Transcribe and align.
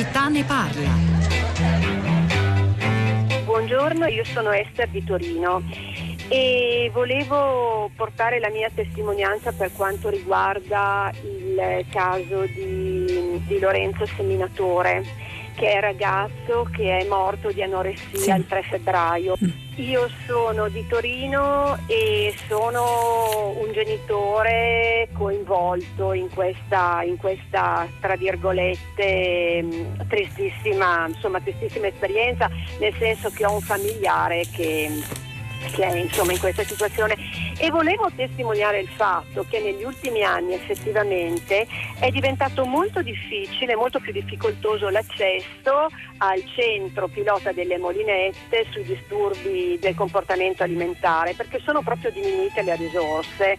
città 0.00 0.28
ne 0.28 0.42
parla. 0.44 0.90
Buongiorno, 3.44 4.06
io 4.06 4.24
sono 4.24 4.50
Esther 4.50 4.88
di 4.88 5.04
Torino 5.04 5.62
e 6.28 6.90
volevo 6.90 7.90
portare 7.94 8.40
la 8.40 8.48
mia 8.48 8.70
testimonianza 8.74 9.52
per 9.52 9.70
quanto 9.74 10.08
riguarda 10.08 11.12
il 11.22 11.84
caso 11.90 12.46
di, 12.46 13.42
di 13.46 13.58
Lorenzo 13.58 14.06
Seminatore 14.06 15.04
che 15.54 15.72
è 15.72 15.80
ragazzo 15.80 16.66
che 16.72 17.00
è 17.00 17.06
morto 17.06 17.52
di 17.52 17.62
anoressia 17.62 18.34
sì. 18.34 18.40
il 18.40 18.46
3 18.46 18.62
febbraio. 18.62 19.36
Mm. 19.44 19.69
Io 19.80 20.10
sono 20.26 20.68
di 20.68 20.86
Torino 20.86 21.78
e 21.86 22.34
sono 22.48 23.54
un 23.56 23.72
genitore 23.72 25.08
coinvolto 25.14 26.12
in 26.12 26.28
questa, 26.28 27.02
in 27.02 27.16
questa 27.16 27.88
tra 27.98 28.14
virgolette, 28.14 29.62
mm, 29.62 30.00
tristissima, 30.06 31.06
insomma, 31.08 31.40
tristissima 31.40 31.86
esperienza, 31.86 32.50
nel 32.78 32.92
senso 32.98 33.30
che 33.30 33.46
ho 33.46 33.54
un 33.54 33.60
familiare 33.62 34.44
che 34.52 35.02
che 35.72 35.84
è 35.84 35.96
insomma, 35.96 36.32
in 36.32 36.38
questa 36.38 36.64
situazione. 36.64 37.16
E 37.58 37.70
volevo 37.70 38.10
testimoniare 38.14 38.80
il 38.80 38.88
fatto 38.88 39.44
che 39.48 39.60
negli 39.60 39.82
ultimi 39.82 40.22
anni 40.22 40.54
effettivamente 40.54 41.66
è 41.98 42.10
diventato 42.10 42.64
molto 42.64 43.02
difficile, 43.02 43.76
molto 43.76 44.00
più 44.00 44.12
difficoltoso 44.12 44.88
l'accesso 44.88 45.88
al 46.18 46.42
centro 46.54 47.08
pilota 47.08 47.52
delle 47.52 47.78
molinette 47.78 48.66
sui 48.70 48.84
disturbi 48.84 49.78
del 49.80 49.94
comportamento 49.94 50.62
alimentare 50.62 51.34
perché 51.34 51.60
sono 51.64 51.82
proprio 51.82 52.10
diminuite 52.10 52.62
le 52.62 52.76
risorse 52.76 53.58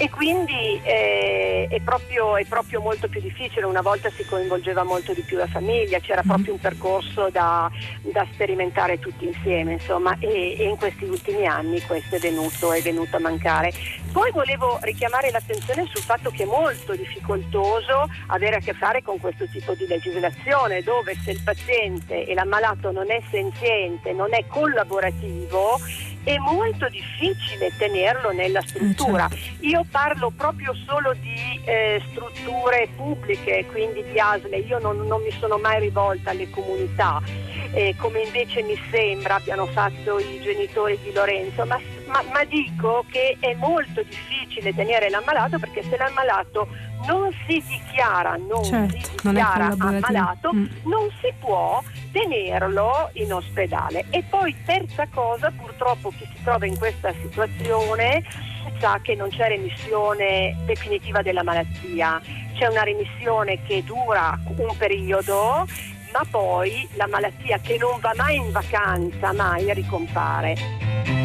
e 0.00 0.08
quindi 0.10 0.80
eh, 0.84 1.66
è, 1.68 1.80
proprio, 1.80 2.36
è, 2.36 2.44
proprio, 2.44 2.80
molto 2.80 3.08
più 3.08 3.20
difficile, 3.20 3.66
una 3.66 3.80
volta 3.80 4.08
si 4.10 4.24
coinvolgeva 4.24 4.84
molto 4.84 5.12
di 5.12 5.22
più 5.22 5.36
la 5.36 5.48
famiglia, 5.48 5.98
c'era 5.98 6.22
mm. 6.24 6.28
proprio 6.28 6.52
un 6.52 6.60
percorso 6.60 7.28
da, 7.30 7.68
da 8.02 8.24
sperimentare 8.32 9.00
tutti 9.00 9.26
insieme 9.26 9.72
insomma, 9.72 10.16
e, 10.20 10.56
e, 10.56 10.68
in 10.68 10.76
questi 10.76 11.02
ultimi 11.02 11.46
anni 11.46 11.82
questo 11.82 12.14
è 12.14 12.20
venuto, 12.20 12.72
è 12.72 12.80
venuto 12.80 13.16
a 13.16 13.18
mancare. 13.20 13.72
Poi 14.12 14.30
volevo 14.30 14.78
richiamare 14.82 15.32
l'attenzione 15.32 15.84
sul 15.86 16.02
fatto 16.02 16.30
che 16.30 16.44
è 16.44 16.46
molto 16.46 16.94
difficoltoso 16.94 18.08
avere 18.28 18.56
a 18.56 18.60
che 18.60 18.74
fare 18.74 19.02
con 19.02 19.18
questo 19.18 19.46
tipo 19.48 19.74
di 19.74 19.86
legislazione 19.88 20.82
dove 20.82 21.16
se 21.24 21.32
il 21.32 21.42
paziente 21.42 22.24
e 22.24 22.34
l'ammalato 22.34 22.92
non 22.92 23.10
è 23.10 23.20
senziente, 23.30 24.12
non 24.12 24.32
è 24.32 24.44
collaborativo, 24.46 25.80
è 26.28 26.36
molto 26.36 26.86
difficile 26.90 27.72
tenerlo 27.78 28.32
nella 28.32 28.60
struttura. 28.60 29.28
Eh, 29.30 29.36
certo. 29.36 29.64
Io 29.66 29.86
parlo 29.90 30.30
proprio 30.36 30.74
solo 30.86 31.14
di 31.14 31.58
eh, 31.64 32.02
strutture 32.10 32.88
pubbliche, 32.94 33.64
quindi 33.72 34.04
di 34.12 34.20
ASLE, 34.20 34.58
io 34.58 34.78
non, 34.78 35.06
non 35.06 35.22
mi 35.22 35.30
sono 35.38 35.56
mai 35.56 35.80
rivolta 35.80 36.30
alle 36.30 36.50
comunità, 36.50 37.22
eh, 37.72 37.94
come 37.96 38.20
invece 38.20 38.62
mi 38.62 38.78
sembra 38.90 39.36
abbiano 39.36 39.64
fatto 39.66 40.18
i 40.18 40.38
genitori 40.42 40.98
di 41.02 41.12
Lorenzo, 41.14 41.64
ma, 41.64 41.80
ma, 42.08 42.22
ma 42.32 42.44
dico 42.44 43.04
che 43.10 43.36
è 43.38 43.54
molto 43.54 44.02
difficile 44.02 44.74
tenere 44.74 45.08
l'ammalato 45.08 45.58
perché 45.58 45.82
se 45.82 45.96
l'ammalato 45.96 46.68
non 47.06 47.30
si 47.46 47.62
dichiara, 47.66 48.36
non 48.36 48.64
certo, 48.64 48.98
si 48.98 49.28
dichiara 49.28 49.68
non 49.68 49.94
ammalato, 49.94 50.52
mm. 50.52 50.66
non 50.84 51.08
si 51.20 51.32
può 51.38 51.82
tenerlo 52.10 53.10
in 53.14 53.32
ospedale. 53.32 54.06
E 54.10 54.24
poi 54.28 54.54
terza 54.64 55.06
cosa, 55.12 55.52
purtroppo 55.56 56.10
chi 56.10 56.26
si 56.34 56.42
trova 56.42 56.66
in 56.66 56.76
questa 56.76 57.12
situazione 57.20 58.24
sa 58.78 58.98
che 59.02 59.14
non 59.14 59.28
c'è 59.28 59.48
remissione 59.48 60.56
definitiva 60.64 61.22
della 61.22 61.42
malattia, 61.42 62.20
c'è 62.54 62.66
una 62.66 62.82
remissione 62.82 63.62
che 63.62 63.82
dura 63.84 64.38
un 64.56 64.76
periodo 64.76 65.66
ma 66.12 66.24
poi 66.28 66.88
la 66.94 67.06
malattia 67.06 67.58
che 67.58 67.76
non 67.78 68.00
va 68.00 68.12
mai 68.16 68.36
in 68.36 68.50
vacanza, 68.50 69.32
mai 69.32 69.72
ricompare. 69.74 71.17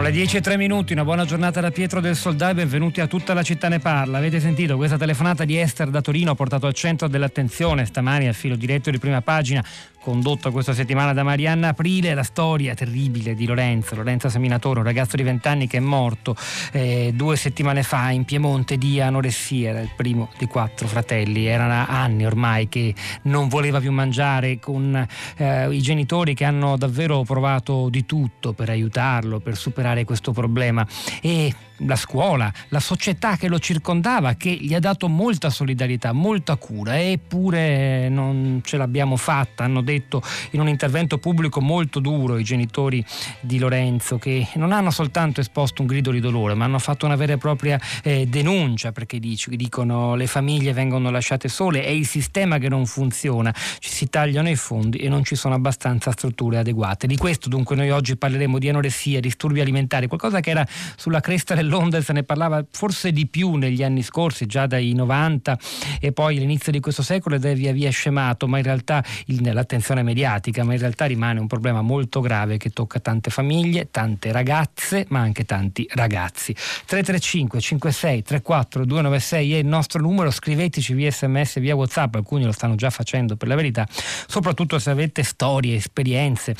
Sono 0.00 0.12
le 0.12 0.18
10 0.18 0.38
e 0.38 0.40
3 0.40 0.56
minuti, 0.56 0.94
una 0.94 1.04
buona 1.04 1.26
giornata 1.26 1.60
da 1.60 1.70
Pietro 1.70 2.00
del 2.00 2.16
Soldà 2.16 2.48
e 2.48 2.54
benvenuti 2.54 3.02
a 3.02 3.06
tutta 3.06 3.34
la 3.34 3.42
città 3.42 3.68
ne 3.68 3.80
parla. 3.80 4.16
Avete 4.16 4.40
sentito 4.40 4.76
questa 4.76 4.96
telefonata 4.96 5.44
di 5.44 5.58
Esther 5.58 5.90
da 5.90 6.00
Torino 6.00 6.30
ha 6.30 6.34
portato 6.34 6.66
al 6.66 6.72
centro 6.72 7.06
dell'attenzione 7.06 7.84
stamani 7.84 8.26
al 8.26 8.32
filo 8.32 8.56
diretto 8.56 8.90
di 8.90 8.98
prima 8.98 9.20
pagina 9.20 9.62
condotto 10.00 10.50
questa 10.50 10.72
settimana 10.72 11.12
da 11.12 11.22
Marianna 11.22 11.68
Aprile, 11.68 12.14
la 12.14 12.22
storia 12.22 12.74
terribile 12.74 13.34
di 13.34 13.44
Lorenzo, 13.46 13.94
Lorenzo 13.94 14.28
Seminatore, 14.30 14.78
un 14.78 14.86
ragazzo 14.86 15.16
di 15.16 15.22
20 15.22 15.48
anni 15.48 15.66
che 15.66 15.76
è 15.76 15.80
morto 15.80 16.34
eh, 16.72 17.12
due 17.14 17.36
settimane 17.36 17.82
fa 17.82 18.10
in 18.10 18.24
Piemonte 18.24 18.78
di 18.78 19.00
anoressia, 19.00 19.70
era 19.70 19.80
il 19.80 19.90
primo 19.94 20.30
di 20.38 20.46
quattro 20.46 20.86
fratelli, 20.86 21.44
erano 21.44 21.84
anni 21.86 22.24
ormai 22.24 22.68
che 22.68 22.94
non 23.22 23.48
voleva 23.48 23.78
più 23.78 23.92
mangiare 23.92 24.58
con 24.58 25.06
eh, 25.36 25.74
i 25.74 25.82
genitori 25.82 26.34
che 26.34 26.44
hanno 26.44 26.76
davvero 26.76 27.22
provato 27.22 27.88
di 27.90 28.06
tutto 28.06 28.54
per 28.54 28.70
aiutarlo, 28.70 29.38
per 29.40 29.56
superare 29.56 29.89
questo 30.04 30.32
problema. 30.32 30.86
E 31.20 31.54
la 31.86 31.96
scuola, 31.96 32.52
la 32.68 32.80
società 32.80 33.36
che 33.36 33.48
lo 33.48 33.58
circondava, 33.58 34.34
che 34.34 34.50
gli 34.50 34.74
ha 34.74 34.80
dato 34.80 35.08
molta 35.08 35.50
solidarietà, 35.50 36.12
molta 36.12 36.56
cura, 36.56 37.00
eppure 37.00 38.08
non 38.08 38.60
ce 38.64 38.76
l'abbiamo 38.76 39.16
fatta. 39.16 39.64
Hanno 39.64 39.80
detto 39.80 40.22
in 40.50 40.60
un 40.60 40.68
intervento 40.68 41.18
pubblico 41.18 41.60
molto 41.60 42.00
duro 42.00 42.38
i 42.38 42.44
genitori 42.44 43.04
di 43.40 43.58
Lorenzo, 43.58 44.18
che 44.18 44.48
non 44.54 44.72
hanno 44.72 44.90
soltanto 44.90 45.40
esposto 45.40 45.82
un 45.82 45.88
grido 45.88 46.10
di 46.10 46.20
dolore, 46.20 46.54
ma 46.54 46.64
hanno 46.64 46.78
fatto 46.78 47.06
una 47.06 47.16
vera 47.16 47.34
e 47.34 47.38
propria 47.38 47.80
eh, 48.02 48.26
denuncia, 48.26 48.92
perché 48.92 49.18
dicono 49.18 50.14
le 50.14 50.26
famiglie 50.26 50.72
vengono 50.72 51.10
lasciate 51.10 51.48
sole, 51.48 51.82
è 51.84 51.90
il 51.90 52.06
sistema 52.06 52.58
che 52.58 52.68
non 52.68 52.86
funziona, 52.86 53.54
ci 53.78 53.90
si 53.90 54.08
tagliano 54.08 54.48
i 54.50 54.56
fondi 54.56 54.98
e 54.98 55.08
non 55.08 55.24
ci 55.24 55.34
sono 55.34 55.54
abbastanza 55.54 56.10
strutture 56.10 56.58
adeguate. 56.58 57.06
Di 57.06 57.16
questo 57.16 57.48
dunque 57.48 57.76
noi 57.76 57.90
oggi 57.90 58.16
parleremo 58.16 58.58
di 58.58 58.68
anoressia, 58.68 59.20
disturbi 59.20 59.60
alimentari, 59.60 60.06
qualcosa 60.06 60.40
che 60.40 60.50
era 60.50 60.66
sulla 60.96 61.20
cresta 61.20 61.54
del 61.54 61.69
dell'onda 61.70 62.02
se 62.02 62.12
ne 62.12 62.24
parlava 62.24 62.64
forse 62.68 63.12
di 63.12 63.28
più 63.28 63.54
negli 63.54 63.84
anni 63.84 64.02
scorsi, 64.02 64.46
già 64.46 64.66
dai 64.66 64.92
90 64.92 65.56
e 66.00 66.10
poi 66.10 66.36
all'inizio 66.36 66.72
di 66.72 66.80
questo 66.80 67.02
secolo 67.02 67.36
ed 67.36 67.44
è 67.44 67.54
via 67.54 67.72
via 67.72 67.90
scemato, 67.90 68.48
ma 68.48 68.58
in 68.58 68.64
realtà 68.64 69.04
l'attenzione 69.26 70.02
mediatica, 70.02 70.64
ma 70.64 70.72
in 70.72 70.80
realtà 70.80 71.04
rimane 71.04 71.38
un 71.38 71.46
problema 71.46 71.80
molto 71.80 72.20
grave 72.20 72.56
che 72.56 72.70
tocca 72.70 72.98
tante 72.98 73.30
famiglie, 73.30 73.88
tante 73.90 74.32
ragazze, 74.32 75.06
ma 75.10 75.20
anche 75.20 75.44
tanti 75.44 75.86
ragazzi. 75.94 76.52
335 76.52 77.60
56 77.60 78.22
34 78.22 78.84
296 78.84 79.54
è 79.54 79.58
il 79.58 79.66
nostro 79.66 80.00
numero, 80.00 80.30
scriveteci 80.30 80.92
via 80.92 81.10
sms, 81.10 81.60
via 81.60 81.76
whatsapp, 81.76 82.16
alcuni 82.16 82.44
lo 82.44 82.52
stanno 82.52 82.74
già 82.74 82.90
facendo 82.90 83.36
per 83.36 83.46
la 83.46 83.54
verità, 83.54 83.86
soprattutto 84.26 84.78
se 84.80 84.90
avete 84.90 85.22
storie, 85.22 85.76
esperienze 85.76 86.56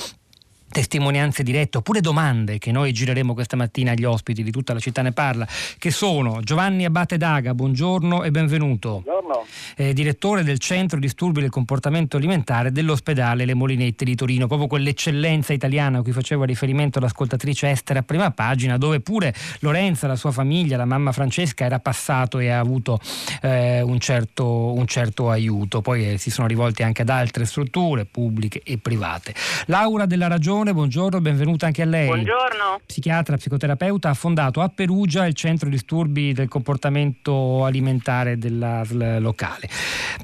testimonianze 0.70 1.42
dirette 1.42 1.78
oppure 1.78 2.00
domande 2.00 2.58
che 2.58 2.70
noi 2.70 2.92
gireremo 2.92 3.34
questa 3.34 3.56
mattina 3.56 3.90
agli 3.92 4.04
ospiti 4.04 4.42
di 4.42 4.50
tutta 4.50 4.72
la 4.72 4.78
città 4.78 5.02
ne 5.02 5.12
parla 5.12 5.46
che 5.78 5.90
sono 5.90 6.40
Giovanni 6.42 6.84
Abate 6.84 7.16
Daga 7.16 7.54
buongiorno 7.54 8.22
e 8.22 8.30
benvenuto. 8.30 9.02
Buongiorno. 9.04 9.46
Eh, 9.76 9.92
direttore 9.92 10.44
del 10.44 10.58
centro 10.58 10.98
disturbi 10.98 11.40
del 11.40 11.50
comportamento 11.50 12.16
alimentare 12.16 12.70
dell'ospedale 12.70 13.44
Le 13.44 13.54
Molinette 13.54 14.04
di 14.04 14.14
Torino 14.14 14.46
proprio 14.46 14.68
quell'eccellenza 14.68 15.52
italiana 15.52 15.98
a 15.98 16.02
cui 16.02 16.12
faceva 16.12 16.44
riferimento 16.44 17.00
l'ascoltatrice 17.00 17.70
Esther 17.70 17.98
a 17.98 18.02
prima 18.02 18.30
pagina 18.30 18.78
dove 18.78 19.00
pure 19.00 19.34
Lorenza 19.60 20.06
la 20.06 20.16
sua 20.16 20.30
famiglia 20.30 20.76
la 20.76 20.84
mamma 20.84 21.12
Francesca 21.12 21.64
era 21.64 21.80
passato 21.80 22.38
e 22.38 22.48
ha 22.48 22.58
avuto 22.58 23.00
eh, 23.42 23.80
un, 23.82 23.98
certo, 23.98 24.72
un, 24.72 24.86
certo, 24.86 25.30
aiuto. 25.30 25.80
Poi 25.80 26.12
eh, 26.12 26.18
si 26.18 26.30
sono 26.30 26.46
rivolti 26.46 26.82
anche 26.82 27.02
ad 27.02 27.08
altre 27.08 27.44
strutture 27.44 28.04
pubbliche 28.04 28.60
e 28.64 28.78
private. 28.78 29.34
Laura 29.66 30.06
della 30.06 30.28
Ragione 30.28 30.59
Leone, 30.60 30.74
buongiorno, 30.74 31.20
benvenuta 31.22 31.66
anche 31.66 31.80
a 31.80 31.86
lei. 31.86 32.06
Buongiorno. 32.06 32.80
Psichiatra, 32.84 33.36
psicoterapeuta, 33.36 34.10
ha 34.10 34.14
fondato 34.14 34.60
a 34.60 34.68
Perugia 34.68 35.24
il 35.26 35.32
centro 35.32 35.70
disturbi 35.70 36.34
del 36.34 36.48
comportamento 36.48 37.64
alimentare 37.64 38.36
della 38.36 38.84
locale. 39.18 39.68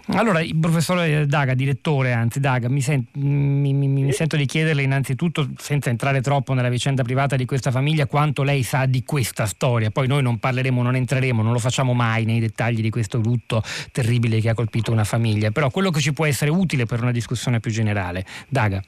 Allora, 0.09 0.43
il 0.43 0.55
professore 0.57 1.27
Daga, 1.27 1.55
direttore, 1.55 2.13
anzi 2.13 2.39
Daga, 2.41 2.69
mi, 2.69 2.83
sen- 2.83 3.07
mi, 3.15 3.73
mi, 3.73 3.89
mi 3.89 4.13
sento 4.13 4.37
di 4.37 4.45
chiederle 4.45 4.83
innanzitutto, 4.83 5.49
senza 5.57 5.89
entrare 5.89 6.21
troppo 6.21 6.53
nella 6.53 6.69
vicenda 6.69 7.03
privata 7.03 7.35
di 7.37 7.47
questa 7.47 7.71
famiglia, 7.71 8.05
quanto 8.05 8.43
lei 8.43 8.63
sa 8.63 8.85
di 8.85 9.05
questa 9.05 9.47
storia. 9.47 9.91
Poi 9.91 10.07
noi 10.07 10.23
non 10.23 10.39
parleremo, 10.39 10.83
non 10.83 10.97
entreremo, 10.97 11.43
non 11.43 11.53
lo 11.53 11.59
facciamo 11.59 11.95
mai 11.95 12.27
nei 12.27 12.41
dettagli 12.41 12.83
di 12.83 12.91
questo 12.91 13.19
lutto 13.19 13.63
terribile 13.91 14.41
che 14.41 14.51
ha 14.51 14.55
colpito 14.55 14.93
una 14.93 15.05
famiglia, 15.05 15.51
però 15.51 15.71
quello 15.71 15.91
che 15.91 16.01
ci 16.01 16.13
può 16.13 16.27
essere 16.27 16.51
utile 16.51 16.85
per 16.85 17.01
una 17.01 17.13
discussione 17.13 17.59
più 17.59 17.71
generale. 17.71 18.25
Daga. 18.49 18.83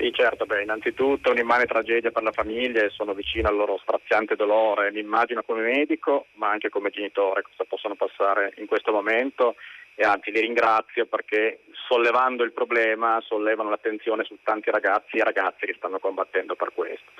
Sì, 0.00 0.10
certo, 0.14 0.46
beh, 0.46 0.62
innanzitutto 0.62 1.30
un'immane 1.30 1.66
tragedia 1.66 2.10
per 2.10 2.22
la 2.22 2.32
famiglia 2.32 2.82
e 2.82 2.88
sono 2.88 3.12
vicino 3.12 3.48
al 3.48 3.54
loro 3.54 3.76
straziante 3.82 4.34
dolore. 4.34 4.90
Mi 4.92 5.00
immagino 5.00 5.42
come 5.42 5.60
medico, 5.60 6.28
ma 6.36 6.48
anche 6.48 6.70
come 6.70 6.88
genitore, 6.88 7.42
cosa 7.42 7.64
possono 7.68 7.96
passare 7.96 8.54
in 8.56 8.66
questo 8.66 8.92
momento 8.92 9.56
e 9.94 10.02
anzi 10.04 10.30
li 10.30 10.40
ringrazio 10.40 11.04
perché 11.04 11.60
sollevando 11.86 12.44
il 12.44 12.52
problema 12.52 13.20
sollevano 13.20 13.68
l'attenzione 13.68 14.24
su 14.24 14.38
tanti 14.42 14.70
ragazzi 14.70 15.18
e 15.18 15.22
ragazze 15.22 15.66
che 15.66 15.74
stanno 15.76 15.98
combattendo 15.98 16.54
per 16.54 16.72
questo. 16.72 17.10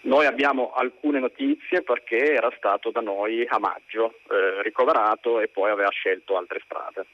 Noi 0.00 0.26
abbiamo 0.26 0.72
alcune 0.72 1.20
notizie 1.20 1.82
perché 1.82 2.34
era 2.34 2.52
stato 2.56 2.90
da 2.90 3.00
noi 3.00 3.46
a 3.46 3.60
maggio 3.60 4.14
eh, 4.28 4.62
ricoverato 4.62 5.38
e 5.38 5.46
poi 5.46 5.70
aveva 5.70 5.90
scelto 5.90 6.36
altre 6.36 6.60
strade. 6.64 7.06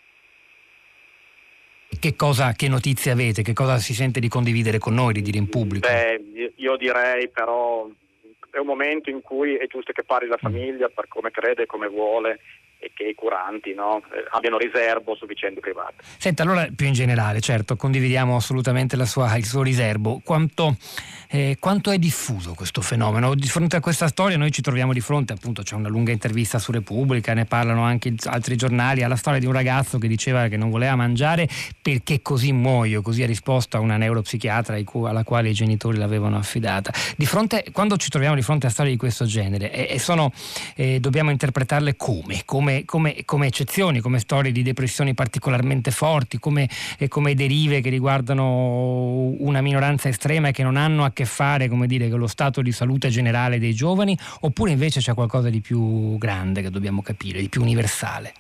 Che, 2.07 2.15
cosa, 2.15 2.53
che 2.53 2.69
notizie 2.69 3.11
avete? 3.11 3.43
Che 3.43 3.53
cosa 3.53 3.79
si 3.79 3.93
sente 3.93 4.21
di 4.21 4.29
condividere 4.29 4.79
con 4.79 4.95
noi, 4.95 5.13
di 5.13 5.23
dire 5.23 5.39
in 5.39 5.49
pubblico? 5.49 5.89
Beh, 5.89 6.53
io 6.55 6.77
direi 6.77 7.29
però 7.29 7.89
è 8.53 8.59
un 8.59 8.67
momento 8.67 9.11
in 9.11 9.23
cui 9.23 9.57
è 9.57 9.67
giusto 9.67 9.91
che 9.91 10.05
parli 10.05 10.29
la 10.29 10.37
famiglia 10.37 10.89
per 10.89 11.09
come 11.09 11.33
crede 11.33 11.65
e 11.65 11.67
come 11.67 11.89
vuole 11.89 12.39
e 12.79 12.93
che 12.95 13.05
i 13.05 13.15
curanti 13.15 13.75
no, 13.75 13.99
eh, 13.99 14.25
abbiano 14.31 14.59
riservo 14.59 15.15
su 15.15 15.27
vicende 15.27 15.61
private. 15.61 15.95
Senta, 16.19 16.43
allora 16.43 16.69
più 16.75 16.87
in 16.87 16.93
generale, 16.93 17.41
certo, 17.41 17.77
condividiamo 17.77 18.37
assolutamente 18.37 18.97
sua, 19.07 19.37
il 19.37 19.45
suo 19.45 19.63
riservo. 19.63 20.21
Quanto, 20.25 20.77
eh, 21.29 21.57
quanto, 21.59 21.91
è 21.91 21.99
diffuso 21.99 22.55
questo 22.55 22.81
fenomeno? 22.81 23.35
Di 23.35 23.49
fronte 23.49 23.77
a 23.77 23.81
questa 23.81 24.09
storia 24.09 24.37
noi 24.37 24.51
ci 24.51 24.63
troviamo 24.63 24.93
di 24.93 25.01
fronte, 25.01 25.33
appunto 25.33 25.63
c'è 25.63 25.75
una 25.75 25.89
lunga 25.89 26.13
intervista 26.13 26.59
su 26.59 26.73
Repubblica, 26.73 27.35
ne 27.35 27.45
parlano 27.45 27.83
anche 27.83 28.15
altri 28.25 28.57
giornali, 28.57 29.03
alla 29.03 29.17
storia 29.17 29.41
di 29.41 29.47
un 29.47 29.53
ragazzo 29.53 29.99
che 29.99 30.09
diceva 30.09 30.49
che 30.49 30.57
non 30.57 30.71
voleva 30.71 30.97
mangiare 30.97 31.49
perché 31.81 32.23
così 32.23 32.53
muoio, 32.53 33.03
così 33.03 33.23
ha 33.23 33.27
risposto 33.27 33.77
a 33.77 33.81
una 33.81 33.97
neuropsichiatra 33.97 34.75
alla 34.77 35.25
quale 35.25 35.49
i 35.49 35.53
genitori 35.53 35.99
l'avevano 35.99 36.37
affidata. 36.37 36.93
Di 37.17 37.27
fronte, 37.27 37.65
quando 37.73 37.97
ci 37.97 38.09
troviamo 38.09 38.35
di 38.35 38.43
fronte 38.43 38.67
a 38.67 38.71
storie 38.71 38.93
di 38.93 38.97
questo 38.97 39.25
genere, 39.25 39.71
eh, 39.89 39.99
sono, 39.99 40.33
eh, 40.75 41.01
dobbiamo 41.01 41.31
interpretarle 41.31 41.97
come? 41.97 42.43
come 42.45 42.66
come, 42.85 43.25
come, 43.25 43.47
eccezioni, 43.47 44.01
come 44.01 44.19
storie 44.19 44.53
di 44.53 44.63
depressioni 44.63 45.15
particolarmente 45.15 45.91
forti, 45.91 46.39
come, 46.39 46.69
eh, 46.99 47.09
come, 47.09 47.35
derive 47.35 47.81
che 47.81 47.91
riguardano 47.91 49.35
una 49.39 49.61
minoranza 49.61 50.09
estrema 50.09 50.49
e 50.49 50.53
che 50.53 50.63
non 50.63 50.77
hanno 50.77 51.05
a 51.05 51.13
che 51.13 51.25
fare 51.25 51.69
come 51.69 51.87
dire, 51.87 52.09
con 52.09 52.19
lo 52.19 52.27
stato 52.27 52.63
di 52.63 52.73
salute 52.73 53.09
generale 53.09 53.59
dei 53.59 53.75
giovani, 53.75 54.17
oppure 54.41 54.71
invece 54.73 55.01
c'è 55.01 55.15
qualcosa 55.15 55.49
di 55.49 55.61
più 55.61 56.19
grande 56.19 56.63
che 56.63 56.71
dobbiamo 56.71 57.03
capire, 57.03 57.41
di 57.41 57.49
più 57.49 57.63
universale? 57.63 58.33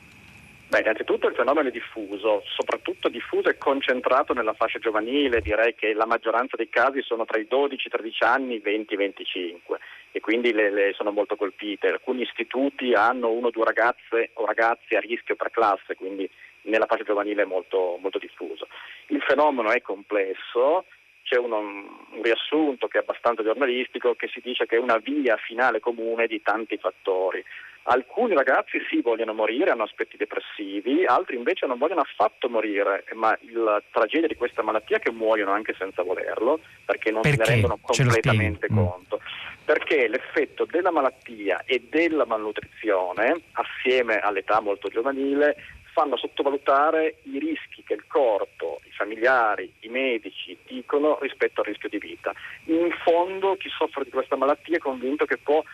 Beh, 0.68 0.80
innanzitutto 0.80 1.28
il 1.28 1.34
fenomeno 1.36 1.68
è 1.68 1.70
diffuso, 1.70 2.42
soprattutto 2.44 3.08
diffuso 3.08 3.48
e 3.48 3.56
concentrato 3.56 4.32
nella 4.32 4.52
fascia 4.52 4.80
giovanile, 4.80 5.40
direi 5.40 5.76
che 5.76 5.94
la 5.94 6.06
maggioranza 6.06 6.56
dei 6.56 6.68
casi 6.68 7.02
sono 7.02 7.24
tra 7.24 7.38
i 7.38 7.46
12 7.46 7.88
13 7.88 8.24
anni 8.24 8.60
e 8.60 8.70
i 8.72 8.84
20-25 8.84 9.76
e 10.16 10.20
quindi 10.20 10.54
le, 10.54 10.70
le 10.70 10.94
sono 10.94 11.10
molto 11.10 11.36
colpite. 11.36 11.88
Alcuni 11.88 12.22
istituti 12.22 12.94
hanno 12.94 13.30
uno 13.30 13.48
o 13.48 13.50
due 13.50 13.66
ragazze 13.66 14.30
o 14.32 14.46
ragazzi 14.46 14.94
a 14.94 15.00
rischio 15.00 15.36
per 15.36 15.50
classe, 15.50 15.94
quindi 15.94 16.26
nella 16.62 16.86
fascia 16.86 17.04
giovanile 17.04 17.42
è 17.42 17.44
molto, 17.44 17.98
molto 18.00 18.16
diffuso. 18.18 18.66
Il 19.08 19.20
fenomeno 19.20 19.70
è 19.72 19.82
complesso, 19.82 20.86
c'è 21.22 21.36
uno, 21.36 21.58
un 21.58 22.22
riassunto 22.22 22.88
che 22.88 22.96
è 22.96 23.02
abbastanza 23.02 23.42
giornalistico 23.42 24.14
che 24.14 24.28
si 24.28 24.40
dice 24.42 24.64
che 24.64 24.76
è 24.76 24.78
una 24.78 24.96
via 24.96 25.36
finale 25.36 25.80
comune 25.80 26.26
di 26.26 26.40
tanti 26.40 26.78
fattori. 26.78 27.44
Alcuni 27.88 28.34
ragazzi 28.34 28.78
sì 28.90 29.00
vogliono 29.00 29.32
morire, 29.32 29.70
hanno 29.70 29.84
aspetti 29.84 30.16
depressivi, 30.16 31.04
altri 31.04 31.36
invece 31.36 31.66
non 31.66 31.78
vogliono 31.78 32.00
affatto 32.00 32.48
morire, 32.48 33.04
ma 33.14 33.36
la 33.52 33.80
tragedia 33.92 34.26
di 34.26 34.34
questa 34.34 34.62
malattia 34.62 34.96
è 34.96 35.00
che 35.00 35.12
muoiono 35.12 35.52
anche 35.52 35.72
senza 35.78 36.02
volerlo, 36.02 36.58
perché 36.84 37.12
non 37.12 37.22
perché? 37.22 37.36
se 37.36 37.42
ne 37.44 37.54
rendono 37.54 37.78
completamente 37.80 38.66
mm. 38.70 38.76
conto. 38.76 39.20
Perché 39.64 40.08
l'effetto 40.08 40.64
della 40.64 40.90
malattia 40.90 41.62
e 41.64 41.86
della 41.88 42.26
malnutrizione, 42.26 43.42
assieme 43.52 44.18
all'età 44.18 44.60
molto 44.60 44.88
giovanile, 44.88 45.54
fanno 45.96 46.18
sottovalutare 46.18 47.20
i 47.22 47.38
rischi 47.38 47.82
che 47.82 47.94
il 47.94 48.04
corpo, 48.06 48.82
i 48.84 48.90
familiari, 48.90 49.72
i 49.80 49.88
medici 49.88 50.54
dicono 50.66 51.16
rispetto 51.22 51.62
al 51.62 51.68
rischio 51.68 51.88
di 51.88 51.96
vita. 51.96 52.34
In 52.66 52.90
fondo 53.02 53.56
chi 53.56 53.70
soffre 53.70 54.04
di 54.04 54.10
questa 54.10 54.36
malattia 54.36 54.76
è 54.76 54.78
convinto 54.78 55.24
che 55.24 55.38
può 55.38 55.64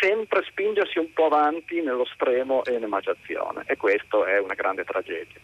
sempre 0.00 0.42
spingersi 0.48 0.98
un 0.98 1.12
po' 1.12 1.26
avanti 1.26 1.80
nello 1.80 2.04
stremo 2.06 2.64
e 2.64 2.72
nell'emaciazione 2.72 3.62
e 3.66 3.76
questo 3.76 4.24
è 4.24 4.40
una 4.40 4.54
grande 4.54 4.82
tragedia. 4.82 5.38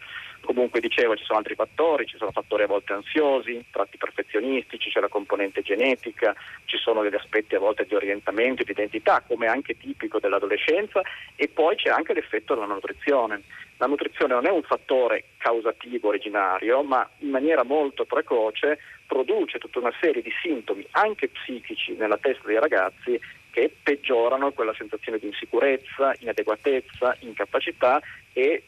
Comunque 0.44 0.80
dicevo 0.80 1.16
ci 1.16 1.24
sono 1.24 1.38
altri 1.38 1.54
fattori, 1.54 2.06
ci 2.06 2.18
sono 2.18 2.30
fattori 2.30 2.64
a 2.64 2.66
volte 2.66 2.92
ansiosi, 2.92 3.64
tratti 3.70 3.96
perfezionistici, 3.96 4.90
c'è 4.90 5.00
la 5.00 5.08
componente 5.08 5.62
genetica, 5.62 6.34
ci 6.66 6.76
sono 6.76 7.02
degli 7.02 7.14
aspetti 7.14 7.54
a 7.54 7.58
volte 7.58 7.86
di 7.86 7.94
orientamento 7.94 8.62
e 8.62 8.64
di 8.64 8.72
identità, 8.72 9.22
come 9.26 9.46
anche 9.46 9.76
tipico 9.76 10.18
dell'adolescenza, 10.18 11.00
e 11.34 11.48
poi 11.48 11.76
c'è 11.76 11.88
anche 11.88 12.12
l'effetto 12.12 12.54
della 12.54 12.66
nutrizione. 12.66 13.42
La 13.78 13.86
nutrizione 13.86 14.34
non 14.34 14.46
è 14.46 14.50
un 14.50 14.62
fattore 14.62 15.24
causativo 15.38 16.08
originario, 16.08 16.82
ma 16.82 17.08
in 17.18 17.30
maniera 17.30 17.64
molto 17.64 18.04
precoce 18.04 18.78
produce 19.06 19.58
tutta 19.58 19.78
una 19.78 19.92
serie 20.00 20.22
di 20.22 20.32
sintomi, 20.42 20.86
anche 20.92 21.28
psichici, 21.28 21.94
nella 21.94 22.18
testa 22.18 22.46
dei 22.46 22.60
ragazzi 22.60 23.18
che 23.50 23.72
peggiorano 23.82 24.52
quella 24.52 24.74
sensazione 24.74 25.18
di 25.18 25.26
insicurezza, 25.26 26.14
inadeguatezza, 26.18 27.16
incapacità 27.20 28.00
e 28.32 28.64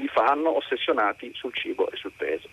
li 0.00 0.08
fanno 0.08 0.56
ossessionati 0.56 1.30
sul 1.34 1.52
cibo 1.54 1.90
e 1.90 1.96
sul 1.96 2.12
peso. 2.16 2.48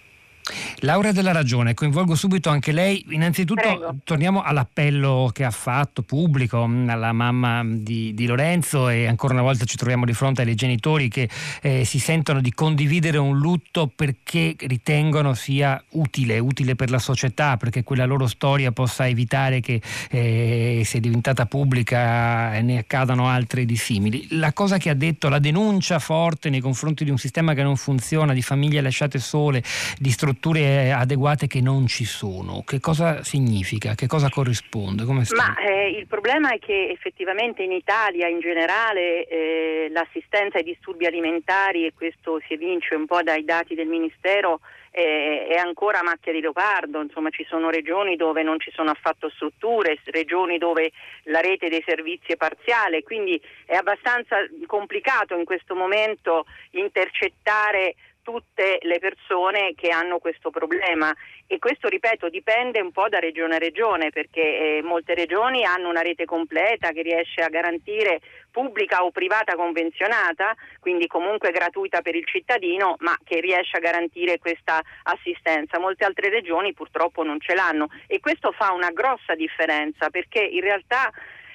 Laura 0.79 1.11
della 1.13 1.31
Ragione, 1.31 1.73
coinvolgo 1.73 2.15
subito 2.15 2.49
anche 2.49 2.71
lei. 2.71 3.05
Innanzitutto 3.09 3.61
Prego. 3.61 3.95
torniamo 4.03 4.41
all'appello 4.41 5.29
che 5.31 5.45
ha 5.45 5.51
fatto 5.51 6.01
pubblico 6.01 6.63
alla 6.63 7.13
mamma 7.13 7.63
di, 7.65 8.13
di, 8.13 8.25
Lorenzo 8.25 8.89
e 8.89 9.07
ancora 9.07 9.33
una 9.33 9.43
volta 9.43 9.63
ci 9.65 9.77
troviamo 9.77 10.05
di 10.05 10.13
fronte 10.13 10.41
ai 10.41 10.55
genitori 10.55 11.07
che 11.07 11.29
eh, 11.61 11.85
si 11.85 11.99
sentono 11.99 12.41
di 12.41 12.53
condividere 12.53 13.17
un 13.17 13.37
lutto 13.37 13.89
perché 13.93 14.55
ritengono 14.59 15.33
sia 15.33 15.81
utile, 15.91 16.39
utile 16.39 16.75
per 16.75 16.89
la 16.89 16.99
società, 16.99 17.55
perché 17.55 17.83
quella 17.83 18.05
loro 18.05 18.27
storia 18.27 18.71
possa 18.71 19.07
evitare 19.07 19.61
che 19.61 19.81
eh, 20.09 20.81
se 20.83 20.97
è 20.97 21.01
diventata 21.01 21.45
pubblica 21.45 22.59
ne 22.59 22.77
accadano 22.79 23.27
altre 23.27 23.65
di 23.65 23.77
simili. 23.77 24.27
La 24.31 24.51
cosa 24.51 24.77
che 24.77 24.89
ha 24.89 24.95
detto, 24.95 25.29
la 25.29 25.39
denuncia 25.39 25.99
forte 25.99 26.49
nei 26.49 26.59
confronti 26.59 27.03
di 27.05 27.11
un 27.11 27.17
sistema 27.17 27.53
che 27.53 27.63
non 27.63 27.77
funziona, 27.77 28.33
di 28.33 28.41
famiglie 28.41 28.81
lasciate 28.81 29.19
sole, 29.19 29.63
di 29.97 30.11
strutture 30.33 30.91
adeguate 30.91 31.47
che 31.47 31.61
non 31.61 31.87
ci 31.87 32.05
sono. 32.05 32.63
Che 32.65 32.79
cosa 32.79 33.23
significa? 33.23 33.93
Che 33.93 34.07
cosa 34.07 34.29
corrisponde? 34.29 35.03
Ma 35.03 35.55
eh, 35.59 35.89
il 35.89 36.07
problema 36.07 36.51
è 36.51 36.59
che 36.59 36.89
effettivamente 36.89 37.61
in 37.61 37.71
Italia 37.71 38.27
in 38.27 38.39
generale 38.39 39.25
eh, 39.27 39.89
l'assistenza 39.91 40.57
ai 40.57 40.63
disturbi 40.63 41.05
alimentari, 41.05 41.85
e 41.85 41.93
questo 41.93 42.39
si 42.47 42.53
evince 42.53 42.95
un 42.95 43.05
po' 43.05 43.21
dai 43.21 43.45
dati 43.45 43.75
del 43.75 43.87
Ministero, 43.87 44.59
eh, 44.91 45.47
è 45.49 45.57
ancora 45.57 46.03
macchia 46.03 46.31
di 46.31 46.41
leopardo, 46.41 47.01
insomma 47.01 47.29
ci 47.29 47.45
sono 47.47 47.69
regioni 47.69 48.15
dove 48.15 48.43
non 48.43 48.59
ci 48.59 48.71
sono 48.73 48.91
affatto 48.91 49.29
strutture, 49.29 49.97
regioni 50.05 50.57
dove 50.57 50.91
la 51.23 51.41
rete 51.41 51.69
dei 51.69 51.83
servizi 51.85 52.31
è 52.31 52.37
parziale, 52.37 53.03
quindi 53.03 53.39
è 53.65 53.75
abbastanza 53.75 54.37
complicato 54.65 55.35
in 55.35 55.45
questo 55.45 55.75
momento 55.75 56.45
intercettare 56.71 57.95
tutte 58.23 58.79
le 58.81 58.97
persone 58.99 59.73
che 59.75 59.89
hanno 59.89 60.17
questo 60.17 60.49
problema 60.49 61.13
e 61.45 61.59
questo 61.59 61.87
ripeto 61.89 62.29
dipende 62.29 62.81
un 62.81 62.91
po' 62.91 63.09
da 63.09 63.19
regione 63.19 63.55
a 63.55 63.59
regione 63.59 64.09
perché 64.09 64.41
eh, 64.77 64.81
molte 64.81 65.13
regioni 65.13 65.63
hanno 65.63 65.89
una 65.89 66.01
rete 66.01 66.25
completa 66.25 66.91
che 66.91 67.03
riesce 67.03 67.41
a 67.41 67.49
garantire 67.49 68.21
pubblica 68.49 69.03
o 69.03 69.11
privata 69.11 69.55
convenzionata, 69.55 70.55
quindi 70.79 71.07
comunque 71.07 71.51
gratuita 71.51 72.01
per 72.01 72.15
il 72.15 72.25
cittadino, 72.25 72.95
ma 72.99 73.15
che 73.23 73.39
riesce 73.39 73.77
a 73.77 73.81
garantire 73.81 74.37
questa 74.37 74.81
assistenza. 75.03 75.79
Molte 75.79 76.05
altre 76.05 76.29
regioni 76.29 76.73
purtroppo 76.73 77.23
non 77.23 77.39
ce 77.39 77.55
l'hanno 77.55 77.89
e 78.07 78.19
questo 78.19 78.51
fa 78.51 78.71
una 78.71 78.91
grossa 78.91 79.35
differenza 79.35 80.09
perché 80.09 80.39
in 80.39 80.61
realtà 80.61 81.11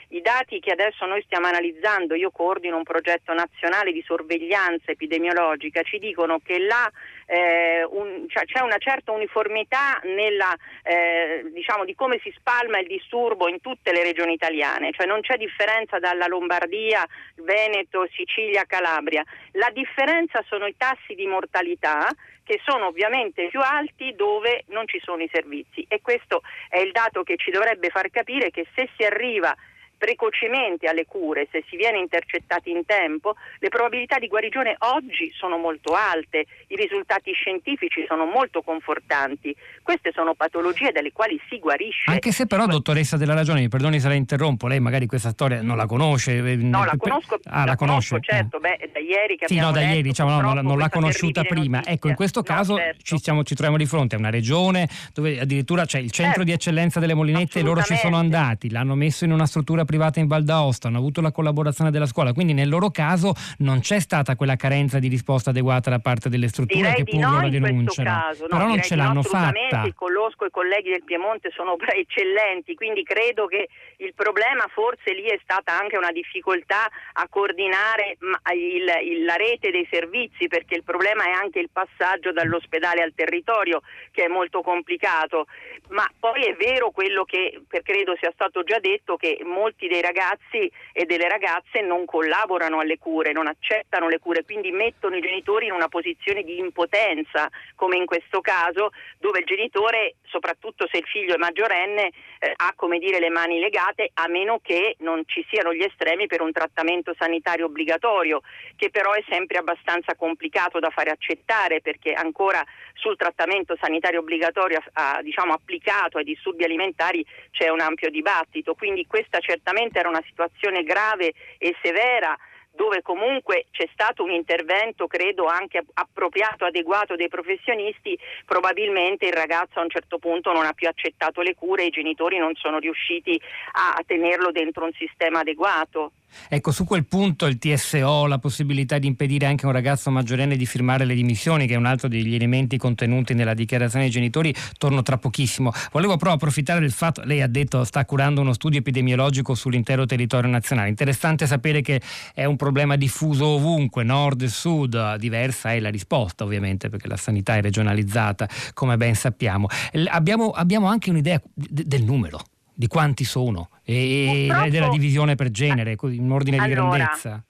i 0.09 0.21
dati 0.23 0.59
che 0.61 0.71
adesso 0.71 1.05
noi 1.05 1.23
stiamo 1.23 1.47
analizzando, 1.47 2.15
io 2.15 2.31
coordino 2.31 2.77
un 2.77 2.83
progetto 2.83 3.35
nazionale 3.35 3.93
di 3.93 4.03
sorveglianza 4.07 4.91
epidemiologica, 4.91 5.83
ci 5.83 5.99
dicono 5.99 6.39
che 6.43 6.59
là 6.59 6.91
eh, 7.27 7.85
un, 7.85 8.27
cioè, 8.29 8.45
c'è 8.47 8.61
una 8.61 8.79
certa 8.79 9.13
uniformità 9.13 10.01
nella, 10.05 10.55
eh, 10.83 11.51
diciamo, 11.53 11.85
di 11.85 11.95
come 11.95 12.21
si 12.23 12.33
spalma 12.37 12.79
il 12.79 12.87
disturbo 12.87 13.49
in 13.49 13.61
tutte 13.61 13.93
le 13.93 14.03
regioni 14.03 14.33
italiane, 14.33 14.93
cioè 14.93 15.07
non 15.07 15.21
c'è 15.21 15.37
differenza 15.37 15.99
dalla 15.99 16.27
Lombardia, 16.27 17.07
Veneto, 17.37 18.09
Sicilia, 18.13 18.65
Calabria. 18.65 19.23
La 19.53 19.71
differenza 19.71 20.43
sono 20.49 20.67
i 20.67 20.75
tassi 20.77 21.15
di 21.15 21.27
mortalità 21.27 22.09
che 22.49 22.61
sono 22.65 22.87
ovviamente 22.87 23.49
più 23.49 23.61
alti 23.61 24.15
dove 24.17 24.65
non 24.69 24.89
ci 24.89 24.99
sono 25.05 25.23
i 25.23 25.29
servizi 25.31 25.85
e 25.87 26.01
questo 26.01 26.41
è 26.71 26.79
il 26.79 26.93
dato 26.93 27.23
che 27.23 27.37
ci 27.37 27.51
dovrebbe 27.51 27.91
far 27.91 28.11
capire 28.11 28.51
che 28.51 28.67
se 28.75 28.89
si 28.97 29.05
arriva 29.05 29.55
precocemente 29.99 30.87
alle 30.87 31.05
cure, 31.05 31.49
se 31.51 31.65
si 31.69 31.77
viene 31.77 31.99
intercettati 31.99 32.71
in 32.71 32.85
tempo, 32.87 33.35
le 33.59 33.69
probabilità 33.69 34.19
di 34.19 34.29
guarigione 34.29 34.77
oggi 34.79 35.31
sono 35.35 35.59
molto 35.59 35.93
alte, 35.93 36.47
i 36.69 36.77
risultati 36.77 37.33
scientifici 37.33 38.05
sono 38.07 38.25
molto 38.25 38.63
confortanti. 38.63 39.55
Queste 39.83 40.13
sono 40.15 40.35
patologie 40.35 40.93
dalle 40.93 41.13
quali 41.13 41.41
si 41.49 41.59
guarisce. 41.59 42.11
Anche 42.11 42.31
se 42.31 42.47
però, 42.47 42.67
dottoressa 42.67 43.17
della 43.17 43.35
ragione, 43.35 43.61
mi 43.61 43.69
perdoni 43.69 43.99
se 44.01 44.09
la 44.09 44.15
interrompo, 44.15 44.69
lei 44.69 44.81
magari 44.81 45.07
questa 45.07 45.31
storia 45.31 45.61
non 45.63 45.77
la 45.77 45.87
conosce. 45.87 46.37
Eh, 46.37 46.57
no, 46.57 46.85
la 46.85 46.97
conosco, 46.97 47.39
ah, 47.45 47.61
la, 47.61 47.65
la 47.65 47.77
conosco, 47.77 48.21
certo, 48.21 48.59
beh, 48.59 48.91
da 48.93 49.01
ieri 49.01 49.37
che 49.37 49.47
sì, 49.49 49.59
no, 49.59 49.73
da 49.73 49.81
ieri 49.81 50.03
diciamo, 50.03 50.41
no, 50.41 50.55
non 50.55 50.79
l'ha 50.79 50.89
conosciuta 50.89 51.43
prima. 51.43 51.79
Notizia. 51.79 51.93
Ecco, 51.93 52.09
in 52.09 52.15
questo 52.15 52.43
caso 52.43 52.73
no, 52.75 52.79
certo. 52.79 53.03
ci, 53.03 53.19
siamo, 53.19 53.43
ci, 53.43 53.55
troviamo 53.55 53.77
di 53.77 53.87
fronte 53.87 54.15
a 54.15 54.19
una 54.19 54.31
regione 54.31 54.89
dove 55.13 55.41
addirittura 55.41 55.85
c'è 55.85 55.99
il 55.99 56.11
centro 56.11 56.37
certo. 56.37 56.45
di 56.45 56.53
eccellenza 56.53 57.01
delle 57.01 57.15
Molinette 57.15 57.59
e 57.59 57.63
loro 57.63 57.83
ci 57.83 57.97
sono 57.97 58.17
andati, 58.17 58.71
l'hanno 58.71 58.95
messo 58.95 59.25
in 59.25 59.33
una 59.33 59.47
struttura 59.47 59.85
privata 59.89 60.21
in 60.21 60.27
Val 60.27 60.45
d'Aosta, 60.45 60.89
hanno 60.89 60.99
avuto 60.99 61.23
la 61.23 61.33
collaborazione 61.33 61.91
della 61.91 62.05
scuola, 62.05 62.35
quindi 62.35 62.53
nel 62.53 62.69
loro 62.69 62.91
caso 62.91 63.33
non 63.61 63.81
c'è 63.81 64.01
stata 64.01 64.37
quella 64.37 64.57
carenza 64.57 64.99
di 64.99 65.09
risposta 65.09 65.49
adeguata 65.49 65.89
da 65.89 65.99
parte 65.99 66.29
delle 66.29 66.49
strutture 66.49 66.91
direi 66.93 67.05
che 67.05 67.05
pur 67.05 67.21
no 67.21 67.41
lo 67.41 67.49
denunciano. 67.49 68.11
Caso, 68.11 68.43
no, 68.43 68.49
Però 68.57 68.69
non 68.69 68.83
ce 68.83 68.97
l'hanno 68.97 69.23
fatta. 69.23 69.91
Conosco 69.95 70.45
i 70.45 70.51
colleghi 70.51 70.91
del 70.91 71.05
Piemonte 71.05 71.51
sono 71.55 71.77
eccellenti, 71.81 72.75
quindi 72.75 73.03
credo 73.03 73.47
che 73.47 73.69
il 73.97 74.13
problema 74.15 74.67
forse 74.69 75.15
lì 75.15 75.25
è 75.25 75.39
stata 75.43 75.73
anche 75.73 75.97
una 75.97 76.13
difficoltà 76.13 76.87
a 77.15 77.27
coordinare 77.29 78.19
il, 78.55 78.85
il, 79.11 79.25
la 79.25 79.37
rete 79.37 79.71
dei 79.71 79.89
servizi, 79.91 80.49
perché 80.49 80.75
il 80.75 80.85
problema 80.85 81.25
è 81.25 81.31
anche 81.31 81.61
il 81.61 81.71
passaggio 81.73 82.33
dall'ospedale 82.33 83.03
al 83.03 83.13
territorio, 83.15 83.81
che 84.11 84.25
è 84.25 84.29
molto 84.29 84.61
complicato. 84.61 85.47
Ma 85.89 86.07
poi 86.19 86.45
è 86.45 86.55
vero 86.57 86.91
quello 86.91 87.25
che 87.25 87.63
credo 87.83 88.15
sia 88.21 88.31
stato 88.35 88.63
già 88.63 88.79
detto, 88.79 89.17
che 89.17 89.41
molti 89.45 89.78
dei 89.87 90.01
ragazzi 90.01 90.71
e 90.93 91.05
delle 91.05 91.29
ragazze 91.29 91.81
non 91.81 92.05
collaborano 92.05 92.81
alle 92.81 92.99
cure, 92.99 93.33
non 93.33 93.47
accettano 93.47 94.09
le 94.09 94.19
cure, 94.19 94.45
quindi 94.45 94.73
mettono 94.73 95.17
i 95.17 95.21
genitori 95.21 95.67
in 95.67 95.73
una 95.73 95.89
posizione 95.89 96.43
di 96.43 96.59
impotenza, 96.59 97.49
come 97.77 97.97
in 97.97 98.07
questo 98.07 98.41
caso, 98.41 98.91
dove 99.19 99.39
il 99.39 99.45
genitore, 99.45 100.17
soprattutto 100.25 100.89
se 100.91 100.99
il 100.99 101.05
figlio 101.05 101.35
è 101.35 101.39
maggiorenne, 101.39 102.11
eh, 102.41 102.53
ha 102.57 102.73
come 102.75 102.99
dire 102.99 103.21
le 103.21 103.31
mani 103.31 103.61
legate 103.61 104.11
a 104.15 104.27
meno 104.27 104.59
che 104.61 104.97
non 105.01 105.23
ci 105.27 105.47
siano 105.49 105.73
gli 105.73 105.83
estremi 105.83 106.27
per 106.27 106.41
un 106.41 106.51
trattamento 106.51 107.15
sanitario 107.17 107.67
obbligatorio, 107.67 108.41
che 108.75 108.91
però 108.91 109.13
è 109.13 109.23
sempre 109.29 109.59
abbastanza 109.59 110.17
complicato 110.17 110.81
da 110.81 110.91
fare 110.91 111.11
accettare 111.11 111.81
perché 111.81 112.13
ancora 112.13 112.65
sul 112.95 113.17
trattamento 113.17 113.77
sanitario 113.81 114.21
obbligatorio 114.21 114.83
a, 114.95 115.21
diciamo, 115.23 115.53
applicato 115.53 116.19
ai 116.19 116.25
disturbi 116.25 116.65
alimentari 116.65 117.25
c'è 117.53 117.69
un 117.69 117.81
ampio 117.81 118.11
dibattito, 118.11 118.75
quindi 118.75 119.07
questa 119.07 119.39
certamente 119.39 119.67
era 119.99 120.09
una 120.09 120.23
situazione 120.27 120.83
grave 120.83 121.33
e 121.59 121.77
severa 121.83 122.37
dove 122.79 123.03
comunque 123.03 123.67
c'è 123.73 123.89
stato 123.93 124.23
un 124.23 124.31
intervento, 124.31 125.09
credo, 125.09 125.47
anche 125.47 125.83
appropriato, 125.95 126.65
adeguato 126.65 127.17
dei 127.17 127.27
professionisti, 127.27 128.17
probabilmente 128.47 129.27
il 129.27 129.33
ragazzo 129.33 129.81
a 129.81 129.83
un 129.83 129.91
certo 129.91 130.19
punto 130.19 130.53
non 130.53 130.65
ha 130.65 130.73
più 130.73 130.87
accettato 130.87 131.41
le 131.41 131.57
cure 131.57 131.83
e 131.83 131.87
i 131.87 131.91
genitori 131.91 132.39
non 132.39 132.55
sono 132.55 132.79
riusciti 132.79 133.41
a 133.73 134.01
tenerlo 134.07 134.53
dentro 134.53 134.85
un 134.85 134.93
sistema 134.93 135.41
adeguato. 135.41 136.13
Ecco, 136.49 136.71
su 136.71 136.85
quel 136.85 137.05
punto 137.07 137.47
il 137.47 137.59
TSO, 137.59 138.27
la 138.27 138.39
possibilità 138.39 138.99
di 138.99 139.07
impedire 139.07 139.47
anche 139.47 139.65
a 139.65 139.69
un 139.69 139.75
ragazzo 139.75 140.11
maggiorenne 140.11 140.57
di 140.57 140.67
firmare 140.67 141.05
le 141.05 141.15
dimissioni, 141.15 141.67
che 141.67 141.75
è 141.75 141.77
un 141.77 141.87
altro 141.87 142.09
degli 142.09 142.35
elementi 142.35 142.79
contenuti 142.79 143.35
nella 143.35 143.55
dichiarazione 143.55 144.05
dei 144.05 144.13
genitori, 144.13 144.55
torno 144.79 145.03
tra 145.03 145.19
pochissimo. 145.19 145.73
Volevo 145.93 146.17
però 146.17 146.33
approfittare 146.33 146.81
del 146.81 146.93
fatto, 146.93 147.23
lei 147.25 147.43
ha 147.43 147.47
detto 147.47 147.85
sta 147.85 148.05
curando 148.05 148.41
uno 148.41 148.53
studio 148.53 148.79
epidemiologico 148.79 149.55
sull'intero 149.55 150.07
territorio 150.07 150.51
nazionale. 150.51 150.89
Interessante 150.89 151.47
sapere 151.47 151.83
che 151.83 152.01
è 152.35 152.45
un 152.45 152.57
problema 152.57 152.97
diffuso 152.97 153.47
ovunque, 153.47 154.05
nord 154.05 154.43
e 154.43 154.49
sud, 154.49 155.17
diversa 155.17 155.73
è 155.73 155.81
la 155.81 155.91
risposta 155.91 156.45
ovviamente 156.45 156.89
perché 156.89 157.09
la 157.09 157.17
sanità 157.17 157.57
è 157.57 157.61
regionalizzata, 157.61 158.49
come 158.75 158.97
ben 158.97 159.15
sappiamo. 159.15 159.67
Abbiamo, 160.07 160.51
abbiamo 160.51 160.87
anche 160.87 161.11
un'idea 161.11 161.41
del 161.55 162.05
numero 162.05 162.41
di 162.79 162.87
quanti 162.87 163.25
sono 163.25 163.71
e, 163.83 164.47
e 164.47 164.71
della 164.71 164.89
divisione 164.89 165.35
per 165.35 165.51
genere, 165.51 165.97
in 166.01 166.31
ordine 166.31 166.59
allora, 166.59 166.69
di 166.69 166.75
grandezza 166.75 167.43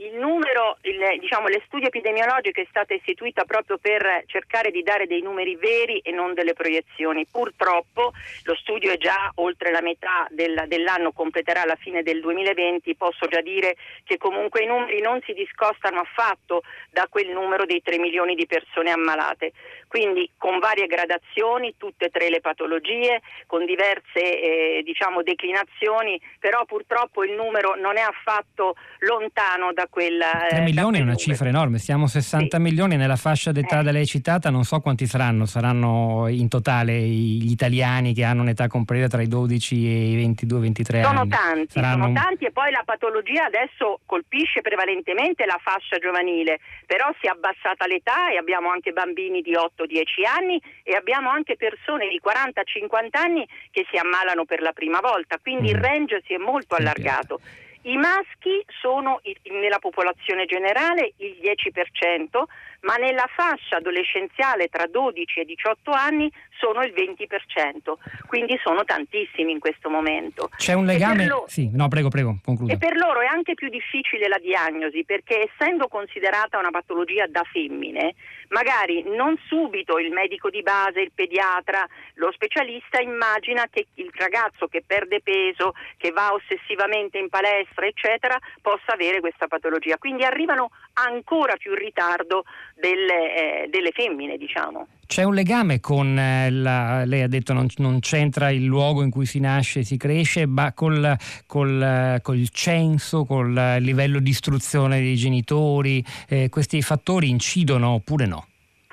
il 0.00 0.14
numero, 0.14 0.78
il, 0.82 1.18
diciamo, 1.18 1.48
le 1.48 1.62
studio 1.66 1.88
epidemiologico 1.88 2.60
è 2.60 2.66
stata 2.68 2.94
istituita 2.94 3.44
proprio 3.44 3.78
per 3.78 4.24
cercare 4.26 4.70
di 4.70 4.82
dare 4.82 5.06
dei 5.06 5.22
numeri 5.22 5.56
veri 5.56 5.98
e 5.98 6.12
non 6.12 6.34
delle 6.34 6.52
proiezioni. 6.52 7.26
Purtroppo 7.26 8.12
lo 8.44 8.54
studio 8.54 8.92
è 8.92 8.96
già 8.96 9.32
oltre 9.36 9.72
la 9.72 9.80
metà 9.80 10.28
del, 10.30 10.64
dell'anno, 10.68 11.10
completerà 11.10 11.64
la 11.64 11.74
fine 11.74 12.02
del 12.02 12.20
2020, 12.20 12.94
posso 12.94 13.26
già 13.26 13.40
dire 13.40 13.74
che 14.04 14.18
comunque 14.18 14.62
i 14.62 14.66
numeri 14.66 15.00
non 15.00 15.20
si 15.24 15.32
discostano 15.32 16.00
affatto 16.00 16.62
da 16.90 17.08
quel 17.10 17.30
numero 17.30 17.64
dei 17.64 17.82
3 17.82 17.98
milioni 17.98 18.36
di 18.36 18.46
persone 18.46 18.90
ammalate. 18.90 19.52
Quindi 19.88 20.30
con 20.36 20.58
varie 20.58 20.86
gradazioni, 20.86 21.74
tutte 21.76 22.06
e 22.06 22.10
tre 22.10 22.28
le 22.28 22.40
patologie, 22.40 23.20
con 23.46 23.64
diverse 23.64 24.20
eh, 24.20 24.82
diciamo, 24.84 25.22
declinazioni, 25.22 26.20
però 26.38 26.64
purtroppo 26.66 27.24
il 27.24 27.32
numero 27.32 27.74
non 27.74 27.96
è 27.96 28.02
affatto 28.02 28.76
lontano 29.00 29.72
da 29.72 29.86
quella... 29.88 30.46
3 30.48 30.60
milioni 30.60 30.98
è 30.98 31.02
una 31.02 31.16
cifra 31.16 31.48
enorme, 31.48 31.78
siamo 31.78 32.06
60 32.06 32.56
sì. 32.56 32.62
milioni 32.62 32.96
nella 32.96 33.16
fascia 33.16 33.50
d'età 33.50 33.80
eh. 33.80 33.82
da 33.82 33.90
lei 33.90 34.06
citata, 34.06 34.50
non 34.50 34.64
so 34.64 34.80
quanti 34.80 35.06
saranno, 35.06 35.46
saranno 35.46 36.26
in 36.28 36.48
totale 36.48 36.92
gli 36.98 37.50
italiani 37.50 38.12
che 38.12 38.24
hanno 38.24 38.42
un'età 38.42 38.66
compresa 38.68 39.08
tra 39.08 39.22
i 39.22 39.28
12 39.28 39.74
e 39.74 40.20
i 40.20 40.28
22-23 40.28 41.02
sono 41.02 41.20
anni. 41.20 41.28
Tanti, 41.30 41.72
saranno... 41.72 42.02
Sono 42.04 42.12
tanti 42.14 42.44
e 42.44 42.52
poi 42.52 42.70
la 42.70 42.82
patologia 42.84 43.44
adesso 43.44 44.00
colpisce 44.04 44.60
prevalentemente 44.60 45.46
la 45.46 45.58
fascia 45.62 45.98
giovanile, 45.98 46.60
però 46.86 47.10
si 47.20 47.26
è 47.26 47.30
abbassata 47.30 47.86
l'età 47.86 48.30
e 48.30 48.36
abbiamo 48.36 48.70
anche 48.70 48.92
bambini 48.92 49.40
di 49.40 49.54
8-10 49.78 50.26
anni 50.26 50.60
e 50.82 50.94
abbiamo 50.94 51.30
anche 51.30 51.56
persone 51.56 52.08
di 52.08 52.20
40-50 52.24 53.08
anni 53.12 53.46
che 53.70 53.86
si 53.90 53.96
ammalano 53.96 54.44
per 54.44 54.60
la 54.60 54.72
prima 54.72 55.00
volta, 55.00 55.38
quindi 55.40 55.70
mm. 55.72 55.74
il 55.74 55.80
range 55.80 56.22
si 56.26 56.34
è 56.34 56.38
molto 56.38 56.74
allargato. 56.74 57.40
I 57.82 57.96
maschi 57.96 58.64
sono 58.80 59.20
nella 59.44 59.78
popolazione 59.78 60.46
generale 60.46 61.12
il 61.18 61.36
10%, 61.40 62.42
ma 62.80 62.96
nella 62.96 63.26
fascia 63.34 63.76
adolescenziale 63.76 64.66
tra 64.66 64.86
12 64.86 65.40
e 65.40 65.44
18 65.44 65.90
anni 65.92 66.30
sono 66.58 66.82
il 66.82 66.92
20%, 66.92 68.26
quindi 68.26 68.58
sono 68.62 68.84
tantissimi 68.84 69.52
in 69.52 69.60
questo 69.60 69.88
momento. 69.88 70.50
C'è 70.56 70.74
un 70.74 70.84
legame? 70.86 71.26
Loro... 71.26 71.44
Sì, 71.46 71.70
no, 71.72 71.88
prego, 71.88 72.08
prego, 72.08 72.38
concludo. 72.44 72.72
E 72.72 72.78
per 72.78 72.96
loro 72.96 73.20
è 73.20 73.26
anche 73.26 73.54
più 73.54 73.68
difficile 73.68 74.28
la 74.28 74.38
diagnosi 74.38 75.04
perché 75.04 75.48
essendo 75.50 75.86
considerata 75.86 76.58
una 76.58 76.70
patologia 76.70 77.26
da 77.26 77.44
femmine, 77.50 78.14
magari 78.48 79.02
non 79.02 79.36
subito 79.46 79.98
il 79.98 80.12
medico 80.12 80.50
di 80.50 80.62
base, 80.62 81.00
il 81.00 81.12
pediatra, 81.14 81.86
lo 82.14 82.30
specialista 82.32 83.00
immagina 83.00 83.66
che 83.70 83.88
il 83.94 84.10
ragazzo 84.14 84.66
che 84.66 84.82
perde 84.86 85.20
peso, 85.20 85.74
che 85.96 86.10
va 86.10 86.32
ossessivamente 86.32 87.18
in 87.18 87.28
palestra, 87.28 87.86
eccetera, 87.86 88.38
possa 88.60 88.92
avere 88.92 89.20
questa 89.20 89.46
patologia. 89.46 89.98
Quindi 89.98 90.24
arrivano 90.24 90.70
ancora 90.94 91.56
più 91.56 91.72
in 91.72 91.78
ritardo 91.78 92.44
delle, 92.74 93.64
eh, 93.64 93.68
delle 93.68 93.92
femmine, 93.92 94.36
diciamo. 94.36 94.97
C'è 95.08 95.22
un 95.22 95.32
legame 95.32 95.80
con, 95.80 96.18
eh, 96.18 96.50
la, 96.50 97.06
lei 97.06 97.22
ha 97.22 97.28
detto 97.28 97.54
non, 97.54 97.66
non 97.78 97.98
c'entra 97.98 98.50
il 98.50 98.64
luogo 98.64 99.02
in 99.02 99.08
cui 99.08 99.24
si 99.24 99.40
nasce 99.40 99.80
e 99.80 99.82
si 99.82 99.96
cresce, 99.96 100.44
ma 100.44 100.74
col, 100.74 101.16
col, 101.46 102.18
col 102.20 102.48
censo, 102.50 103.24
col 103.24 103.78
livello 103.80 104.20
di 104.20 104.28
istruzione 104.28 105.00
dei 105.00 105.16
genitori, 105.16 106.04
eh, 106.28 106.50
questi 106.50 106.82
fattori 106.82 107.30
incidono 107.30 107.88
oppure 107.88 108.26
no? 108.26 108.46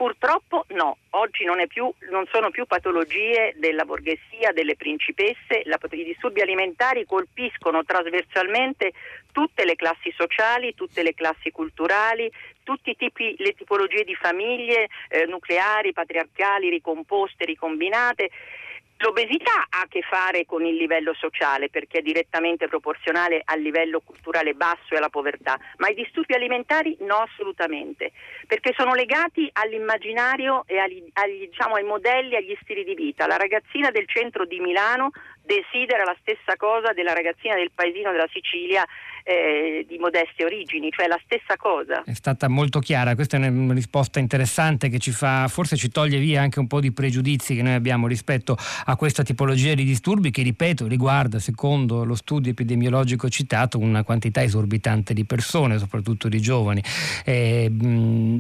Purtroppo 0.05 0.65
no, 0.67 0.97
oggi 1.11 1.45
non, 1.45 1.65
più, 1.65 1.91
non, 2.11 2.27
sono 2.31 2.51
più 2.51 2.67
patologie 2.67 3.55
della 3.57 3.85
borghesia, 3.85 4.51
delle 4.53 4.75
principesse, 4.75 5.63
la, 5.63 5.79
i 5.81 6.03
disturbi 6.03 6.41
alimentari 6.41 7.05
colpiscono 7.05 7.83
trasversalmente 7.83 8.93
tutte 9.31 9.65
le 9.65 9.75
classi 9.75 10.13
sociali, 10.15 10.75
tutte 10.75 11.01
le 11.01 11.15
classi 11.15 11.49
culturali, 11.49 12.31
tutte 12.61 12.95
le 12.99 13.53
tipologie 13.53 14.03
di 14.03 14.13
famiglie 14.13 14.89
eh, 15.09 15.25
nucleari, 15.25 15.91
patriarcali, 15.91 16.69
ricomposte, 16.69 17.43
ricombinate 17.43 18.29
L'obesità 18.99 19.67
ha 19.69 19.81
a 19.81 19.87
che 19.89 20.01
fare 20.01 20.45
con 20.45 20.65
il 20.65 20.75
livello 20.75 21.13
sociale 21.13 21.69
perché 21.69 21.99
è 21.99 22.01
direttamente 22.01 22.67
proporzionale 22.67 23.41
al 23.43 23.59
livello 23.59 23.99
culturale 23.99 24.53
basso 24.53 24.93
e 24.93 24.97
alla 24.97 25.09
povertà, 25.09 25.59
ma 25.77 25.89
i 25.89 25.93
disturbi 25.93 26.33
alimentari 26.33 26.95
no 27.01 27.17
assolutamente, 27.17 28.13
perché 28.47 28.73
sono 28.75 28.93
legati 28.93 29.49
all'immaginario 29.51 30.63
e 30.65 30.77
agli, 30.79 31.03
agli, 31.13 31.49
diciamo, 31.49 31.75
ai 31.75 31.83
modelli, 31.83 32.35
agli 32.35 32.57
stili 32.61 32.85
di 32.85 32.95
vita. 32.95 33.27
La 33.27 33.35
ragazzina 33.35 33.91
del 33.91 34.07
centro 34.07 34.45
di 34.45 34.61
Milano 34.61 35.11
desidera 35.43 36.05
la 36.05 36.15
stessa 36.21 36.55
cosa 36.55 36.93
della 36.93 37.13
ragazzina 37.13 37.55
del 37.55 37.71
paesino 37.75 38.11
della 38.11 38.29
Sicilia 38.31 38.85
eh, 39.27 39.85
di 39.87 39.97
modeste 39.97 40.45
origini, 40.45 40.91
cioè 40.91 41.07
la 41.07 41.19
stessa 41.23 41.57
cosa. 41.57 42.03
È 42.03 42.13
stata 42.13 42.47
molto 42.47 42.79
chiara, 42.79 43.15
questa 43.15 43.37
è 43.37 43.47
una 43.47 43.73
risposta 43.73 44.19
interessante 44.19 44.87
che 44.87 44.99
ci 44.99 45.09
fa, 45.09 45.47
forse 45.47 45.75
ci 45.75 45.89
toglie 45.89 46.19
via 46.19 46.41
anche 46.41 46.59
un 46.59 46.67
po' 46.67 46.79
di 46.79 46.91
pregiudizi 46.91 47.55
che 47.55 47.63
noi 47.63 47.73
abbiamo 47.73 48.05
rispetto 48.05 48.55
a 48.85 48.95
questa 48.95 49.23
tipologia 49.23 49.73
di 49.73 49.83
disturbi 49.83 50.29
che, 50.29 50.43
ripeto, 50.43 50.85
riguarda, 50.85 51.39
secondo 51.39 52.03
lo 52.03 52.13
studio 52.13 52.51
epidemiologico 52.51 53.27
citato, 53.27 53.79
una 53.79 54.03
quantità 54.03 54.43
esorbitante 54.43 55.15
di 55.15 55.25
persone, 55.25 55.79
soprattutto 55.79 56.29
di 56.29 56.39
giovani. 56.39 56.83
Eh, 57.25 57.71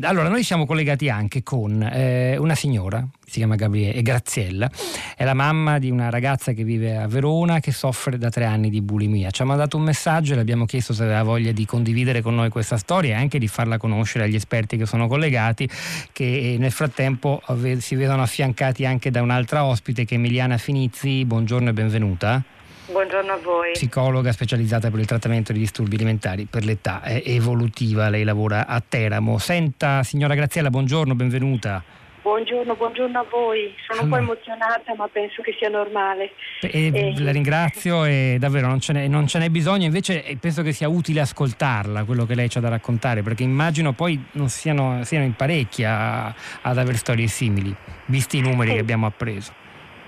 allora, 0.01 0.29
noi 0.29 0.43
siamo 0.43 0.67
collegati 0.67 1.09
anche 1.09 1.41
con 1.41 1.81
eh, 1.81 2.37
una 2.37 2.53
signora 2.53 3.05
si 3.27 3.39
chiama 3.39 3.55
Gabriele, 3.55 4.01
Graziella, 4.01 4.69
è 5.15 5.23
la 5.23 5.33
mamma 5.33 5.79
di 5.79 5.89
una 5.89 6.09
ragazza 6.09 6.53
che 6.53 6.63
vive 6.63 6.95
a 6.95 7.07
Verona 7.07 7.59
che 7.59 7.71
soffre 7.71 8.17
da 8.17 8.29
tre 8.29 8.45
anni 8.45 8.69
di 8.69 8.81
bulimia. 8.81 9.31
Ci 9.31 9.41
ha 9.41 9.45
mandato 9.45 9.77
un 9.77 9.83
messaggio 9.83 10.33
e 10.33 10.35
le 10.35 10.41
abbiamo 10.41 10.65
chiesto 10.75 10.93
se 10.93 11.03
aveva 11.03 11.23
voglia 11.23 11.51
di 11.53 11.65
condividere 11.65 12.21
con 12.21 12.35
noi 12.35 12.49
questa 12.49 12.77
storia 12.77 13.15
e 13.15 13.19
anche 13.19 13.39
di 13.39 13.47
farla 13.47 13.77
conoscere 13.77 14.25
agli 14.25 14.35
esperti 14.35 14.75
che 14.75 14.85
sono 14.85 15.07
collegati, 15.07 15.69
che 16.11 16.57
nel 16.59 16.71
frattempo 16.71 17.41
si 17.77 17.95
vedono 17.95 18.21
affiancati 18.21 18.85
anche 18.85 19.09
da 19.09 19.21
un'altra 19.21 19.63
ospite 19.63 20.03
che 20.03 20.15
è 20.15 20.17
Emiliana 20.17 20.57
Finizzi. 20.57 21.23
Buongiorno 21.23 21.69
e 21.69 21.73
benvenuta. 21.73 22.43
Buongiorno 22.91 23.31
a 23.31 23.37
voi. 23.37 23.71
Psicologa 23.71 24.31
specializzata 24.31 24.91
per 24.91 24.99
il 24.99 25.05
trattamento 25.05 25.53
di 25.53 25.59
disturbi 25.59 25.95
alimentari 25.95 26.45
per 26.45 26.65
l'età 26.65 27.01
evolutiva. 27.05 28.09
Lei 28.09 28.23
lavora 28.23 28.67
a 28.67 28.81
Teramo. 28.85 29.37
Senta, 29.37 30.03
signora 30.03 30.35
Graziella, 30.35 30.69
buongiorno, 30.69 31.15
benvenuta. 31.15 31.83
Buongiorno, 32.25 32.73
buongiorno 32.75 33.19
a 33.19 33.25
voi. 33.29 33.71
Sono 33.85 34.01
allora. 34.01 34.21
un 34.21 34.25
po' 34.25 34.33
emozionata, 34.33 34.95
ma 34.95 35.07
penso 35.07 35.43
che 35.43 35.55
sia 35.59 35.69
normale. 35.69 36.31
E, 36.59 36.89
eh. 36.91 37.13
La 37.19 37.31
ringrazio 37.31 38.03
e 38.03 38.37
davvero 38.39 38.65
non 38.65 38.79
ce, 38.79 38.93
n'è, 38.93 39.07
non 39.07 39.27
ce, 39.27 39.37
n'è, 39.37 39.49
bisogno, 39.49 39.85
invece 39.85 40.35
penso 40.39 40.63
che 40.63 40.71
sia 40.71 40.87
utile 40.87 41.19
ascoltarla, 41.19 42.03
quello 42.03 42.25
che 42.25 42.33
lei 42.33 42.49
ha 42.51 42.59
da 42.59 42.69
raccontare, 42.69 43.21
perché 43.21 43.43
immagino 43.43 43.93
poi 43.93 44.19
non 44.31 44.49
siano, 44.49 45.03
siano 45.03 45.23
in 45.23 45.35
parecchi 45.35 45.83
a, 45.83 46.25
ad 46.61 46.77
avere 46.79 46.97
storie 46.97 47.27
simili, 47.27 47.71
visti 48.05 48.37
i 48.37 48.41
numeri 48.41 48.69
sì. 48.69 48.73
che 48.73 48.81
abbiamo 48.81 49.05
appreso. 49.05 49.64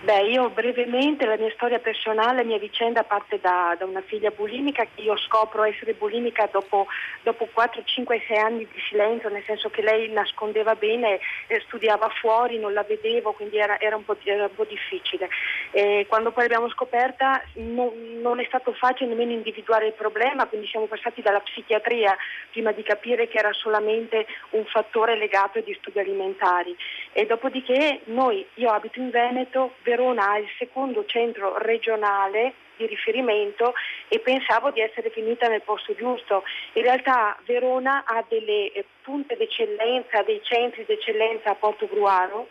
Beh, 0.08 0.22
io 0.22 0.50
brevemente 0.52 1.26
la 1.26 1.36
mia 1.36 1.52
storia 1.52 1.80
personale, 1.80 2.38
la 2.38 2.48
mia 2.48 2.58
vicenda 2.58 3.04
parte 3.04 3.42
da, 3.42 3.76
da, 3.78 3.84
una 3.84 4.00
figlia 4.00 4.30
bulimica 4.30 4.86
che 4.86 5.02
io 5.02 5.18
scopro 5.18 5.66
essere 5.66 5.96
bulimica 5.96 6.48
dopo, 6.50 6.88
dopo 7.24 7.46
4, 7.52 7.84
5, 7.84 8.24
6 8.26 8.38
anni 8.38 8.60
di 8.60 8.80
silenzio, 8.88 9.28
nel 9.28 9.44
senso 9.44 9.70
che 9.70 9.82
lei 9.82 10.10
nascondeva 10.10 10.76
bene, 10.76 11.20
eh, 11.48 11.60
studiava 11.66 12.08
fuori, 12.22 12.58
non 12.58 12.72
la 12.72 12.84
vedevo, 12.84 13.34
quindi 13.34 13.58
era, 13.58 13.82
era, 13.82 13.98
un, 13.98 14.06
po', 14.06 14.16
era 14.24 14.44
un, 14.44 14.56
po', 14.56 14.64
difficile. 14.64 15.28
E 15.72 16.06
quando 16.08 16.32
poi 16.32 16.44
l'abbiamo 16.44 16.70
scoperta 16.70 17.44
non, 17.56 17.92
non, 18.22 18.40
è 18.40 18.46
stato 18.46 18.72
facile 18.72 19.10
nemmeno 19.10 19.34
individuare 19.34 19.88
il 19.88 19.94
problema, 19.94 20.46
quindi 20.46 20.68
siamo 20.68 20.86
passati 20.86 21.22
dalla 21.22 21.42
psichiatria 21.42 22.16
prima 22.52 22.72
di 22.72 22.82
capire 22.82 23.28
che 23.28 23.40
era 23.40 23.52
solamente 23.52 24.26
un 24.52 24.64
fattore 24.68 25.18
legato 25.18 25.58
ai 25.58 25.66
disturbi 25.66 26.00
alimentari. 26.00 26.74
E 27.12 27.26
dopodiché 27.26 28.04
noi, 28.06 28.48
io 28.54 28.72
abito 28.72 29.00
in 29.00 29.10
Veneto, 29.10 29.74
Verona 29.98 30.30
ha 30.30 30.38
il 30.38 30.48
secondo 30.60 31.06
centro 31.06 31.58
regionale 31.58 32.54
di 32.78 32.86
riferimento 32.86 33.74
e 34.08 34.20
pensavo 34.20 34.70
di 34.70 34.80
essere 34.80 35.10
finita 35.10 35.48
nel 35.48 35.64
posto 35.64 35.96
giusto. 35.96 36.44
In 36.74 36.84
realtà 36.84 37.36
Verona 37.46 38.04
ha 38.06 38.24
delle 38.30 38.72
eh, 38.72 38.86
punte 39.02 39.36
d'eccellenza, 39.36 40.22
dei 40.22 40.40
centri 40.44 40.86
d'eccellenza 40.86 41.50
a 41.50 41.56
Porto 41.56 41.88
Gruaro 41.88 42.50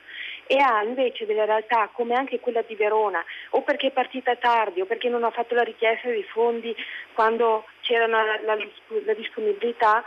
e 0.49 0.59
ha 0.59 0.83
invece 0.83 1.25
delle 1.25 1.47
realtà 1.47 1.89
come 1.93 2.15
anche 2.17 2.41
quella 2.41 2.63
di 2.63 2.75
Verona, 2.75 3.25
o 3.51 3.63
perché 3.63 3.89
è 3.89 3.93
partita 3.93 4.35
tardi 4.35 4.81
o 4.81 4.87
perché 4.87 5.09
non 5.09 5.23
ha 5.23 5.31
fatto 5.31 5.55
la 5.55 5.63
richiesta 5.63 6.11
di 6.11 6.25
fondi 6.25 6.75
quando 7.15 7.65
c'era 7.83 8.09
la, 8.09 8.41
la, 8.43 8.57
la 9.05 9.15
disponibilità, 9.15 10.05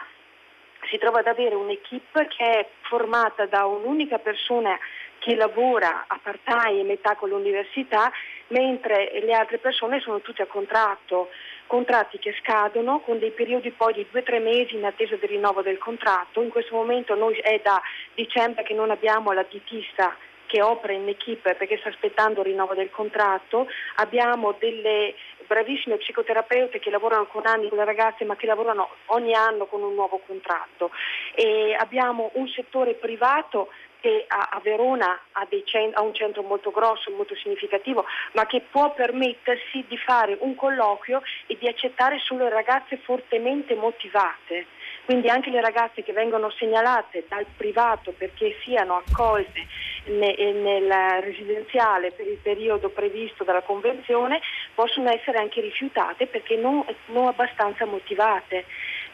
si 0.90 0.98
trova 0.98 1.20
ad 1.20 1.28
avere 1.28 1.56
un'equipe 1.56 2.28
che 2.28 2.46
è 2.46 2.68
formata 2.82 3.46
da 3.46 3.66
un'unica 3.66 4.18
persona 4.18 4.78
che 5.20 5.36
lavora 5.36 6.06
a 6.08 6.20
part-time 6.22 6.80
e 6.80 6.84
metà 6.84 7.16
con 7.16 7.30
l'università, 7.30 8.12
mentre 8.48 9.20
le 9.22 9.34
altre 9.34 9.60
persone 9.60 10.00
sono 10.00 10.22
tutte 10.22 10.42
a 10.42 10.48
contratto, 10.48 11.30
contratti 11.68 12.18
che 12.18 12.36
scadono 12.40 13.00
con 13.02 13.20
dei 13.20 13.32
periodi 13.32 13.70
poi 13.72 13.94
di 13.94 14.08
due 14.10 14.22
o 14.22 14.24
tre 14.24 14.40
mesi 14.40 14.76
in 14.76 14.86
attesa 14.86 15.16
del 15.16 15.30
rinnovo 15.30 15.62
del 15.62 15.78
contratto. 15.78 16.42
In 16.42 16.50
questo 16.50 16.76
momento 16.76 17.14
noi 17.16 17.36
è 17.38 17.60
da 17.64 17.82
dicembre 18.16 18.64
che 18.64 18.74
non 18.74 18.90
abbiamo 18.90 19.32
la 19.32 19.46
ditista 19.48 20.16
che 20.48 20.64
opera 20.64 20.94
in 20.94 21.08
equipe 21.08 21.54
perché 21.54 21.78
sta 21.78 21.90
aspettando 21.90 22.40
il 22.40 22.48
rinnovo 22.48 22.74
del 22.74 22.90
contratto, 22.90 23.68
abbiamo 23.98 24.56
delle 24.58 25.14
bravissime 25.46 25.98
psicoterapeute 25.98 26.80
che 26.80 26.90
lavorano 26.90 27.28
con 27.28 27.46
anni 27.46 27.70
con 27.70 27.78
le 27.78 27.86
ragazze 27.86 28.26
ma 28.26 28.36
che 28.36 28.48
lavorano 28.48 28.90
ogni 29.08 29.36
anno 29.36 29.68
con 29.68 29.84
un 29.84 29.94
nuovo 29.94 30.20
contratto. 30.26 30.90
E 31.36 31.76
abbiamo 31.78 32.32
un 32.34 32.48
settore 32.48 32.96
privato 32.96 33.70
che 34.00 34.26
a, 34.28 34.50
a 34.52 34.60
Verona 34.62 35.20
ha, 35.34 35.48
cent- 35.66 35.96
ha, 35.96 36.02
un 36.02 36.14
centro 36.14 36.42
molto 36.44 36.72
grosso, 36.72 37.12
molto 37.12 37.36
significativo, 37.36 38.06
ma 38.34 38.46
che 38.46 38.62
può 38.70 38.94
permettersi 38.94 39.86
di 39.88 39.98
fare 39.98 40.38
un 40.40 40.56
colloquio 40.56 41.22
e 41.48 41.58
di 41.60 41.68
accettare 41.68 42.20
solo 42.20 42.48
ragazze 42.48 42.98
fortemente 42.98 43.76
motivate. 43.76 44.68
Quindi 45.06 45.30
anche 45.30 45.50
le 45.50 45.62
ragazze 45.62 46.04
che 46.04 46.14
vengono 46.14 46.52
segnalate 46.52 47.26
dal 47.28 47.46
privato 47.58 48.12
perché 48.12 48.56
siano 48.64 49.02
accolte 49.04 49.66
ne- 50.06 50.36
nel 50.54 51.22
residenziale 51.22 52.12
per 52.12 52.28
il 52.28 52.38
periodo 52.38 52.90
previsto 52.90 53.44
dalla 53.44 53.62
Convenzione 53.62 54.40
possono 54.76 55.10
essere 55.10 55.40
anche 55.40 55.62
rifiutate 55.62 56.28
perché 56.28 56.56
non, 56.56 56.86
non 57.08 57.28
abbastanza 57.28 57.86
motivate. 57.86 58.66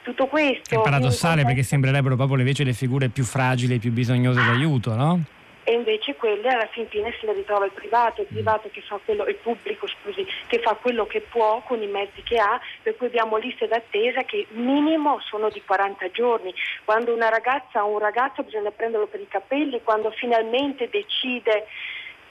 Tutto 0.06 0.28
questo... 0.28 0.80
È 0.80 0.84
paradossale 0.84 1.44
perché 1.46 1.64
sembrerebbero 1.64 2.16
proprio 2.16 2.38
invece 2.38 2.64
le 2.64 2.74
figure 2.74 3.10
più 3.10 3.24
fragili 3.24 3.74
e 3.74 3.80
più 3.80 3.92
bisognose 3.92 4.40
d'aiuto, 4.40 4.94
no? 4.94 5.24
e 5.68 5.74
invece 5.74 6.16
quelle 6.16 6.48
alla 6.48 6.68
fin 6.68 6.88
fine 6.88 7.12
se 7.20 7.26
le 7.26 7.34
ritrova 7.34 7.66
il 7.66 7.72
privato, 7.72 8.22
il 8.22 8.28
privato 8.28 8.70
che 8.72 8.82
fa 8.82 9.00
quello, 9.04 9.26
il 9.26 9.36
pubblico 9.38 9.88
scusi, 9.88 10.24
che 10.46 10.60
fa 10.60 10.76
quello 10.76 11.08
che 11.08 11.22
può 11.22 11.64
con 11.66 11.82
i 11.82 11.88
mezzi 11.88 12.22
che 12.22 12.38
ha, 12.38 12.60
per 12.84 12.96
cui 12.96 13.08
abbiamo 13.08 13.38
liste 13.38 13.68
d'attesa 13.68 14.22
che 14.26 14.46
minimo 14.52 15.20
sono 15.28 15.50
di 15.50 15.64
40 15.66 16.12
giorni. 16.12 16.54
Quando 16.84 17.16
una 17.16 17.30
ragazza 17.30 17.84
o 17.84 17.94
un 17.94 18.00
ragazzo 18.00 18.44
bisogna 18.44 18.70
prenderlo 18.70 19.08
per 19.08 19.22
i 19.22 19.28
capelli, 19.28 19.82
quando 19.84 20.12
finalmente 20.12 20.88
decide 20.88 21.66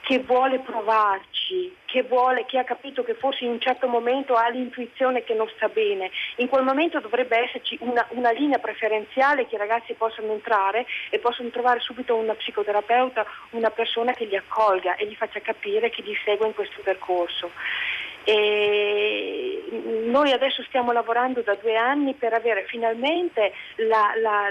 che 0.05 0.19
vuole 0.19 0.59
provarci, 0.59 1.75
che, 1.85 2.03
vuole, 2.03 2.45
che 2.45 2.59
ha 2.59 2.63
capito 2.63 3.03
che 3.03 3.15
forse 3.15 3.43
in 3.43 3.49
un 3.49 3.59
certo 3.59 3.87
momento 3.87 4.35
ha 4.35 4.47
l'intuizione 4.49 5.23
che 5.23 5.33
non 5.33 5.49
sta 5.55 5.67
bene. 5.67 6.11
In 6.35 6.47
quel 6.47 6.63
momento 6.63 6.99
dovrebbe 6.99 7.35
esserci 7.39 7.75
una, 7.81 8.05
una 8.09 8.29
linea 8.29 8.59
preferenziale 8.59 9.47
che 9.47 9.55
i 9.55 9.57
ragazzi 9.57 9.95
possano 9.95 10.31
entrare 10.31 10.85
e 11.09 11.17
possono 11.17 11.49
trovare 11.49 11.79
subito 11.79 12.15
una 12.15 12.35
psicoterapeuta, 12.35 13.25
una 13.51 13.71
persona 13.71 14.13
che 14.13 14.25
li 14.25 14.35
accolga 14.35 14.95
e 14.95 15.07
gli 15.07 15.15
faccia 15.15 15.39
capire 15.39 15.89
che 15.89 16.03
li 16.03 16.15
segue 16.23 16.45
in 16.45 16.53
questo 16.53 16.81
percorso. 16.83 17.49
E 18.25 19.69
noi 20.05 20.31
adesso 20.31 20.63
stiamo 20.63 20.91
lavorando 20.91 21.41
da 21.41 21.55
due 21.55 21.75
anni 21.75 22.13
per 22.15 22.33
avere 22.33 22.65
finalmente 22.65 23.53
la, 23.75 24.13
la, 24.21 24.47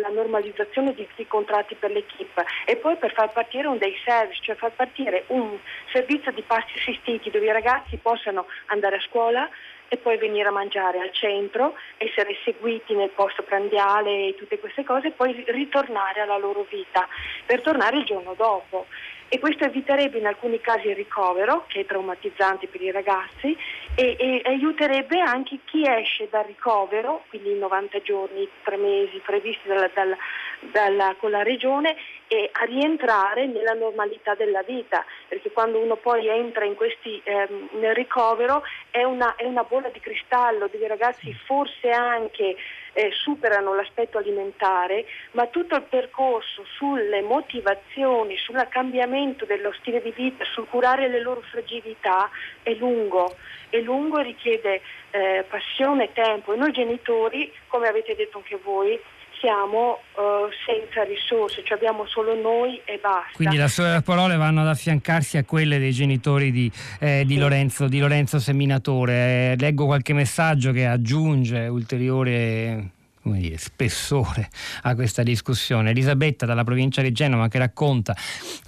la 0.00 0.08
normalizzazione 0.08 0.94
di 0.94 1.06
tutti 1.06 1.22
i 1.22 1.26
contratti 1.26 1.74
per 1.74 1.90
l'equipe 1.90 2.44
e 2.64 2.76
poi 2.76 2.96
per 2.96 3.12
far 3.12 3.30
partire 3.32 3.68
un 3.68 3.76
day 3.76 3.94
service, 4.04 4.40
cioè 4.42 4.56
far 4.56 4.72
partire 4.72 5.24
un 5.28 5.58
servizio 5.92 6.32
di 6.32 6.42
pasti 6.42 6.78
assistiti 6.78 7.30
dove 7.30 7.44
i 7.44 7.52
ragazzi 7.52 7.98
possano 7.98 8.46
andare 8.66 8.96
a 8.96 9.00
scuola, 9.00 9.48
e 9.88 9.96
poi 9.96 10.18
venire 10.18 10.48
a 10.48 10.52
mangiare 10.52 11.00
al 11.00 11.12
centro, 11.12 11.74
essere 11.96 12.36
seguiti 12.44 12.94
nel 12.94 13.08
posto 13.10 13.42
prandiale 13.42 14.28
e 14.28 14.34
tutte 14.36 14.58
queste 14.58 14.84
cose 14.84 15.08
e 15.08 15.12
poi 15.12 15.44
ritornare 15.48 16.20
alla 16.20 16.36
loro 16.36 16.66
vita 16.68 17.08
per 17.46 17.62
tornare 17.62 17.96
il 17.96 18.04
giorno 18.04 18.34
dopo 18.34 18.86
e 19.28 19.38
questo 19.38 19.64
eviterebbe 19.64 20.18
in 20.18 20.26
alcuni 20.26 20.60
casi 20.60 20.88
il 20.88 20.96
ricovero, 20.96 21.64
che 21.68 21.80
è 21.80 21.86
traumatizzante 21.86 22.66
per 22.66 22.80
i 22.80 22.90
ragazzi, 22.90 23.56
e, 23.94 24.16
e 24.18 24.42
aiuterebbe 24.44 25.20
anche 25.20 25.58
chi 25.64 25.86
esce 25.86 26.28
dal 26.30 26.44
ricovero, 26.44 27.24
quindi 27.28 27.50
in 27.50 27.58
90 27.58 28.00
giorni, 28.02 28.48
tre 28.62 28.76
mesi 28.76 29.20
previsti 29.24 29.68
dalla, 29.68 29.90
dalla, 29.92 30.16
dalla, 30.60 31.14
con 31.18 31.30
la 31.30 31.42
regione, 31.42 31.96
e 32.28 32.50
a 32.52 32.64
rientrare 32.64 33.46
nella 33.46 33.72
normalità 33.72 34.34
della 34.34 34.62
vita, 34.62 35.04
perché 35.28 35.50
quando 35.50 35.78
uno 35.78 35.96
poi 35.96 36.28
entra 36.28 36.66
questi, 36.74 37.20
ehm, 37.24 37.70
nel 37.72 37.94
ricovero 37.94 38.62
è 38.90 39.02
una, 39.02 39.34
è 39.36 39.44
una 39.44 39.64
bolla 39.64 39.88
di 39.88 40.00
cristallo, 40.00 40.68
dei 40.70 40.86
ragazzi 40.86 41.32
forse 41.46 41.90
anche 41.90 42.56
eh, 42.92 43.10
superano 43.12 43.74
l'aspetto 43.74 44.18
alimentare, 44.18 45.04
ma 45.32 45.46
tutto 45.46 45.76
il 45.76 45.82
percorso 45.82 46.64
sulle 46.76 47.22
motivazioni, 47.22 48.36
sul 48.36 48.66
cambiamento 48.68 49.44
dello 49.44 49.72
stile 49.72 50.02
di 50.02 50.12
vita, 50.12 50.44
sul 50.44 50.68
curare 50.68 51.08
le 51.08 51.20
loro 51.20 51.40
fragilità 51.40 52.28
è 52.62 52.72
lungo, 52.74 53.36
è 53.70 53.78
lungo 53.78 54.18
e 54.18 54.22
richiede 54.22 54.80
eh, 55.10 55.44
passione 55.48 56.04
e 56.04 56.12
tempo. 56.12 56.52
E 56.52 56.56
noi 56.56 56.72
genitori, 56.72 57.52
come 57.68 57.88
avete 57.88 58.14
detto 58.14 58.38
anche 58.38 58.58
voi, 58.62 59.00
siamo 59.40 59.98
uh, 60.14 60.48
senza 60.66 61.04
risorse, 61.04 61.62
cioè 61.64 61.76
abbiamo 61.76 62.06
solo 62.06 62.34
noi 62.34 62.80
e 62.84 62.98
basta. 63.00 63.32
Quindi 63.34 63.56
le 63.56 63.68
sue 63.68 64.02
parole 64.04 64.36
vanno 64.36 64.60
ad 64.60 64.68
affiancarsi 64.68 65.36
a 65.36 65.44
quelle 65.44 65.78
dei 65.78 65.92
genitori 65.92 66.50
di, 66.50 66.70
eh, 67.00 67.24
di, 67.26 67.34
sì. 67.34 67.40
Lorenzo, 67.40 67.88
di 67.88 67.98
Lorenzo, 67.98 68.38
Seminatore. 68.38 69.12
Eh, 69.52 69.56
leggo 69.58 69.86
qualche 69.86 70.12
messaggio 70.12 70.72
che 70.72 70.86
aggiunge 70.86 71.66
ulteriore 71.68 72.96
dire, 73.36 73.58
spessore 73.58 74.48
a 74.82 74.94
questa 74.94 75.22
discussione. 75.22 75.90
Elisabetta 75.90 76.46
dalla 76.46 76.64
provincia 76.64 77.02
di 77.02 77.12
Genova 77.12 77.48
che 77.48 77.58
racconta 77.58 78.16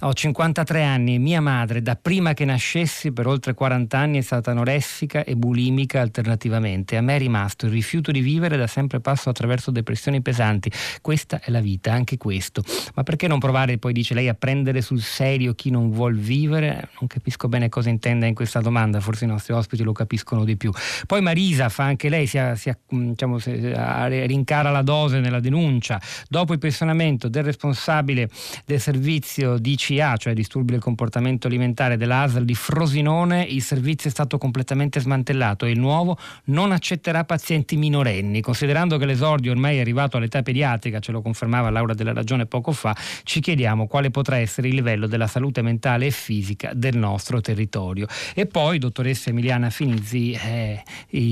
ho 0.01 0.13
53 0.13 0.83
anni 0.83 1.15
e 1.15 1.17
mia 1.17 1.41
madre 1.41 1.81
da 1.81 1.95
prima 1.95 2.33
che 2.33 2.45
nascessi 2.45 3.11
per 3.11 3.27
oltre 3.27 3.53
40 3.53 3.97
anni 3.97 4.17
è 4.17 4.21
stata 4.21 4.51
anoressica 4.51 5.23
e 5.23 5.35
bulimica 5.35 6.01
alternativamente. 6.01 6.97
A 6.97 7.01
me 7.01 7.15
è 7.15 7.19
rimasto 7.19 7.65
il 7.65 7.71
rifiuto 7.71 8.11
di 8.11 8.21
vivere 8.21 8.57
da 8.57 8.67
sempre 8.67 8.99
passo 8.99 9.29
attraverso 9.29 9.71
depressioni 9.71 10.21
pesanti. 10.21 10.71
Questa 11.01 11.39
è 11.41 11.51
la 11.51 11.59
vita, 11.59 11.91
anche 11.91 12.17
questo. 12.17 12.63
Ma 12.95 13.03
perché 13.03 13.27
non 13.27 13.39
provare, 13.39 13.77
poi 13.77 13.93
dice 13.93 14.13
lei, 14.13 14.27
a 14.27 14.33
prendere 14.33 14.81
sul 14.81 15.01
serio 15.01 15.53
chi 15.53 15.69
non 15.69 15.91
vuol 15.91 16.15
vivere? 16.15 16.89
Non 16.99 17.07
capisco 17.07 17.47
bene 17.47 17.69
cosa 17.69 17.89
intenda 17.89 18.25
in 18.25 18.35
questa 18.35 18.59
domanda, 18.59 18.99
forse 18.99 19.25
i 19.25 19.27
nostri 19.27 19.53
ospiti 19.53 19.83
lo 19.83 19.93
capiscono 19.93 20.43
di 20.43 20.57
più. 20.57 20.71
Poi 21.05 21.21
Marisa 21.21 21.69
fa 21.69 21.83
anche 21.83 22.09
lei, 22.09 22.27
si, 22.27 22.37
ha, 22.37 22.55
si 22.55 22.69
ha, 22.69 22.77
diciamo, 22.87 23.39
si 23.39 23.49
ha 23.75 24.07
rincarnato 24.07 24.50
cara 24.51 24.69
la 24.69 24.81
dose 24.81 25.21
nella 25.21 25.39
denuncia. 25.39 26.01
Dopo 26.27 26.51
il 26.51 26.59
pensionamento 26.59 27.29
del 27.29 27.43
responsabile 27.43 28.29
del 28.65 28.81
servizio 28.81 29.57
DCA, 29.57 30.17
cioè 30.17 30.33
disturbi 30.33 30.73
del 30.73 30.81
comportamento 30.81 31.47
alimentare 31.47 31.95
dell'ASL 31.95 32.43
di 32.43 32.53
Frosinone, 32.53 33.43
il 33.43 33.61
servizio 33.61 34.09
è 34.09 34.11
stato 34.11 34.37
completamente 34.37 34.99
smantellato 34.99 35.65
e 35.65 35.71
il 35.71 35.79
nuovo 35.79 36.17
non 36.45 36.73
accetterà 36.73 37.23
pazienti 37.23 37.77
minorenni. 37.77 38.41
Considerando 38.41 38.97
che 38.97 39.05
l'esordio 39.05 39.51
ormai 39.51 39.77
è 39.77 39.79
arrivato 39.79 40.17
all'età 40.17 40.41
pediatrica, 40.41 40.99
ce 40.99 41.13
lo 41.13 41.21
confermava 41.21 41.69
Laura 41.69 41.93
della 41.93 42.11
Ragione 42.11 42.45
poco 42.45 42.73
fa, 42.73 42.93
ci 43.23 43.39
chiediamo 43.39 43.87
quale 43.87 44.11
potrà 44.11 44.35
essere 44.35 44.67
il 44.67 44.75
livello 44.75 45.07
della 45.07 45.27
salute 45.27 45.61
mentale 45.61 46.07
e 46.07 46.11
fisica 46.11 46.71
del 46.73 46.97
nostro 46.97 47.39
territorio. 47.39 48.05
E 48.35 48.47
poi, 48.47 48.79
dottoressa 48.79 49.29
Emiliana 49.29 49.69
Finizzi, 49.69 50.33
eh, 50.33 50.83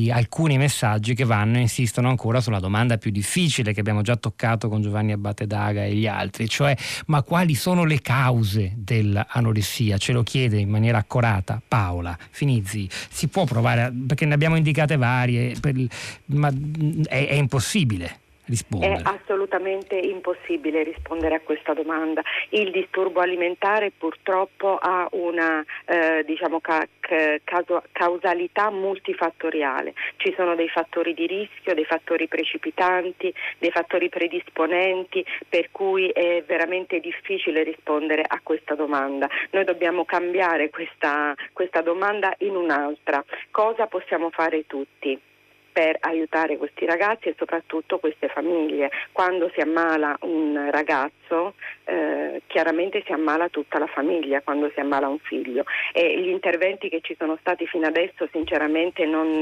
alcuni 0.10 0.58
messaggi 0.58 1.14
che 1.14 1.26
vanno 1.26 1.58
e 1.58 1.62
insistono 1.62 2.08
ancora 2.08 2.40
sulla 2.40 2.60
domanda 2.62 2.98
più 3.00 3.10
difficile 3.10 3.74
che 3.74 3.80
abbiamo 3.80 4.04
già 4.04 4.16
toccato 4.16 4.70
con 4.70 4.82
Giovanni 4.82 5.12
Abate 5.12 5.48
Daga 5.48 5.84
e 5.84 5.96
gli 5.96 6.06
altri, 6.06 6.48
cioè 6.48 6.78
ma 7.08 7.24
quali 7.24 7.56
sono 7.56 7.84
le 7.84 8.02
cause 8.02 8.74
dell'anoressia? 8.76 9.98
Ce 9.98 10.12
lo 10.12 10.22
chiede 10.22 10.60
in 10.60 10.70
maniera 10.70 11.00
accorata 11.00 11.60
Paola 11.68 12.16
Finizzi. 12.30 12.88
Si 13.10 13.28
può 13.28 13.46
provare, 13.46 13.92
perché 14.08 14.26
ne 14.26 14.36
abbiamo 14.36 14.56
indicate 14.56 14.96
varie, 14.98 15.56
per, 15.60 15.76
ma 16.26 16.54
è, 17.08 17.28
è 17.28 17.34
impossibile 17.34 18.28
rispondere? 18.50 18.96
È 18.96 19.02
assolutamente 19.04 19.96
impossibile 19.96 20.84
rispondere 20.84 21.36
a 21.36 21.40
questa 21.40 21.74
domanda. 21.74 22.22
Il 22.50 22.72
disturbo 22.72 23.22
alimentare 23.22 23.92
purtroppo 23.96 24.78
ha 24.78 25.08
una 25.12 25.64
eh, 25.86 26.24
diciamo, 26.26 26.60
ca- 26.60 26.88
ca- 27.00 27.84
causalità 27.92 28.70
multifattoriale. 28.72 29.94
Ci 30.18 30.34
sono 30.36 30.56
dei 30.56 30.70
fattori 30.70 31.14
di 31.14 31.28
rischio, 31.28 31.74
dei 31.74 31.86
fattori 31.86 32.28
precipitanti, 32.28 33.34
dei 33.58 33.72
fattori 33.72 34.10
predisponenti, 34.10 35.26
per 35.48 35.70
cui 35.72 36.10
è 36.10 36.44
veramente 36.46 37.00
difficile 37.00 37.64
rispondere 37.64 38.24
a 38.26 38.40
questa 38.42 38.76
domanda. 38.76 39.30
Noi 39.52 39.64
dobbiamo 39.64 40.06
cambiare 40.06 40.70
questa, 40.70 41.36
questa 41.54 41.82
domanda 41.82 42.34
in 42.40 42.56
un'altra. 42.56 43.24
Cosa 43.52 43.88
possiamo 43.88 44.30
fare 44.32 44.66
tutti? 44.66 45.20
Per 45.72 45.98
aiutare 46.02 46.58
questi 46.58 46.86
ragazzi 46.86 47.30
e 47.30 47.36
soprattutto 47.38 48.00
queste 48.00 48.28
famiglie. 48.28 48.90
Quando 49.12 49.50
si 49.54 49.62
ammala 49.62 50.18
un 50.22 50.70
ragazzo 50.72 51.54
eh, 51.86 52.42
chiaramente 52.48 53.04
si 53.06 53.12
ammala 53.12 53.50
tutta 53.50 53.80
la 53.80 53.88
famiglia 53.88 54.42
quando 54.42 54.70
si 54.74 54.80
ammala 54.80 55.08
un 55.08 55.20
figlio 55.20 55.64
e 55.94 56.20
gli 56.20 56.28
interventi 56.28 56.90
che 56.90 57.02
ci 57.02 57.16
sono 57.18 57.38
stati 57.40 57.66
fino 57.68 57.88
adesso 57.88 58.28
sinceramente 58.32 59.06
non, 59.06 59.40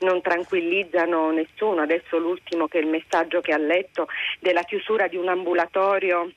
non 0.00 0.20
tranquillizzano 0.20 1.30
nessuno. 1.30 1.82
Adesso 1.82 2.18
l'ultimo 2.18 2.68
che 2.68 2.78
è 2.78 2.82
il 2.82 2.88
messaggio 2.88 3.40
che 3.40 3.52
ha 3.52 3.58
letto 3.58 4.08
della 4.40 4.62
chiusura 4.62 5.08
di 5.08 5.16
un 5.16 5.28
ambulatorio 5.28 6.30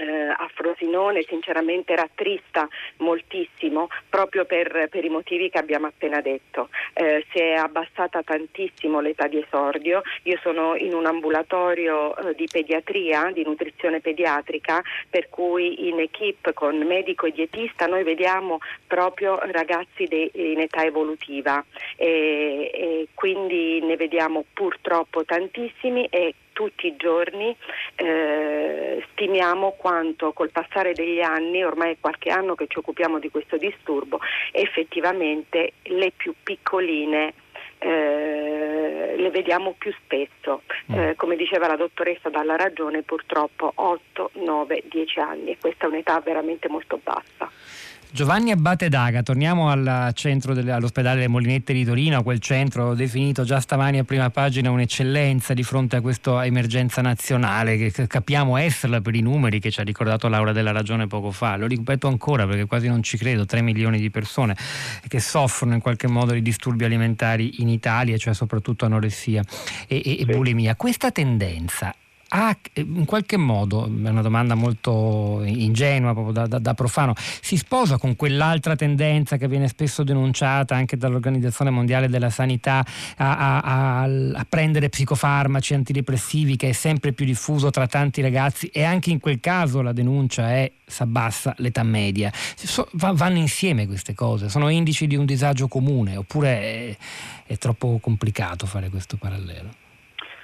eh, 0.00 0.28
a 0.28 0.50
Frosinone 0.54 1.24
sinceramente 1.28 1.94
rattrista 1.94 2.66
moltissimo 2.98 3.88
proprio 4.08 4.44
per, 4.46 4.88
per, 4.90 5.04
i 5.04 5.08
motivi 5.08 5.50
che 5.50 5.58
abbiamo 5.58 5.86
appena 5.86 6.20
detto. 6.20 6.70
Eh, 6.94 7.24
si 7.30 7.38
è 7.38 7.52
abbassata 7.52 8.22
tantissimo 8.22 9.00
l'età 9.00 9.26
di 9.26 9.38
esordio, 9.38 10.02
io 10.22 10.38
sono 10.42 10.74
in 10.74 10.94
un 10.94 11.06
ambulatorio 11.06 12.16
eh, 12.16 12.34
di 12.34 12.48
pediatria, 12.50 13.30
di 13.32 13.44
nutrizione 13.44 14.00
pediatrica, 14.00 14.82
per 15.08 15.28
cui 15.28 15.88
in 15.88 16.00
equip 16.00 16.52
con 16.54 16.76
medico 16.78 17.26
e 17.26 17.32
dietista 17.32 17.86
noi 17.86 18.02
vediamo 18.02 18.58
proprio 18.86 19.38
ragazzi 19.38 20.04
de, 20.04 20.30
in 20.32 20.60
età 20.60 20.84
evolutiva 20.84 21.64
e, 21.96 22.70
e 22.72 23.08
quindi 23.14 23.80
ne 23.82 23.96
vediamo 23.96 24.44
purtroppo 24.52 25.24
tantissimi 25.24 26.06
e 26.06 26.34
tutti 26.52 26.86
i 26.86 26.96
giorni 26.96 27.56
eh, 27.96 29.04
stimiamo 29.12 29.72
quanto 29.72 30.32
col 30.32 30.50
passare 30.50 30.92
degli 30.92 31.20
anni, 31.20 31.64
ormai 31.64 31.92
è 31.92 31.96
qualche 32.00 32.30
anno 32.30 32.54
che 32.54 32.66
ci 32.68 32.78
occupiamo 32.78 33.18
di 33.18 33.30
questo 33.30 33.56
disturbo, 33.56 34.20
effettivamente 34.52 35.72
le 35.82 36.12
più 36.16 36.34
piccoline 36.42 37.34
eh, 37.78 39.14
le 39.16 39.30
vediamo 39.30 39.74
più 39.76 39.92
spesso. 40.04 40.62
Mm. 40.92 40.98
Eh, 40.98 41.14
come 41.16 41.36
diceva 41.36 41.66
la 41.66 41.76
dottoressa 41.76 42.28
dalla 42.28 42.56
ragione, 42.56 43.02
purtroppo 43.02 43.72
8, 43.74 44.32
9, 44.34 44.84
10 44.88 45.18
anni 45.18 45.50
e 45.52 45.58
questa 45.58 45.86
è 45.86 45.88
un'età 45.88 46.20
veramente 46.20 46.68
molto 46.68 47.00
bassa. 47.02 47.50
Giovanni 48.12 48.50
Abate 48.50 48.88
Daga, 48.88 49.22
torniamo 49.22 49.70
al 49.70 50.10
centro 50.14 50.52
delle, 50.52 50.72
all'ospedale 50.72 51.16
delle 51.16 51.28
Molinette 51.28 51.72
di 51.72 51.84
Torino, 51.84 52.24
quel 52.24 52.40
centro 52.40 52.94
definito 52.94 53.44
già 53.44 53.60
stamani 53.60 53.98
a 53.98 54.04
prima 54.04 54.30
pagina 54.30 54.70
un'eccellenza 54.72 55.54
di 55.54 55.62
fronte 55.62 55.94
a 55.94 56.00
questa 56.00 56.44
emergenza 56.44 57.02
nazionale 57.02 57.76
che 57.76 58.06
capiamo 58.08 58.56
esserla 58.56 59.00
per 59.00 59.14
i 59.14 59.20
numeri 59.20 59.60
che 59.60 59.70
ci 59.70 59.78
ha 59.78 59.84
ricordato 59.84 60.26
Laura 60.26 60.50
della 60.50 60.72
Ragione 60.72 61.06
poco 61.06 61.30
fa. 61.30 61.56
Lo 61.56 61.68
ripeto 61.68 62.08
ancora 62.08 62.46
perché 62.46 62.66
quasi 62.66 62.88
non 62.88 63.02
ci 63.04 63.16
credo, 63.16 63.46
3 63.46 63.62
milioni 63.62 64.00
di 64.00 64.10
persone 64.10 64.56
che 65.06 65.20
soffrono 65.20 65.74
in 65.74 65.80
qualche 65.80 66.08
modo 66.08 66.32
di 66.32 66.42
disturbi 66.42 66.84
alimentari 66.84 67.62
in 67.62 67.68
Italia, 67.68 68.16
cioè 68.16 68.34
soprattutto 68.34 68.84
anoressia 68.86 69.44
e, 69.86 70.02
e, 70.04 70.20
e 70.20 70.24
bulimia. 70.24 70.74
Questa 70.74 71.12
tendenza 71.12 71.94
ha 72.32 72.56
in 72.74 73.04
qualche 73.06 73.36
modo, 73.36 73.86
è 73.86 74.08
una 74.08 74.22
domanda 74.22 74.54
molto 74.54 75.42
ingenua 75.44 76.12
proprio 76.12 76.32
da, 76.32 76.46
da, 76.46 76.58
da, 76.58 76.74
profano, 76.74 77.14
si 77.16 77.56
sposa 77.56 77.98
con 77.98 78.14
quell'altra 78.14 78.76
tendenza 78.76 79.36
che 79.36 79.48
viene 79.48 79.66
spesso 79.68 80.02
denunciata 80.04 80.74
anche 80.74 80.96
dall'Organizzazione 80.96 81.70
Mondiale 81.70 82.08
della 82.08 82.30
Sanità 82.30 82.84
a, 83.16 83.60
a, 83.60 84.02
a 84.02 84.46
prendere 84.48 84.88
psicofarmaci 84.88 85.74
antidepressivi 85.74 86.56
che 86.56 86.68
è 86.68 86.72
sempre 86.72 87.12
più 87.12 87.24
diffuso 87.24 87.70
tra 87.70 87.86
tanti 87.86 88.20
ragazzi 88.20 88.66
e 88.68 88.84
anche 88.84 89.10
in 89.10 89.18
quel 89.18 89.40
caso 89.40 89.82
la 89.82 89.92
denuncia 89.92 90.50
è 90.50 90.70
si 90.86 91.02
abbassa 91.02 91.54
l'età 91.58 91.82
media. 91.82 92.32
So, 92.56 92.88
vanno 92.92 93.38
insieme 93.38 93.86
queste 93.86 94.14
cose, 94.14 94.48
sono 94.48 94.68
indici 94.68 95.06
di 95.06 95.16
un 95.16 95.24
disagio 95.24 95.68
comune 95.68 96.16
oppure 96.16 96.60
è, 96.60 96.96
è 97.46 97.56
troppo 97.58 97.98
complicato 98.00 98.66
fare 98.66 98.88
questo 98.88 99.16
parallelo? 99.16 99.88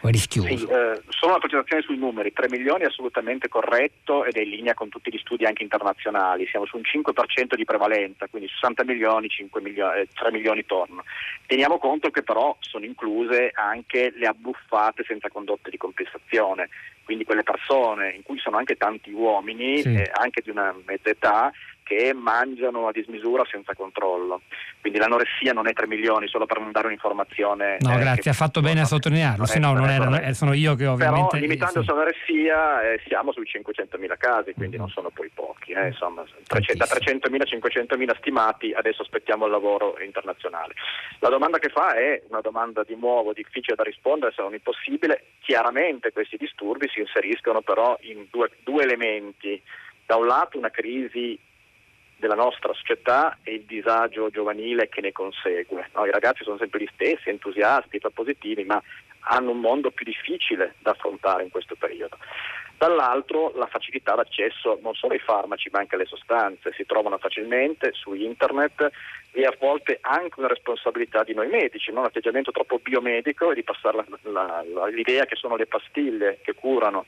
O 0.06 0.08
è 0.08 0.12
rischioso? 0.12 0.48
Sì, 0.48 0.64
eh, 0.64 1.02
solo 1.08 1.32
una 1.32 1.40
precisazione 1.40 1.82
sui 1.82 1.98
numeri, 1.98 2.32
3 2.32 2.48
milioni 2.48 2.82
è 2.82 2.86
assolutamente 2.86 3.48
corretto 3.48 4.24
ed 4.24 4.36
è 4.36 4.40
in 4.40 4.50
linea 4.50 4.74
con 4.74 4.88
tutti 4.88 5.10
gli 5.12 5.18
studi 5.18 5.44
anche 5.44 5.62
internazionali, 5.62 6.46
siamo 6.46 6.66
su 6.66 6.76
un 6.76 6.82
5% 6.82 7.54
di 7.54 7.64
prevalenza, 7.64 8.26
quindi 8.28 8.48
60 8.48 8.84
milioni, 8.84 9.28
milioni 9.60 10.00
eh, 10.00 10.08
3 10.14 10.32
milioni 10.32 10.64
torno. 10.64 11.04
Teniamo 11.46 11.78
conto 11.78 12.10
che 12.10 12.22
però 12.22 12.56
sono 12.60 12.84
incluse 12.84 13.50
anche 13.54 14.12
le 14.16 14.26
abbuffate 14.26 15.04
senza 15.06 15.28
condotte 15.28 15.70
di 15.70 15.76
compensazione, 15.76 16.68
quindi 17.04 17.24
quelle 17.24 17.42
persone 17.42 18.10
in 18.10 18.22
cui 18.22 18.38
sono 18.38 18.56
anche 18.56 18.76
tanti 18.76 19.12
uomini, 19.12 19.82
sì. 19.82 19.94
eh, 19.94 20.10
anche 20.14 20.42
di 20.42 20.50
una 20.50 20.74
mezza 20.86 21.10
età, 21.10 21.52
che 21.86 22.12
mangiano 22.12 22.88
a 22.88 22.92
dismisura 22.92 23.44
senza 23.48 23.72
controllo. 23.74 24.42
Quindi 24.80 24.98
l'anoressia 24.98 25.52
non 25.52 25.68
è 25.68 25.72
3 25.72 25.86
milioni, 25.86 26.26
solo 26.26 26.44
per 26.44 26.58
non 26.58 26.72
dare 26.72 26.86
un'informazione. 26.86 27.76
No, 27.78 27.94
eh, 27.94 27.98
grazie, 27.98 28.32
ha 28.32 28.34
fatto 28.34 28.60
bene 28.60 28.80
a 28.80 28.84
sottolinearlo, 28.84 29.46
se 29.46 29.60
no 29.60 29.72
non 29.72 29.88
era, 29.88 30.20
eh, 30.20 30.34
sono 30.34 30.52
io 30.52 30.74
che 30.74 30.86
ovviamente... 30.86 31.38
Però 31.38 31.42
limitandosi 31.42 31.88
all'anoressia 31.88 32.90
eh, 32.90 33.00
siamo 33.06 33.30
sui 33.30 33.44
500.000 33.44 34.16
casi, 34.18 34.52
quindi 34.54 34.76
mm. 34.76 34.80
non 34.80 34.88
sono 34.88 35.10
poi 35.10 35.30
pochi, 35.32 35.72
eh, 35.72 35.86
insomma, 35.86 36.24
300, 36.46 36.84
da 36.84 36.90
300.000 36.92 37.40
a 37.40 37.94
500.000 37.96 38.16
stimati, 38.18 38.72
adesso 38.72 39.02
aspettiamo 39.02 39.44
il 39.44 39.52
lavoro 39.52 39.96
internazionale. 40.00 40.74
La 41.20 41.28
domanda 41.28 41.58
che 41.58 41.68
fa 41.68 41.94
è 41.94 42.20
una 42.28 42.40
domanda 42.40 42.82
di 42.82 42.96
nuovo 42.96 43.32
difficile 43.32 43.76
da 43.76 43.84
rispondere, 43.84 44.32
se 44.34 44.42
non 44.42 44.54
impossibile. 44.54 45.26
Chiaramente 45.38 46.12
questi 46.12 46.36
disturbi 46.36 46.88
si 46.88 47.00
inseriscono 47.00 47.60
però 47.60 47.96
in 48.00 48.26
due, 48.30 48.50
due 48.64 48.82
elementi. 48.82 49.62
Da 50.04 50.16
un 50.16 50.26
lato 50.26 50.58
una 50.58 50.70
crisi 50.70 51.38
della 52.16 52.34
nostra 52.34 52.72
società 52.72 53.38
e 53.42 53.54
il 53.54 53.64
disagio 53.64 54.30
giovanile 54.30 54.88
che 54.88 55.00
ne 55.00 55.12
consegue. 55.12 55.90
No, 55.94 56.06
I 56.06 56.10
ragazzi 56.10 56.44
sono 56.44 56.56
sempre 56.56 56.80
gli 56.80 56.88
stessi, 56.92 57.28
entusiasti, 57.28 57.98
propositivi, 57.98 58.64
ma 58.64 58.82
hanno 59.28 59.50
un 59.50 59.60
mondo 59.60 59.90
più 59.90 60.04
difficile 60.04 60.74
da 60.78 60.92
affrontare 60.92 61.42
in 61.42 61.50
questo 61.50 61.74
periodo. 61.74 62.16
Dall'altro 62.78 63.52
la 63.56 63.66
facilità 63.66 64.14
d'accesso 64.14 64.78
non 64.82 64.94
solo 64.94 65.14
ai 65.14 65.18
farmaci 65.18 65.70
ma 65.72 65.78
anche 65.78 65.94
alle 65.94 66.04
sostanze, 66.04 66.72
si 66.74 66.84
trovano 66.84 67.16
facilmente 67.16 67.92
su 67.92 68.12
internet 68.12 68.90
e 69.32 69.44
a 69.44 69.56
volte 69.58 69.98
anche 70.02 70.38
una 70.38 70.48
responsabilità 70.48 71.24
di 71.24 71.32
noi 71.32 71.48
medici, 71.48 71.90
no? 71.90 72.00
un 72.00 72.06
atteggiamento 72.06 72.50
troppo 72.50 72.78
biomedico 72.78 73.50
e 73.50 73.54
di 73.54 73.62
passare 73.62 73.96
la, 73.96 74.30
la, 74.30 74.64
la, 74.72 74.86
l'idea 74.88 75.24
che 75.24 75.36
sono 75.36 75.56
le 75.56 75.66
pastiglie 75.66 76.38
che 76.42 76.54
curano 76.54 77.06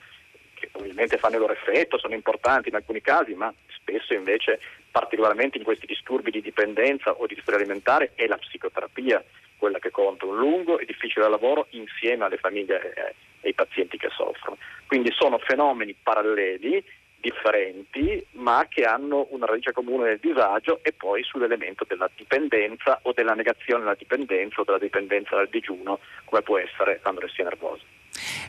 che 0.58 0.68
ovviamente 0.72 1.18
fanno 1.18 1.34
il 1.34 1.40
loro 1.40 1.52
effetto, 1.52 1.98
sono 1.98 2.14
importanti 2.14 2.68
in 2.68 2.74
alcuni 2.74 3.00
casi, 3.00 3.34
ma 3.34 3.52
spesso 3.68 4.14
invece, 4.14 4.60
particolarmente 4.90 5.58
in 5.58 5.64
questi 5.64 5.86
disturbi 5.86 6.30
di 6.30 6.40
dipendenza 6.40 7.12
o 7.12 7.26
di 7.26 7.34
disturbi 7.34 7.62
alimentare, 7.62 8.12
è 8.14 8.26
la 8.26 8.36
psicoterapia 8.36 9.22
quella 9.56 9.78
che 9.78 9.90
conta, 9.90 10.24
un 10.24 10.36
lungo 10.36 10.78
e 10.78 10.84
difficile 10.84 11.28
lavoro 11.28 11.66
insieme 11.70 12.24
alle 12.24 12.38
famiglie 12.38 12.92
e 12.94 13.14
ai 13.48 13.54
pazienti 13.54 13.98
che 13.98 14.08
soffrono. 14.10 14.56
Quindi 14.86 15.10
sono 15.12 15.38
fenomeni 15.38 15.94
paralleli, 16.00 16.82
differenti, 17.20 18.24
ma 18.32 18.66
che 18.68 18.84
hanno 18.84 19.26
una 19.30 19.46
radice 19.46 19.72
comune 19.72 20.04
nel 20.04 20.18
disagio 20.20 20.78
e 20.82 20.92
poi 20.92 21.24
sull'elemento 21.24 21.84
della 21.86 22.08
dipendenza 22.14 23.00
o 23.02 23.12
della 23.12 23.34
negazione 23.34 23.82
della 23.82 23.96
dipendenza 23.96 24.60
o 24.60 24.64
della 24.64 24.78
dipendenza 24.78 25.34
dal 25.34 25.48
digiuno, 25.48 25.98
come 26.24 26.42
può 26.42 26.58
essere 26.58 27.00
l'anoressia 27.02 27.44
nervosa. 27.44 27.82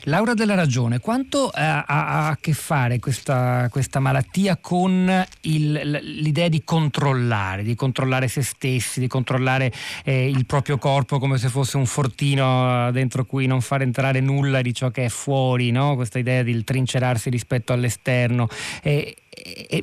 Laura 0.04 0.34
della 0.34 0.54
Ragione, 0.54 0.98
quanto 0.98 1.52
eh, 1.52 1.60
ha, 1.60 1.84
ha, 1.84 2.28
a 2.28 2.38
che 2.40 2.52
fare 2.52 2.98
questa, 2.98 3.68
questa 3.70 4.00
malattia 4.00 4.56
con 4.56 5.26
il, 5.42 5.98
l'idea 6.20 6.48
di 6.48 6.62
controllare, 6.64 7.62
di 7.62 7.74
controllare 7.74 8.28
se 8.28 8.42
stessi, 8.42 9.00
di 9.00 9.06
controllare 9.06 9.72
eh, 10.04 10.28
il 10.28 10.46
proprio 10.46 10.78
corpo 10.78 11.18
come 11.18 11.38
se 11.38 11.48
fosse 11.48 11.76
un 11.76 11.86
fortino 11.86 12.88
eh, 12.88 12.92
dentro 12.92 13.24
cui 13.24 13.46
non 13.46 13.60
far 13.60 13.82
entrare 13.82 14.20
nulla 14.20 14.62
di 14.62 14.72
ciò 14.72 14.90
che 14.90 15.06
è 15.06 15.08
fuori, 15.08 15.70
no? 15.70 15.94
questa 15.94 16.18
idea 16.18 16.42
di 16.42 16.64
trincerarsi 16.64 17.30
rispetto 17.30 17.72
all'esterno? 17.72 18.48
Eh, 18.82 19.14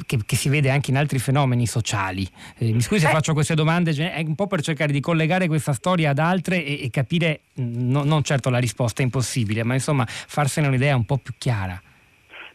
che, 0.06 0.20
che, 0.26 0.36
si 0.36 0.50
vede 0.50 0.70
anche 0.70 0.92
in 0.92 0.98
altri 0.98 1.20
fenomeni 1.20 1.66
sociali. 1.66 2.28
Eh, 2.58 2.72
mi 2.74 2.82
scusi 2.82 3.02
se 3.02 3.08
eh. 3.08 3.12
faccio 3.12 3.34
queste 3.34 3.56
domande, 3.56 3.92
è 3.92 4.22
un 4.26 4.36
po' 4.36 4.48
per 4.48 4.62
cercare 4.62 4.92
di 4.92 5.00
collegare 5.00 5.48
questa 5.48 5.74
storia 5.74 6.10
ad 6.10 6.20
altre 6.20 6.64
e, 6.64 6.84
e 6.84 6.90
capire, 6.90 7.42
no, 7.56 8.04
non 8.04 8.24
certo 8.24 8.50
la 8.50 8.60
risposta 8.60 9.02
è 9.02 9.06
impossibile, 9.06 9.64
ma 9.64 9.74
insomma 9.74 10.06
farsene 10.08 10.68
un'idea 10.68 10.96
un 10.96 11.06
po' 11.06 11.18
più 11.18 11.34
chiara. 11.38 11.82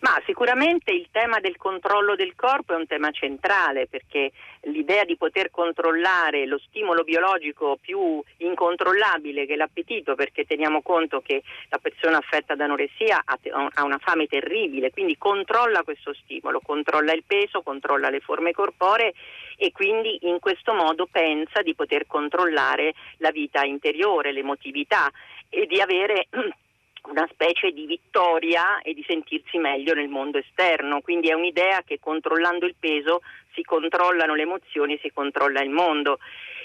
Ma 0.03 0.21
sicuramente 0.27 0.91
il 0.91 1.07
tema 1.13 1.39
del 1.39 1.57
controllo 1.57 2.17
del 2.17 2.35
corpo 2.35 2.73
è 2.73 2.77
un 2.77 2.89
tema 2.89 3.13
centrale 3.13 3.87
perché 3.87 4.33
l'idea 4.63 5.05
di 5.05 5.17
poter 5.17 5.53
controllare 5.53 6.45
lo 6.45 6.59
stimolo 6.59 7.05
biologico 7.05 7.79
più 7.81 8.21
incontrollabile 8.39 9.47
che 9.47 9.55
l'appetito, 9.55 10.17
perché 10.17 10.45
teniamo 10.45 10.83
conto 10.83 11.21
che 11.21 11.45
la 11.69 11.79
persona 11.79 12.17
affetta 12.17 12.57
da 12.57 12.65
anoressia 12.65 13.23
ha 13.25 13.85
una 13.85 13.99
fame 13.99 14.27
terribile, 14.27 14.91
quindi 14.91 15.17
controlla 15.17 15.85
questo 15.85 16.13
stimolo, 16.15 16.61
controlla 16.61 17.13
il 17.13 17.23
peso, 17.25 17.63
controlla 17.63 18.11
le 18.11 18.19
forme 18.19 18.51
corporee 18.51 19.15
e 19.57 19.71
quindi 19.71 20.19
in 20.23 20.41
questo 20.41 20.75
modo 20.75 21.07
pensa 21.09 21.63
di 21.63 21.77
poter 21.77 22.09
controllare 22.09 22.95
la 23.19 23.31
vita 23.31 23.63
interiore, 23.63 24.33
l'emotività 24.33 25.09
e 25.49 25.67
di 25.67 25.81
avere 25.81 26.27
una 27.09 27.29
specie 27.31 27.73
di 27.73 27.87
vittoria 27.87 28.81
e 28.83 28.95
di 28.95 29.05
sentirsi 29.07 29.59
meglio 29.59 29.95
nel 29.95 30.09
mondo 30.09 30.39
esterno, 30.39 31.01
quindi 31.01 31.29
è 31.29 31.35
un'idea 31.35 31.83
che 31.85 31.99
controllando 32.01 32.67
il 32.67 32.77
peso 32.79 33.23
si 33.55 33.63
controllano 33.63 34.35
le 34.35 34.43
emozioni 34.43 34.99
si 35.03 35.11
controlla 35.13 35.61
il 35.63 35.71
mondo. 35.71 36.19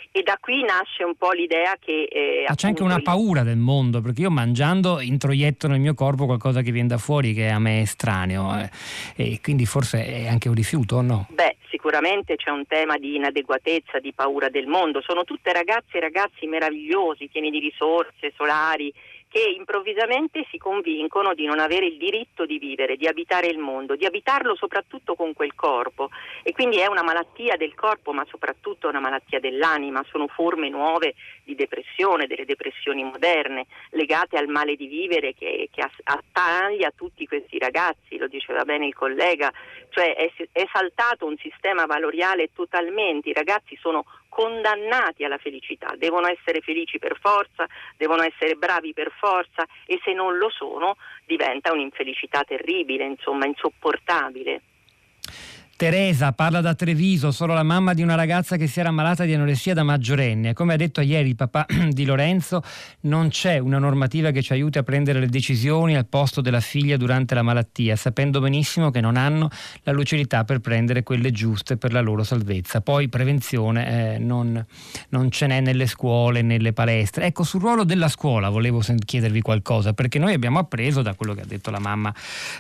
E 0.10 0.24
da 0.24 0.38
qui 0.40 0.64
nasce 0.64 1.04
un 1.04 1.16
po' 1.16 1.32
l'idea 1.32 1.76
che... 1.78 2.08
Eh, 2.10 2.46
Ma 2.48 2.56
c'è 2.56 2.68
anche 2.68 2.82
una 2.82 3.02
paura 3.02 3.44
del 3.44 3.58
mondo, 3.58 4.02
perché 4.02 4.22
io 4.22 4.32
mangiando 4.32 5.00
introietto 5.02 5.68
nel 5.68 5.80
mio 5.80 5.94
corpo 5.94 6.26
qualcosa 6.26 6.62
che 6.62 6.72
viene 6.72 6.88
da 6.88 6.98
fuori 6.98 7.34
che 7.34 7.50
a 7.50 7.60
me 7.60 7.80
è 7.80 7.82
estraneo, 7.82 8.58
eh, 8.58 8.70
e 9.16 9.40
quindi 9.42 9.66
forse 9.66 10.04
è 10.06 10.28
anche 10.28 10.48
un 10.48 10.56
rifiuto 10.56 10.96
o 10.96 11.02
no? 11.02 11.28
Beh, 11.30 11.58
sicuramente 11.70 12.36
c'è 12.36 12.50
un 12.50 12.66
tema 12.66 12.98
di 12.98 13.16
inadeguatezza, 13.16 14.00
di 14.00 14.14
paura 14.14 14.50
del 14.50 14.66
mondo. 14.66 15.02
Sono 15.02 15.24
tutte 15.24 15.52
ragazze 15.52 15.98
e 15.98 16.00
ragazzi 16.00 16.48
meravigliosi, 16.48 17.28
pieni 17.28 17.52
di 17.52 17.60
risorse 17.60 18.34
solari 18.36 18.92
che 19.38 19.54
improvvisamente 19.56 20.48
si 20.50 20.58
convincono 20.58 21.36
di 21.36 21.46
non 21.46 21.60
avere 21.60 21.86
il 21.86 21.98
diritto 21.98 22.48
di 22.48 22.58
vivere, 22.58 22.96
di 22.96 23.06
abitare 23.06 23.46
il 23.46 23.60
mondo, 23.60 23.96
di 23.96 24.06
abitarlo 24.06 24.56
soprattutto 24.56 25.14
con 25.14 25.34
quel 25.34 25.54
corpo. 25.54 26.10
E 26.42 26.54
quindi 26.54 26.80
è 26.80 26.88
una 26.88 27.04
malattia 27.04 27.56
del 27.56 27.76
corpo 27.76 28.14
ma 28.14 28.26
soprattutto 28.28 28.90
una 28.90 29.00
malattia 29.00 29.40
dell'anima, 29.40 30.04
sono 30.10 30.26
forme 30.28 30.70
nuove 30.70 31.14
di 31.44 31.54
depressione, 31.54 32.26
delle 32.26 32.46
depressioni 32.46 33.04
moderne 33.04 33.68
legate 33.92 34.38
al 34.38 34.48
male 34.48 34.76
di 34.76 34.88
vivere 34.88 35.36
che, 35.36 35.70
che 35.72 35.88
attaglia 36.04 36.92
tutti 36.96 37.28
questi 37.28 37.60
ragazzi, 37.60 38.18
lo 38.18 38.28
diceva 38.28 38.66
bene 38.66 38.88
il 38.88 38.96
collega, 38.96 39.54
cioè 39.90 40.16
è, 40.16 40.32
è 40.52 40.68
saltato 40.74 41.28
un 41.28 41.38
sistema 41.38 41.86
valoriale 41.86 42.50
totalmente, 42.56 43.30
i 43.30 43.34
ragazzi 43.34 43.78
sono 43.80 44.04
condannati 44.30 45.24
alla 45.24 45.38
felicità, 45.38 45.94
devono 45.98 46.28
essere 46.28 46.62
felici 46.62 47.00
per 47.00 47.18
forza, 47.20 47.68
devono 47.96 48.24
essere 48.24 48.56
bravi 48.56 48.94
per 48.94 49.12
forza 49.18 49.66
e 49.86 50.00
se 50.04 50.14
non 50.14 50.38
lo 50.38 50.50
sono 50.50 50.96
diventa 51.26 51.72
un'infelicità 51.72 52.44
terribile, 52.44 53.06
insomma 53.06 53.46
insopportabile. 53.46 54.62
Teresa 55.78 56.32
parla 56.32 56.60
da 56.60 56.74
Treviso, 56.74 57.30
solo 57.30 57.54
la 57.54 57.62
mamma 57.62 57.94
di 57.94 58.02
una 58.02 58.16
ragazza 58.16 58.58
che 58.58 58.66
si 58.66 58.80
era 58.80 58.90
ammalata 58.90 59.26
di 59.26 59.36
anoressia 59.36 59.76
da 59.76 59.84
maggiorenne. 59.84 60.54
Come 60.54 60.74
ha 60.74 60.76
detto 60.76 61.02
ieri 61.02 61.30
il 61.30 61.36
papà 61.36 61.68
di 61.92 62.04
Lorenzo, 62.04 62.64
non 63.02 63.30
c'è 63.30 63.60
una 63.60 63.78
normativa 63.78 64.32
che 64.32 64.42
ci 64.42 64.54
aiuti 64.54 64.80
a 64.80 64.84
prendere 64.84 65.20
le 65.20 65.28
decisioni 65.28 65.96
al 65.96 66.08
posto 66.08 66.42
della 66.42 66.62
figlia 66.62 66.98
durante 66.98 67.36
la 67.36 67.44
malattia, 67.44 67.96
sapendo 67.96 68.40
benissimo 68.40 68.90
che 68.90 69.02
non 69.02 69.18
hanno 69.18 69.52
la 69.84 69.92
lucidità 69.92 70.44
per 70.46 70.62
prendere 70.62 71.04
quelle 71.04 71.30
giuste 71.30 71.78
per 71.78 71.94
la 71.94 72.02
loro 72.02 72.24
salvezza. 72.24 72.82
Poi 72.82 73.08
prevenzione 73.08 74.16
eh, 74.16 74.18
non, 74.18 74.66
non, 75.10 75.30
ce 75.30 75.46
n'è 75.46 75.62
nelle 75.62 75.86
scuole, 75.86 76.42
nelle 76.42 76.74
palestre. 76.74 77.26
Ecco, 77.28 77.44
sul 77.44 77.62
ruolo 77.62 77.84
della 77.84 78.08
scuola 78.08 78.50
volevo 78.50 78.82
chiedervi 79.06 79.42
qualcosa, 79.42 79.94
perché 79.94 80.18
noi 80.18 80.34
abbiamo 80.34 80.58
appreso 80.58 81.04
da 81.04 81.14
quello 81.14 81.36
che 81.36 81.42
ha 81.42 81.48
detto 81.48 81.70
la 81.70 81.78
mamma 81.78 82.12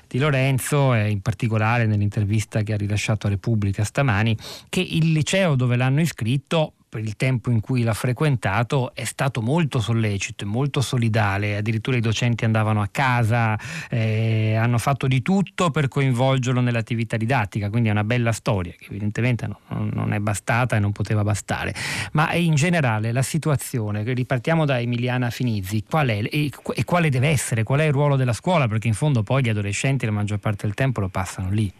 di 0.07 0.19
Lorenzo, 0.19 0.93
eh, 0.93 1.09
in 1.09 1.21
particolare 1.21 1.87
nell'intervista 1.87 2.61
che 2.61 2.73
ha 2.73 2.77
rilasciato 2.77 3.05
lasciato 3.07 3.27
a 3.27 3.29
Repubblica 3.29 3.83
stamani, 3.83 4.37
che 4.67 4.81
il 4.81 5.11
liceo 5.11 5.55
dove 5.55 5.77
l'hanno 5.77 6.01
iscritto 6.01 6.73
per 6.89 7.01
il 7.01 7.17
tempo 7.17 7.51
in 7.51 7.59
cui 7.59 7.83
l'ha 7.83 7.93
frequentato 7.93 8.95
è 8.95 9.03
stato 9.03 9.41
molto 9.41 9.81
sollecito 9.81 10.45
e 10.45 10.47
molto 10.47 10.79
solidale, 10.79 11.57
addirittura 11.57 11.97
i 11.97 11.99
docenti 11.99 12.45
andavano 12.45 12.81
a 12.81 12.87
casa, 12.89 13.59
eh, 13.89 14.55
hanno 14.55 14.77
fatto 14.77 15.05
di 15.05 15.21
tutto 15.21 15.69
per 15.69 15.89
coinvolgerlo 15.89 16.61
nell'attività 16.61 17.17
didattica, 17.17 17.69
quindi 17.69 17.89
è 17.89 17.91
una 17.91 18.05
bella 18.05 18.31
storia 18.31 18.73
che 18.77 18.85
evidentemente 18.87 19.47
non, 19.47 19.89
non 19.93 20.13
è 20.13 20.19
bastata 20.19 20.77
e 20.77 20.79
non 20.79 20.93
poteva 20.93 21.23
bastare. 21.23 21.73
Ma 22.13 22.33
in 22.33 22.55
generale 22.55 23.11
la 23.11 23.21
situazione, 23.21 24.03
ripartiamo 24.03 24.63
da 24.63 24.79
Emiliana 24.79 25.29
Finizzi, 25.29 25.83
qual 25.87 26.07
è 26.07 26.23
e, 26.23 26.49
e 26.73 26.83
quale 26.85 27.09
deve 27.09 27.27
essere, 27.27 27.63
qual 27.63 27.81
è 27.81 27.85
il 27.85 27.91
ruolo 27.91 28.15
della 28.15 28.33
scuola? 28.33 28.67
Perché 28.67 28.87
in 28.87 28.93
fondo 28.93 29.23
poi 29.23 29.43
gli 29.43 29.49
adolescenti 29.49 30.05
la 30.05 30.11
maggior 30.11 30.39
parte 30.39 30.65
del 30.65 30.73
tempo 30.73 31.01
lo 31.01 31.09
passano 31.09 31.49
lì. 31.49 31.71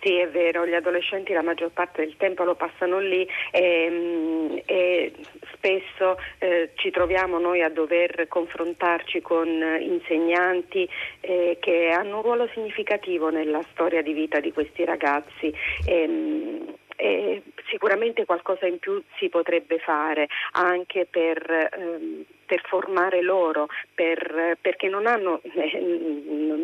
Sì, 0.00 0.14
è 0.14 0.28
vero, 0.28 0.64
gli 0.64 0.74
adolescenti 0.74 1.32
la 1.32 1.42
maggior 1.42 1.70
parte 1.70 2.04
del 2.04 2.16
tempo 2.16 2.44
lo 2.44 2.54
passano 2.54 3.00
lì 3.00 3.26
e, 3.50 3.88
mm, 3.90 4.56
e 4.64 5.12
spesso 5.54 6.16
eh, 6.38 6.70
ci 6.74 6.90
troviamo 6.90 7.38
noi 7.38 7.62
a 7.62 7.68
dover 7.68 8.28
confrontarci 8.28 9.20
con 9.20 9.48
insegnanti 9.48 10.88
eh, 11.20 11.56
che 11.60 11.90
hanno 11.90 12.16
un 12.16 12.22
ruolo 12.22 12.48
significativo 12.54 13.30
nella 13.30 13.64
storia 13.72 14.00
di 14.00 14.12
vita 14.12 14.38
di 14.38 14.52
questi 14.52 14.84
ragazzi. 14.84 15.52
E, 15.84 16.06
mm, 16.06 16.68
e 17.00 17.42
sicuramente 17.70 18.24
qualcosa 18.24 18.66
in 18.66 18.80
più 18.80 19.00
si 19.18 19.28
potrebbe 19.28 19.78
fare 19.78 20.26
anche 20.52 21.06
per, 21.08 21.68
ehm, 21.72 22.24
per 22.48 22.62
formare 22.64 23.20
loro, 23.20 23.68
per, 23.94 24.56
perché 24.58 24.88
non, 24.88 25.06
hanno, 25.06 25.42
eh, 25.42 25.78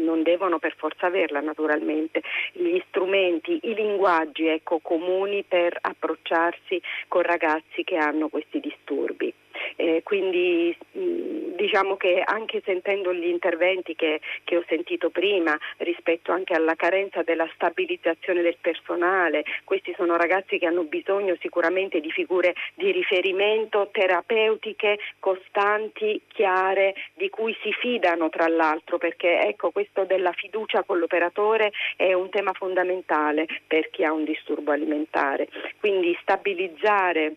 non 0.02 0.22
devono 0.22 0.58
per 0.58 0.74
forza 0.76 1.06
averla 1.06 1.40
naturalmente, 1.40 2.22
gli 2.52 2.82
strumenti, 2.88 3.60
i 3.64 3.74
linguaggi 3.74 4.46
ecco, 4.46 4.78
comuni 4.78 5.44
per 5.46 5.76
approcciarsi 5.78 6.80
con 7.06 7.20
ragazzi 7.20 7.84
che 7.84 7.96
hanno 7.96 8.28
questi 8.28 8.60
disturbi. 8.60 9.32
Eh, 9.76 10.02
quindi 10.04 10.76
mh, 10.92 11.54
diciamo 11.56 11.96
che 11.96 12.22
anche 12.24 12.62
sentendo 12.64 13.12
gli 13.12 13.26
interventi 13.26 13.94
che, 13.94 14.20
che, 14.44 14.56
ho 14.56 14.64
sentito 14.68 15.10
prima 15.10 15.58
rispetto 15.78 16.32
anche 16.32 16.54
alla 16.54 16.74
carenza 16.74 17.22
della 17.22 17.48
stabilizzazione 17.54 18.42
del 18.42 18.56
personale, 18.60 19.44
questi 19.64 19.92
sono 19.96 20.16
ragazzi 20.16 20.58
che 20.58 20.66
hanno 20.66 20.84
bisogno 20.84 21.37
sicuramente 21.40 22.00
di 22.00 22.10
figure 22.10 22.54
di 22.74 22.90
riferimento 22.92 23.88
terapeutiche 23.92 24.98
costanti, 25.18 26.20
chiare, 26.28 26.94
di 27.14 27.28
cui 27.28 27.56
si 27.62 27.72
fidano 27.72 28.28
tra 28.28 28.48
l'altro, 28.48 28.98
perché 28.98 29.40
ecco 29.40 29.70
questo 29.70 30.04
della 30.04 30.32
fiducia 30.32 30.82
con 30.82 30.98
l'operatore 30.98 31.72
è 31.96 32.12
un 32.12 32.28
tema 32.30 32.52
fondamentale 32.52 33.46
per 33.66 33.90
chi 33.90 34.04
ha 34.04 34.12
un 34.12 34.24
disturbo 34.24 34.72
alimentare. 34.72 35.48
Quindi 35.80 36.16
stabilizzare 36.20 37.34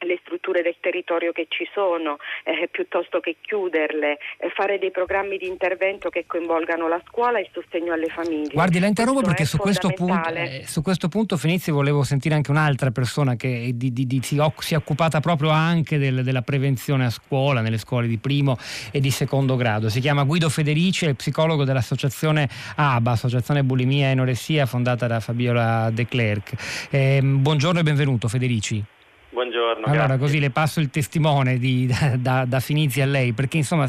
le 0.00 0.18
strutture 0.22 0.62
del 0.62 0.76
territorio 0.80 1.32
che 1.32 1.46
ci 1.48 1.68
sono, 1.72 2.18
eh, 2.44 2.68
piuttosto 2.70 3.20
che 3.20 3.36
chiuderle, 3.40 4.18
eh, 4.38 4.50
fare 4.50 4.78
dei 4.78 4.90
programmi 4.90 5.36
di 5.38 5.46
intervento 5.46 6.10
che 6.10 6.24
coinvolgano 6.26 6.88
la 6.88 7.00
scuola 7.06 7.38
e 7.38 7.42
il 7.42 7.48
sostegno 7.52 7.92
alle 7.92 8.08
famiglie. 8.08 8.52
Guardi, 8.52 8.78
la 8.78 8.86
interrompo 8.86 9.20
questo 9.20 9.30
perché 9.30 9.44
su 9.44 9.56
questo, 9.58 9.90
punto, 9.90 10.28
eh, 10.28 10.64
su 10.66 10.82
questo 10.82 11.08
punto 11.08 11.36
Fenizi 11.36 11.70
volevo 11.70 12.02
sentire 12.02 12.34
anche 12.34 12.50
un'altra 12.50 12.90
persona 12.90 13.36
che 13.36 13.72
di, 13.74 13.92
di, 13.92 14.06
di, 14.06 14.20
si, 14.22 14.40
si, 14.58 14.74
è 14.74 14.76
occupata 14.76 15.20
proprio 15.20 15.50
anche 15.50 15.98
del, 15.98 16.22
della 16.22 16.42
prevenzione 16.42 17.06
a 17.06 17.10
scuola, 17.10 17.60
nelle 17.60 17.78
scuole 17.78 18.06
di 18.06 18.18
primo 18.18 18.56
e 18.90 19.00
di 19.00 19.10
secondo 19.10 19.56
grado. 19.56 19.88
Si 19.88 20.00
chiama 20.00 20.24
Guido 20.24 20.48
Federici, 20.48 21.06
è 21.06 21.14
psicologo 21.14 21.64
dell'associazione 21.64 22.48
ABA, 22.76 23.10
Associazione 23.10 23.62
Bulimia 23.62 24.08
e 24.08 24.10
Anoressia, 24.12 24.66
fondata 24.66 25.06
da 25.06 25.20
Fabiola 25.20 25.90
De 25.90 26.06
Klerk. 26.06 26.88
Eh, 26.90 27.20
buongiorno 27.22 27.80
e 27.80 27.82
benvenuto 27.82 28.28
Federici. 28.28 28.93
Buongiorno. 29.34 29.86
Allora, 29.86 30.06
grazie. 30.06 30.18
così 30.18 30.38
le 30.38 30.50
passo 30.50 30.78
il 30.78 30.90
testimone 30.90 31.58
di, 31.58 31.90
da, 32.18 32.44
da 32.46 32.60
Finizi 32.60 33.00
a 33.00 33.06
lei, 33.06 33.32
perché 33.32 33.56
insomma 33.56 33.88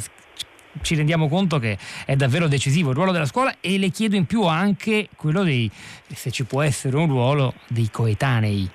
ci 0.82 0.96
rendiamo 0.96 1.30
conto 1.30 1.60
che 1.60 1.78
è 2.08 2.16
davvero 2.16 2.48
decisivo 2.48 2.90
il 2.90 2.96
ruolo 2.96 3.12
della 3.12 3.26
scuola 3.26 3.54
e 3.62 3.78
le 3.78 3.90
chiedo 3.90 4.16
in 4.16 4.26
più 4.26 4.42
anche 4.42 5.08
quello 5.16 5.44
dei, 5.44 5.70
se 5.72 6.32
ci 6.32 6.46
può 6.46 6.64
essere 6.64 6.98
un 6.98 7.08
ruolo 7.08 7.54
dei 7.70 7.90
coetanei. 7.92 8.68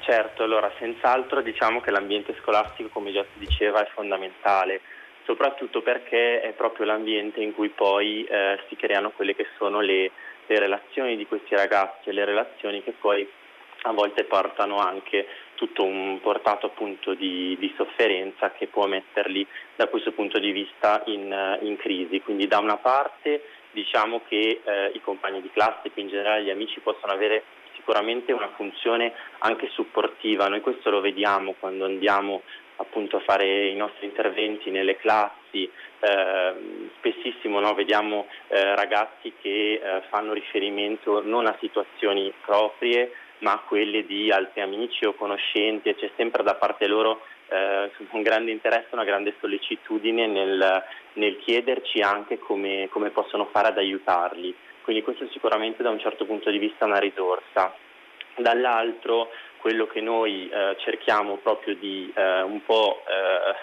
Certo, 0.00 0.44
allora 0.44 0.70
senz'altro 0.78 1.42
diciamo 1.42 1.80
che 1.80 1.90
l'ambiente 1.90 2.36
scolastico, 2.40 2.88
come 2.90 3.12
già 3.12 3.24
si 3.32 3.44
diceva, 3.44 3.82
è 3.82 3.90
fondamentale, 3.92 4.80
soprattutto 5.24 5.82
perché 5.82 6.40
è 6.40 6.52
proprio 6.52 6.86
l'ambiente 6.86 7.42
in 7.42 7.52
cui 7.52 7.70
poi 7.70 8.22
eh, 8.24 8.60
si 8.68 8.76
creano 8.76 9.10
quelle 9.10 9.34
che 9.34 9.46
sono 9.58 9.80
le, 9.80 10.12
le 10.46 10.58
relazioni 10.60 11.16
di 11.16 11.26
questi 11.26 11.56
ragazzi 11.56 12.10
e 12.10 12.12
le 12.12 12.24
relazioni 12.24 12.80
che 12.84 12.94
poi 12.98 13.28
a 13.82 13.92
volte 13.92 14.24
portano 14.24 14.78
anche 14.78 15.26
tutto 15.58 15.82
un 15.82 16.20
portato 16.22 16.66
appunto 16.66 17.14
di, 17.14 17.56
di, 17.58 17.74
sofferenza 17.76 18.52
che 18.52 18.68
può 18.68 18.86
metterli 18.86 19.44
da 19.74 19.88
questo 19.88 20.12
punto 20.12 20.38
di 20.38 20.52
vista 20.52 21.02
in, 21.06 21.58
in 21.62 21.76
crisi. 21.76 22.20
Quindi 22.20 22.46
da 22.46 22.58
una 22.58 22.76
parte 22.76 23.42
diciamo 23.72 24.22
che 24.28 24.60
eh, 24.62 24.90
i 24.94 25.00
compagni 25.00 25.42
di 25.42 25.50
classe, 25.50 25.90
più 25.92 26.00
in 26.00 26.08
generale 26.08 26.44
gli 26.44 26.50
amici 26.50 26.78
possono 26.78 27.12
avere 27.12 27.42
sicuramente 27.74 28.32
una 28.32 28.50
funzione 28.54 29.12
anche 29.38 29.68
supportiva, 29.72 30.46
noi 30.46 30.60
questo 30.60 30.90
lo 30.90 31.00
vediamo 31.00 31.54
quando 31.58 31.86
andiamo 31.86 32.42
appunto 32.76 33.16
a 33.16 33.20
fare 33.20 33.66
i 33.68 33.74
nostri 33.74 34.06
interventi 34.06 34.70
nelle 34.70 34.96
classi, 34.96 35.68
eh, 35.98 36.54
spessissimo 36.98 37.58
no, 37.58 37.74
vediamo 37.74 38.28
eh, 38.46 38.76
ragazzi 38.76 39.32
che 39.40 39.80
eh, 39.82 40.02
fanno 40.08 40.32
riferimento 40.32 41.20
non 41.24 41.46
a 41.46 41.56
situazioni 41.58 42.32
proprie, 42.44 43.12
ma 43.40 43.58
quelle 43.66 44.04
di 44.04 44.30
altri 44.30 44.60
amici 44.60 45.04
o 45.04 45.14
conoscenti 45.14 45.88
e 45.88 45.94
c'è 45.94 46.10
sempre 46.16 46.42
da 46.42 46.54
parte 46.54 46.86
loro 46.86 47.22
eh, 47.48 47.90
un 48.10 48.22
grande 48.22 48.50
interesse, 48.50 48.88
una 48.90 49.04
grande 49.04 49.34
sollecitudine 49.40 50.26
nel, 50.26 50.84
nel 51.14 51.38
chiederci 51.38 52.00
anche 52.00 52.38
come, 52.38 52.88
come, 52.90 53.10
possono 53.10 53.46
fare 53.46 53.68
ad 53.68 53.78
aiutarli. 53.78 54.54
Quindi 54.82 55.02
questo 55.02 55.24
è 55.24 55.28
sicuramente 55.32 55.82
da 55.82 55.90
un 55.90 55.98
certo 55.98 56.24
punto 56.24 56.50
di 56.50 56.58
vista 56.58 56.84
una 56.84 56.98
risorsa. 56.98 57.74
Dall'altro 58.36 59.30
quello 59.58 59.86
che 59.86 60.00
noi 60.00 60.48
eh, 60.48 60.76
cerchiamo 60.78 61.36
proprio 61.36 61.74
di 61.74 62.10
eh, 62.14 62.42
un 62.42 62.64
po' 62.64 63.02
eh, 63.06 63.54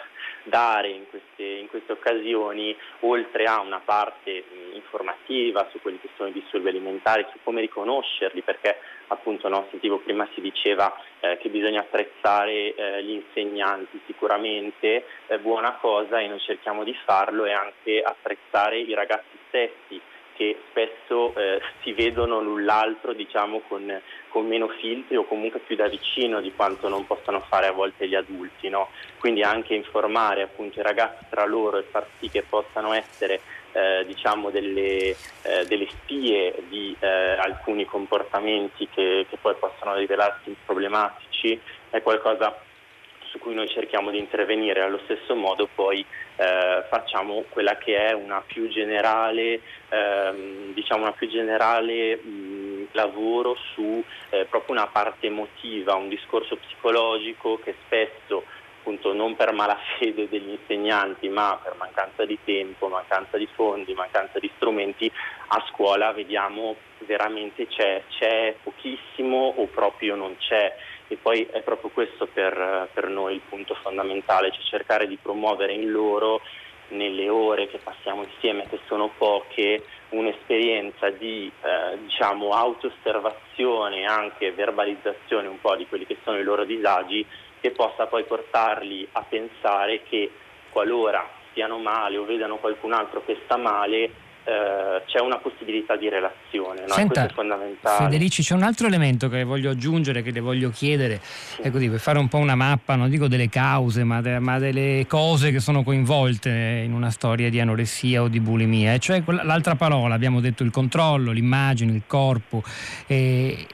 dare 0.45 0.89
in 0.89 1.07
queste, 1.09 1.43
in 1.43 1.67
queste, 1.67 1.91
occasioni, 1.91 2.75
oltre 3.01 3.45
a 3.45 3.59
una 3.59 3.81
parte 3.83 4.43
mh, 4.49 4.75
informativa 4.75 5.67
su 5.71 5.81
quelli 5.81 5.99
che 5.99 6.09
sono 6.15 6.29
i 6.29 6.33
disturbi 6.33 6.69
alimentari, 6.69 7.25
su 7.31 7.37
come 7.43 7.61
riconoscerli, 7.61 8.41
perché 8.41 8.79
appunto 9.07 9.47
no, 9.49 9.67
sentivo 9.69 9.99
prima 9.99 10.27
si 10.33 10.41
diceva 10.41 10.95
eh, 11.19 11.37
che 11.37 11.49
bisogna 11.49 11.81
apprezzare 11.81 12.73
eh, 12.73 13.03
gli 13.03 13.11
insegnanti, 13.11 13.99
sicuramente 14.05 15.05
eh, 15.27 15.39
buona 15.39 15.73
cosa 15.73 16.19
e 16.19 16.27
noi 16.27 16.39
cerchiamo 16.39 16.83
di 16.83 16.95
farlo 17.05 17.45
e 17.45 17.51
anche 17.51 18.01
apprezzare 18.01 18.79
i 18.79 18.93
ragazzi 18.93 19.37
stessi 19.47 20.01
che 20.35 20.57
spesso 20.69 21.33
eh, 21.35 21.61
si 21.81 21.93
vedono 21.93 22.41
l'un 22.41 22.65
l'altro 22.65 23.13
diciamo, 23.13 23.61
con, 23.67 24.01
con, 24.29 24.45
meno 24.45 24.67
filtri 24.67 25.15
o 25.15 25.25
comunque 25.25 25.59
più 25.59 25.75
da 25.75 25.87
vicino 25.87 26.41
di 26.41 26.53
quanto 26.53 26.89
non 26.89 27.05
possano 27.07 27.39
fare 27.41 27.67
a 27.67 27.71
volte 27.71 28.07
gli 28.07 28.15
adulti. 28.15 28.69
No? 28.69 28.89
Quindi 29.19 29.41
anche 29.41 29.73
informare 29.73 30.41
appunto, 30.41 30.79
i 30.79 30.83
ragazzi 30.83 31.25
tra 31.29 31.45
loro 31.45 31.77
e 31.77 31.83
far 31.83 32.05
sì 32.19 32.29
che 32.29 32.43
possano 32.43 32.93
essere 32.93 33.39
eh, 33.71 34.05
diciamo 34.05 34.49
delle, 34.49 35.15
eh, 35.41 35.65
delle, 35.67 35.87
spie 35.89 36.53
di 36.69 36.95
eh, 36.99 37.07
alcuni 37.07 37.85
comportamenti 37.85 38.87
che, 38.87 39.25
che 39.29 39.37
poi 39.37 39.55
possono 39.55 39.95
rivelarsi 39.95 40.55
problematici 40.65 41.59
è 41.89 42.01
qualcosa 42.01 42.57
su 43.35 43.39
cui 43.39 43.53
noi 43.53 43.67
cerchiamo 43.67 44.11
di 44.11 44.17
intervenire, 44.17 44.81
allo 44.81 44.99
stesso 45.03 45.35
modo 45.35 45.67
poi 45.75 46.05
eh, 46.37 46.83
facciamo 46.89 47.43
quella 47.49 47.77
che 47.77 47.97
è 47.97 48.13
una 48.13 48.41
più 48.45 48.69
generale, 48.69 49.59
ehm, 49.89 50.73
diciamo 50.73 51.01
una 51.01 51.11
più 51.11 51.27
generale 51.27 52.15
mh, 52.15 52.87
lavoro 52.93 53.57
su 53.73 54.01
eh, 54.29 54.45
proprio 54.45 54.75
una 54.75 54.87
parte 54.87 55.27
emotiva, 55.27 55.95
un 55.95 56.07
discorso 56.07 56.55
psicologico 56.55 57.59
che 57.61 57.75
spesso 57.85 58.43
appunto 58.79 59.13
non 59.13 59.35
per 59.35 59.51
malafede 59.51 60.29
degli 60.29 60.49
insegnanti 60.49 61.27
ma 61.27 61.59
per 61.61 61.73
mancanza 61.77 62.23
di 62.23 62.37
tempo, 62.43 62.87
mancanza 62.87 63.35
di 63.35 63.47
fondi, 63.51 63.93
mancanza 63.95 64.39
di 64.39 64.49
strumenti 64.55 65.11
a 65.47 65.65
scuola 65.71 66.11
vediamo 66.13 66.75
veramente 66.99 67.67
c'è, 67.67 68.03
c'è 68.09 68.55
pochissimo 68.61 69.53
o 69.57 69.65
proprio 69.65 70.15
non 70.15 70.37
c'è 70.37 70.73
e 71.07 71.17
poi 71.17 71.47
è 71.51 71.61
proprio 71.61 71.89
questo 71.91 72.27
per, 72.27 72.89
per 72.93 73.07
noi 73.07 73.35
il 73.35 73.41
punto 73.47 73.75
fondamentale, 73.75 74.51
cioè 74.51 74.63
cercare 74.63 75.07
di 75.07 75.17
promuovere 75.21 75.73
in 75.73 75.91
loro 75.91 76.41
nelle 76.89 77.29
ore 77.29 77.67
che 77.67 77.79
passiamo 77.79 78.23
insieme, 78.23 78.67
che 78.69 78.79
sono 78.87 79.11
poche, 79.17 79.83
un'esperienza 80.09 81.09
di 81.09 81.51
eh, 81.61 81.97
diciamo, 81.99 82.49
auto-osservazione 82.49 84.01
e 84.01 84.05
anche 84.05 84.51
verbalizzazione 84.51 85.47
un 85.47 85.59
po' 85.59 85.75
di 85.75 85.87
quelli 85.87 86.05
che 86.05 86.17
sono 86.23 86.37
i 86.37 86.43
loro 86.43 86.63
disagi, 86.63 87.25
che 87.59 87.71
possa 87.71 88.05
poi 88.05 88.23
portarli 88.23 89.07
a 89.13 89.23
pensare 89.27 90.03
che 90.03 90.31
qualora 90.69 91.27
stiano 91.49 91.77
male 91.79 92.17
o 92.17 92.25
vedano 92.25 92.57
qualcun 92.57 92.93
altro 92.93 93.23
che 93.25 93.39
sta 93.45 93.57
male, 93.57 94.11
eh, 94.47 95.01
c'è 95.07 95.19
una 95.19 95.39
possibilità 95.39 95.95
di 95.95 96.07
relazione, 96.07 96.81
no? 96.81 96.93
Senta, 96.93 97.21
questo 97.21 97.31
è 97.31 97.33
fondamentale. 97.33 98.05
Federici, 98.05 98.43
c'è 98.43 98.53
un 98.53 98.61
altro 98.61 98.85
elemento 98.85 99.27
che 99.27 99.43
voglio 99.43 99.71
aggiungere, 99.71 100.21
che 100.21 100.29
le 100.29 100.39
voglio 100.39 100.69
chiedere, 100.69 101.19
sì. 101.19 101.67
così, 101.71 101.89
per 101.89 101.99
fare 101.99 102.19
un 102.19 102.27
po' 102.27 102.37
una 102.37 102.53
mappa, 102.53 102.95
non 102.95 103.09
dico 103.09 103.27
delle 103.27 103.49
cause, 103.49 104.03
ma, 104.03 104.21
de- 104.21 104.37
ma, 104.37 104.59
delle 104.59 105.05
cose 105.07 105.49
che 105.49 105.59
sono 105.59 105.81
coinvolte 105.81 106.83
in 106.85 106.93
una 106.93 107.09
storia 107.09 107.49
di 107.49 107.59
anoressia 107.59 108.21
o 108.21 108.27
di 108.27 108.39
bulimia, 108.39 108.93
e 108.93 108.99
cioè 108.99 109.23
l'altra 109.25 109.73
parola, 109.73 110.13
abbiamo 110.13 110.39
detto 110.39 110.61
il 110.61 110.69
controllo, 110.69 111.31
l'immagine, 111.31 111.91
il 111.93 112.03
corpo, 112.05 112.61
eh, 113.07 113.65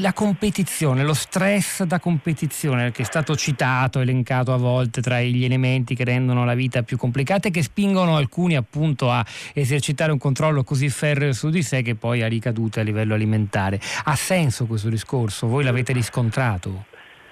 la 0.00 0.12
competizione, 0.12 1.02
lo 1.02 1.14
stress 1.14 1.82
da 1.82 1.98
competizione, 1.98 2.92
che 2.92 3.02
è 3.02 3.06
stato 3.06 3.34
citato, 3.34 3.98
elencato 3.98 4.52
a 4.52 4.56
volte 4.56 5.00
tra 5.00 5.20
gli 5.20 5.44
elementi 5.44 5.96
che 5.96 6.04
rendono 6.04 6.44
la 6.44 6.54
vita 6.54 6.84
più 6.84 6.96
complicata 6.96 7.48
e 7.48 7.50
che 7.50 7.64
spingono 7.64 8.16
alcuni 8.16 8.54
appunto 8.54 9.10
a 9.10 9.26
esercitare 9.52 9.78
esercitare 9.80 10.12
un 10.12 10.18
controllo 10.18 10.62
così 10.62 10.90
ferreo 10.90 11.32
su 11.32 11.48
di 11.48 11.62
sé 11.62 11.80
che 11.80 11.94
poi 11.94 12.22
ha 12.22 12.28
ricadute 12.28 12.80
a 12.80 12.82
livello 12.82 13.14
alimentare. 13.14 13.80
Ha 14.04 14.14
senso 14.14 14.66
questo 14.66 14.90
discorso? 14.90 15.46
Voi 15.46 15.64
l'avete 15.64 15.92
riscontrato? 15.92 16.84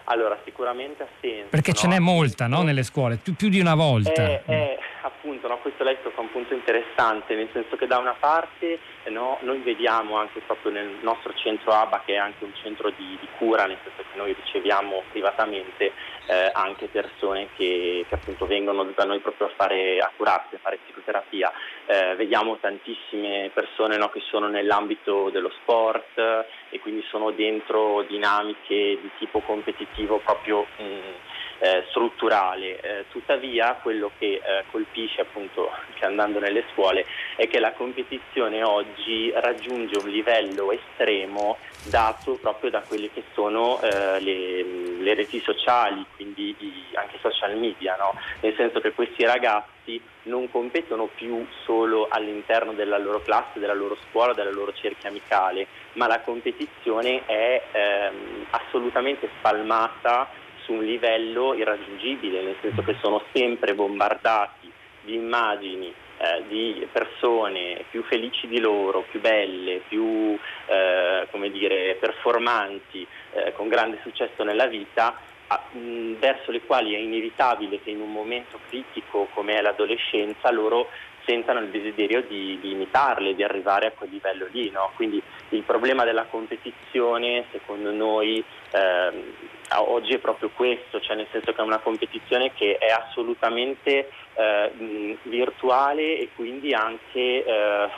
Allora, 0.04 0.38
sicuramente 0.44 1.02
ha 1.02 1.08
senso. 1.20 1.48
Perché 1.50 1.72
no? 1.72 1.76
ce 1.76 1.86
n'è 1.86 1.98
molta 1.98 2.46
no? 2.46 2.62
nelle 2.62 2.82
scuole, 2.82 3.16
più, 3.16 3.34
più, 3.34 3.50
di 3.50 3.60
una 3.60 3.74
volta. 3.74 4.24
È, 4.24 4.42
è, 4.44 4.78
appunto, 5.28 5.48
no? 5.48 5.58
questo 5.58 5.84
lei 5.84 5.98
tocca 6.02 6.22
un 6.22 6.30
punto 6.30 6.54
interessante, 6.54 7.34
nel 7.34 7.50
senso 7.52 7.76
che 7.76 7.86
da 7.86 7.98
una 7.98 8.16
parte 8.18 8.78
no, 9.08 9.36
noi 9.42 9.58
vediamo 9.58 10.16
anche 10.16 10.40
proprio 10.40 10.72
nel 10.72 10.88
nostro 11.02 11.34
centro 11.34 11.72
ABA, 11.72 12.02
che 12.06 12.14
è 12.14 12.16
anche 12.16 12.44
un 12.44 12.54
centro 12.62 12.90
di, 12.96 13.16
di 13.20 13.28
cura, 13.36 13.66
nel 13.66 13.76
senso 13.82 14.02
che 14.10 14.16
noi 14.16 14.32
riceviamo 14.32 15.02
privatamente 15.10 15.92
eh, 16.26 16.50
anche 16.52 16.86
persone 16.86 17.48
che, 17.56 18.06
che, 18.08 18.14
appunto 18.14 18.46
vengono 18.46 18.84
da 18.84 19.04
noi 19.04 19.18
proprio 19.18 19.48
a 19.48 19.52
fare 19.54 19.98
a 19.98 20.10
curarsi, 20.16 20.54
a 20.54 20.58
fare 20.62 20.78
psicoterapia. 20.84 21.52
Eh, 21.86 22.14
vediamo 22.16 22.56
tantissime 22.56 23.50
persone 23.52 23.98
no, 23.98 24.08
che 24.08 24.20
sono 24.30 24.48
nell'ambito 24.48 25.28
dello 25.28 25.50
sport 25.60 26.18
e 26.70 26.80
quindi 26.80 27.04
sono 27.08 27.30
dentro 27.32 28.02
dinamiche 28.08 28.98
di 29.00 29.10
tipo 29.18 29.40
competitivo 29.40 30.18
proprio 30.18 30.66
mh, 30.76 30.82
eh, 31.58 31.84
strutturale. 31.90 32.80
Eh, 32.80 33.04
tuttavia 33.10 33.78
quello 33.82 34.10
che 34.18 34.40
eh, 34.42 34.64
colpisce 34.70 35.22
appunto 35.22 35.70
che 35.94 36.04
andando 36.04 36.38
nelle 36.38 36.64
scuole 36.72 37.04
è 37.36 37.48
che 37.48 37.58
la 37.58 37.72
competizione 37.72 38.62
oggi 38.62 39.30
raggiunge 39.34 39.98
un 39.98 40.08
livello 40.08 40.72
estremo 40.72 41.56
dato 41.84 42.34
proprio 42.40 42.70
da 42.70 42.80
quelle 42.80 43.10
che 43.12 43.22
sono 43.32 43.80
eh, 43.80 44.20
le, 44.20 44.62
le, 45.00 45.14
reti 45.14 45.40
sociali, 45.40 46.04
quindi 46.14 46.54
i, 46.58 46.72
anche 46.94 47.18
social 47.20 47.56
media, 47.56 47.96
no? 47.96 48.14
nel 48.40 48.54
senso 48.56 48.80
che 48.80 48.92
questi 48.92 49.24
ragazzi 49.24 50.00
non 50.24 50.50
competono 50.50 51.08
più 51.14 51.46
solo 51.64 52.08
all'interno 52.10 52.72
della 52.72 52.98
loro 52.98 53.22
classe, 53.22 53.58
della 53.58 53.74
loro 53.74 53.96
scuola, 54.08 54.34
della 54.34 54.50
loro 54.50 54.72
cerchia 54.74 55.08
amicale, 55.08 55.66
ma 55.94 56.06
la 56.06 56.20
competizione 56.20 57.24
è 57.24 57.62
ehm, 57.72 58.46
assolutamente 58.50 59.30
spalmata 59.38 60.28
su 60.68 60.74
un 60.74 60.84
livello 60.84 61.54
irraggiungibile, 61.54 62.42
nel 62.42 62.56
senso 62.60 62.82
che 62.82 62.94
sono 63.00 63.22
sempre 63.32 63.74
bombardati 63.74 64.70
di 65.00 65.14
immagini 65.14 65.92
eh, 66.18 66.42
di 66.46 66.86
persone 66.92 67.84
più 67.90 68.02
felici 68.02 68.46
di 68.46 68.60
loro, 68.60 69.06
più 69.10 69.18
belle, 69.18 69.80
più 69.88 70.38
eh, 70.66 71.50
dire, 71.50 71.96
performanti, 71.98 73.06
eh, 73.32 73.52
con 73.54 73.68
grande 73.68 73.98
successo 74.02 74.44
nella 74.44 74.66
vita, 74.66 75.16
a, 75.46 75.62
mh, 75.72 76.18
verso 76.18 76.50
le 76.50 76.60
quali 76.60 76.94
è 76.94 76.98
inevitabile 76.98 77.80
che 77.82 77.90
in 77.90 78.00
un 78.02 78.12
momento 78.12 78.58
critico 78.68 79.28
come 79.32 79.54
è 79.54 79.62
l'adolescenza 79.62 80.50
loro 80.50 80.90
sentano 81.28 81.60
il 81.60 81.68
desiderio 81.68 82.22
di, 82.22 82.58
di 82.58 82.72
imitarle, 82.72 83.34
di 83.34 83.42
arrivare 83.42 83.88
a 83.88 83.92
quel 83.92 84.08
livello 84.08 84.46
lì. 84.50 84.70
No? 84.70 84.90
Quindi 84.96 85.22
il 85.50 85.62
problema 85.62 86.04
della 86.04 86.24
competizione, 86.24 87.44
secondo 87.52 87.92
noi, 87.92 88.42
ehm, 88.70 89.22
oggi 89.76 90.14
è 90.14 90.18
proprio 90.18 90.48
questo, 90.54 91.00
cioè 91.00 91.16
nel 91.16 91.26
senso 91.30 91.52
che 91.52 91.60
è 91.60 91.64
una 91.64 91.78
competizione 91.78 92.52
che 92.54 92.78
è 92.78 92.88
assolutamente 92.88 94.10
eh, 94.34 95.16
virtuale 95.24 96.18
e 96.18 96.30
quindi 96.34 96.72
anche 96.72 97.44
eh, 97.44 97.88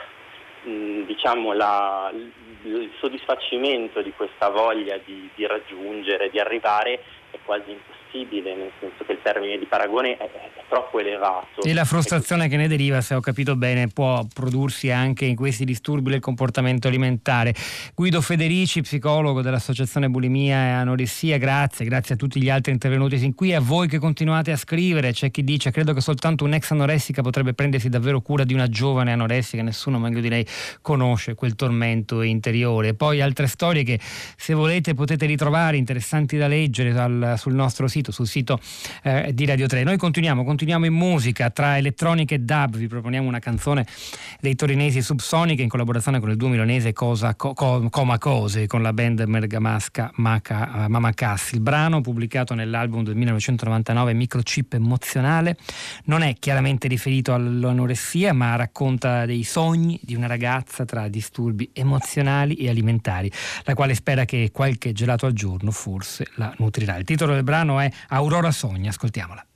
diciamo 0.62 1.52
la, 1.52 2.12
il 2.12 2.90
soddisfacimento 2.98 4.02
di 4.02 4.12
questa 4.12 4.48
voglia 4.48 4.98
di, 5.04 5.30
di 5.34 5.46
raggiungere, 5.46 6.30
di 6.30 6.40
arrivare 6.40 7.02
è 7.30 7.38
quasi 7.44 7.70
impossibile 7.70 7.99
possibile, 8.10 8.54
nel 8.56 8.70
senso 8.80 9.04
che 9.04 9.12
il 9.12 9.18
termine 9.22 9.56
di 9.58 9.66
paragone 9.66 10.16
è, 10.16 10.24
è 10.24 10.50
troppo 10.68 10.98
elevato. 10.98 11.62
E 11.62 11.72
la 11.72 11.84
frustrazione 11.84 12.48
che 12.48 12.56
ne 12.56 12.68
deriva, 12.68 13.00
se 13.00 13.14
ho 13.14 13.20
capito 13.20 13.56
bene, 13.56 13.88
può 13.88 14.26
prodursi 14.32 14.90
anche 14.90 15.24
in 15.24 15.36
questi 15.36 15.64
disturbi 15.64 16.10
del 16.10 16.20
comportamento 16.20 16.88
alimentare. 16.88 17.54
Guido 17.94 18.20
Federici, 18.20 18.82
psicologo 18.82 19.42
dell'Associazione 19.42 20.08
Bulimia 20.08 20.56
e 20.56 20.70
Anoressia, 20.70 21.38
grazie, 21.38 21.84
grazie 21.84 22.14
a 22.14 22.18
tutti 22.18 22.42
gli 22.42 22.50
altri 22.50 22.72
intervenuti 22.72 23.18
sin 23.18 23.34
qui, 23.34 23.54
a 23.54 23.60
voi 23.60 23.88
che 23.88 23.98
continuate 23.98 24.50
a 24.50 24.56
scrivere, 24.56 25.12
c'è 25.12 25.30
chi 25.30 25.44
dice 25.44 25.70
credo 25.70 25.92
che 25.92 26.00
soltanto 26.00 26.44
un'ex 26.44 26.70
anoressica 26.72 27.22
potrebbe 27.22 27.54
prendersi 27.54 27.88
davvero 27.88 28.20
cura 28.20 28.44
di 28.44 28.54
una 28.54 28.68
giovane 28.68 29.12
anoressica, 29.12 29.62
nessuno 29.62 29.98
meglio 29.98 30.20
di 30.20 30.28
lei 30.28 30.46
conosce 30.82 31.34
quel 31.34 31.54
tormento 31.54 32.22
interiore. 32.22 32.94
Poi 32.94 33.20
altre 33.20 33.46
storie 33.46 33.82
che 33.82 33.98
se 34.00 34.54
volete 34.54 34.94
potete 34.94 35.26
ritrovare 35.26 35.76
interessanti 35.76 36.36
da 36.36 36.46
leggere 36.46 36.90
al, 36.98 37.34
sul 37.36 37.54
nostro 37.54 37.86
sito 37.86 37.99
sito, 38.00 38.12
sul 38.12 38.26
sito 38.26 38.58
eh, 39.02 39.30
di 39.32 39.44
Radio 39.44 39.66
3. 39.66 39.84
Noi 39.84 39.96
continuiamo, 39.96 40.44
continuiamo 40.44 40.86
in 40.86 40.94
musica, 40.94 41.50
tra 41.50 41.76
elettronica 41.76 42.34
e 42.34 42.38
dub 42.38 42.76
vi 42.76 42.88
proponiamo 42.88 43.28
una 43.28 43.38
canzone 43.38 43.86
dei 44.40 44.54
torinesi 44.54 45.02
Subsonica 45.02 45.62
in 45.62 45.68
collaborazione 45.68 46.18
con 46.20 46.30
il 46.30 46.36
duo 46.36 46.48
milanese 46.48 46.92
Cosa, 46.92 47.34
Co, 47.34 47.52
Co, 47.52 47.88
Coma 47.90 48.18
Cose 48.18 48.66
con 48.66 48.82
la 48.82 48.92
band 48.92 49.20
Mergamasca 49.20 50.12
Maca, 50.16 50.86
uh, 50.86 50.90
Mama 50.90 51.12
Cassi. 51.12 51.56
Il 51.56 51.60
brano 51.60 52.00
pubblicato 52.00 52.54
nell'album 52.54 53.04
del 53.04 53.14
1999 53.16 54.14
Microchip 54.14 54.74
emozionale 54.74 55.56
non 56.04 56.22
è 56.22 56.34
chiaramente 56.38 56.88
riferito 56.88 57.34
all'anoressia 57.34 58.32
ma 58.32 58.56
racconta 58.56 59.26
dei 59.26 59.42
sogni 59.42 59.98
di 60.02 60.14
una 60.14 60.26
ragazza 60.26 60.84
tra 60.84 61.08
disturbi 61.08 61.70
emozionali 61.72 62.54
e 62.54 62.68
alimentari, 62.68 63.30
la 63.64 63.74
quale 63.74 63.94
spera 63.94 64.24
che 64.24 64.50
qualche 64.52 64.92
gelato 64.92 65.26
al 65.26 65.32
giorno 65.32 65.70
forse 65.70 66.26
la 66.36 66.54
nutrirà. 66.58 66.96
Il 66.96 67.04
titolo 67.04 67.34
del 67.34 67.42
brano 67.42 67.80
è 67.80 67.89
Aurora 68.08 68.52
Sogna, 68.52 68.90
ascoltiamola. 68.90 69.49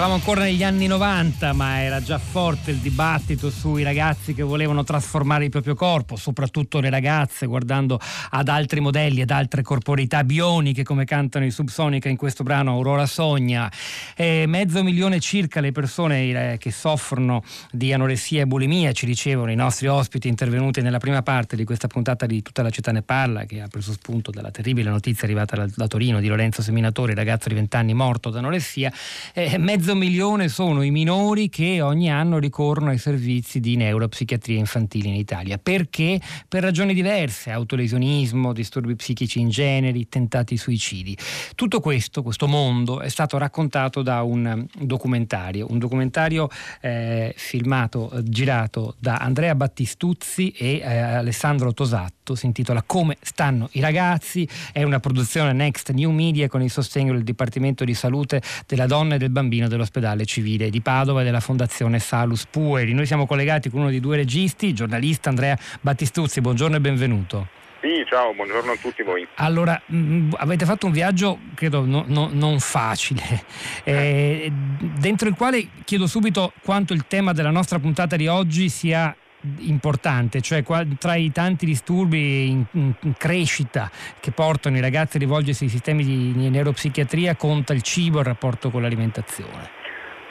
Eravamo 0.00 0.18
ancora 0.18 0.44
negli 0.44 0.64
anni 0.64 0.86
90, 0.86 1.52
ma 1.52 1.82
era 1.82 2.00
già 2.00 2.16
forte 2.16 2.70
il 2.70 2.78
dibattito 2.78 3.50
sui 3.50 3.82
ragazzi 3.82 4.32
che 4.32 4.42
volevano 4.42 4.82
trasformare 4.82 5.44
il 5.44 5.50
proprio 5.50 5.74
corpo, 5.74 6.16
soprattutto 6.16 6.80
le 6.80 6.88
ragazze, 6.88 7.44
guardando 7.44 8.00
ad 8.30 8.48
altri 8.48 8.80
modelli, 8.80 9.20
ad 9.20 9.28
altre 9.28 9.60
corporeità 9.60 10.24
bioniche, 10.24 10.84
come 10.84 11.04
cantano 11.04 11.44
i 11.44 11.50
Subsonica 11.50 12.08
in 12.08 12.16
questo 12.16 12.42
brano 12.44 12.70
Aurora 12.70 13.04
Sogna. 13.04 13.70
E 14.16 14.46
mezzo 14.46 14.82
milione 14.82 15.20
circa 15.20 15.60
le 15.60 15.70
persone 15.70 16.52
eh, 16.52 16.56
che 16.56 16.70
soffrono 16.70 17.44
di 17.70 17.92
anoressia 17.92 18.40
e 18.40 18.46
bulimia, 18.46 18.92
ci 18.92 19.04
dicevano 19.04 19.50
i 19.50 19.54
nostri 19.54 19.86
ospiti 19.86 20.28
intervenuti 20.28 20.80
nella 20.80 20.96
prima 20.96 21.20
parte 21.20 21.56
di 21.56 21.64
questa 21.64 21.88
puntata 21.88 22.24
di 22.24 22.40
Tutta 22.40 22.62
la 22.62 22.70
città 22.70 22.90
ne 22.90 23.02
parla, 23.02 23.44
che 23.44 23.60
ha 23.60 23.68
preso 23.68 23.92
spunto 23.92 24.30
dalla 24.30 24.50
terribile 24.50 24.88
notizia 24.88 25.24
arrivata 25.24 25.66
da, 25.66 25.86
Torino 25.88 26.20
di 26.20 26.28
Lorenzo 26.28 26.62
Seminatori, 26.62 27.12
ragazzo 27.12 27.50
di 27.50 27.54
20 27.56 27.76
anni 27.76 27.92
morto 27.92 28.30
d'anoressia. 28.30 28.90
Eh, 29.34 29.58
mezzo 29.58 29.88
milione 29.94 30.48
sono 30.48 30.82
i 30.82 30.90
minori 30.90 31.48
che 31.48 31.80
ogni 31.80 32.10
anno 32.10 32.38
ricorrono 32.38 32.90
ai 32.90 32.98
servizi 32.98 33.60
di 33.60 33.76
neuropsichiatria 33.76 34.58
infantile 34.58 35.08
in 35.08 35.14
Italia. 35.14 35.58
Perché? 35.58 36.20
Per 36.48 36.62
ragioni 36.62 36.94
diverse, 36.94 37.50
autolesionismo, 37.50 38.52
disturbi 38.52 38.94
psichici 38.96 39.40
in 39.40 39.48
genere, 39.48 40.08
tentati 40.08 40.56
suicidi. 40.56 41.16
Tutto 41.54 41.80
questo, 41.80 42.22
questo 42.22 42.46
mondo, 42.46 43.00
è 43.00 43.08
stato 43.08 43.38
raccontato 43.38 44.02
da 44.02 44.22
un 44.22 44.66
documentario, 44.78 45.66
un 45.70 45.78
documentario 45.78 46.48
eh, 46.80 47.32
filmato, 47.36 48.10
eh, 48.10 48.22
girato 48.22 48.94
da 48.98 49.16
Andrea 49.16 49.54
Battistuzzi 49.54 50.50
e 50.50 50.78
eh, 50.78 50.98
Alessandro 50.98 51.72
Tosatto, 51.72 52.34
si 52.34 52.46
intitola 52.46 52.82
Come 52.82 53.16
stanno 53.20 53.68
i 53.72 53.80
ragazzi, 53.80 54.48
è 54.72 54.82
una 54.82 55.00
produzione 55.00 55.52
Next 55.52 55.90
New 55.90 56.10
Media 56.10 56.48
con 56.48 56.62
il 56.62 56.70
sostegno 56.70 57.12
del 57.12 57.24
Dipartimento 57.24 57.84
di 57.84 57.94
Salute 57.94 58.42
della 58.66 58.86
Donna 58.86 59.16
e 59.16 59.18
del 59.18 59.30
Bambino 59.30 59.68
dell'ospedale 59.80 60.26
civile 60.26 60.68
di 60.68 60.80
Padova 60.80 61.22
e 61.22 61.24
della 61.24 61.40
fondazione 61.40 61.98
Salus 61.98 62.46
Pueri. 62.46 62.92
Noi 62.92 63.06
siamo 63.06 63.26
collegati 63.26 63.70
con 63.70 63.80
uno 63.80 63.90
dei 63.90 64.00
due 64.00 64.16
registi, 64.16 64.66
il 64.66 64.74
giornalista 64.74 65.30
Andrea 65.30 65.56
Battistuzzi. 65.80 66.40
Buongiorno 66.40 66.76
e 66.76 66.80
benvenuto. 66.80 67.48
Sì, 67.80 68.04
ciao, 68.06 68.34
buongiorno 68.34 68.72
a 68.72 68.76
tutti 68.76 69.02
voi. 69.02 69.26
Allora, 69.36 69.80
mh, 69.86 69.96
mm, 69.96 70.30
avete 70.36 70.66
fatto 70.66 70.84
un 70.84 70.92
viaggio, 70.92 71.38
credo, 71.54 71.86
no, 71.86 72.04
no, 72.06 72.28
non 72.30 72.60
facile, 72.60 73.22
eh, 73.84 74.52
dentro 74.98 75.28
il 75.28 75.34
quale 75.34 75.66
chiedo 75.84 76.06
subito 76.06 76.52
quanto 76.62 76.92
il 76.92 77.06
tema 77.06 77.32
della 77.32 77.50
nostra 77.50 77.78
puntata 77.78 78.16
di 78.16 78.26
oggi 78.26 78.68
sia 78.68 79.16
importante, 79.58 80.40
cioè 80.40 80.62
tra 80.98 81.14
i 81.14 81.30
tanti 81.32 81.66
disturbi 81.66 82.48
in, 82.50 82.94
crescita 83.16 83.90
che 84.20 84.30
portano 84.30 84.76
i 84.76 84.80
ragazzi 84.80 85.16
a 85.16 85.20
rivolgersi 85.20 85.64
ai 85.64 85.70
sistemi 85.70 86.04
di 86.04 86.48
neuropsichiatria 86.48 87.36
conta 87.36 87.72
il 87.72 87.82
cibo 87.82 88.18
e 88.18 88.20
il 88.20 88.26
rapporto 88.26 88.70
con 88.70 88.82
l'alimentazione. 88.82 89.78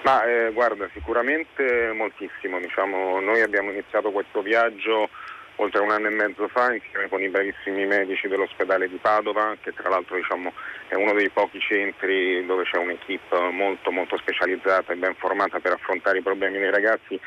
Ma 0.04 0.24
eh, 0.24 0.52
guarda, 0.54 0.88
sicuramente 0.94 1.92
moltissimo. 1.94 2.60
Diciamo, 2.60 3.20
noi 3.20 3.42
abbiamo 3.42 3.72
iniziato 3.72 4.12
questo 4.12 4.42
viaggio 4.42 5.10
oltre 5.58 5.82
un 5.82 5.92
anno 5.92 6.08
e 6.08 6.12
mezzo 6.12 6.48
fa 6.48 6.74
insieme 6.74 7.10
con 7.10 7.22
i 7.22 7.28
bravissimi 7.28 7.86
medici 7.86 8.28
dell'ospedale 8.28 8.88
di 8.88 8.96
Padova, 8.96 9.58
che 9.62 9.74
tra 9.74 9.90
l'altro 9.90 10.16
diciamo, 10.16 10.54
è 10.88 10.96
uno 10.96 11.14
dei 11.14 11.30
pochi 11.30 11.60
centri 11.60 12.46
dove 12.46 12.64
c'è 12.64 12.78
un'equipe 12.78 13.38
molto, 13.52 13.92
molto 13.92 14.18
specializzata 14.18 14.94
e 14.94 14.96
ben 14.96 15.16
formata 15.16 15.60
per 15.60 15.74
affrontare 15.74 16.20
i 16.20 16.24
problemi 16.24 16.60
dei 16.60 16.72
ragazzi 16.72 17.20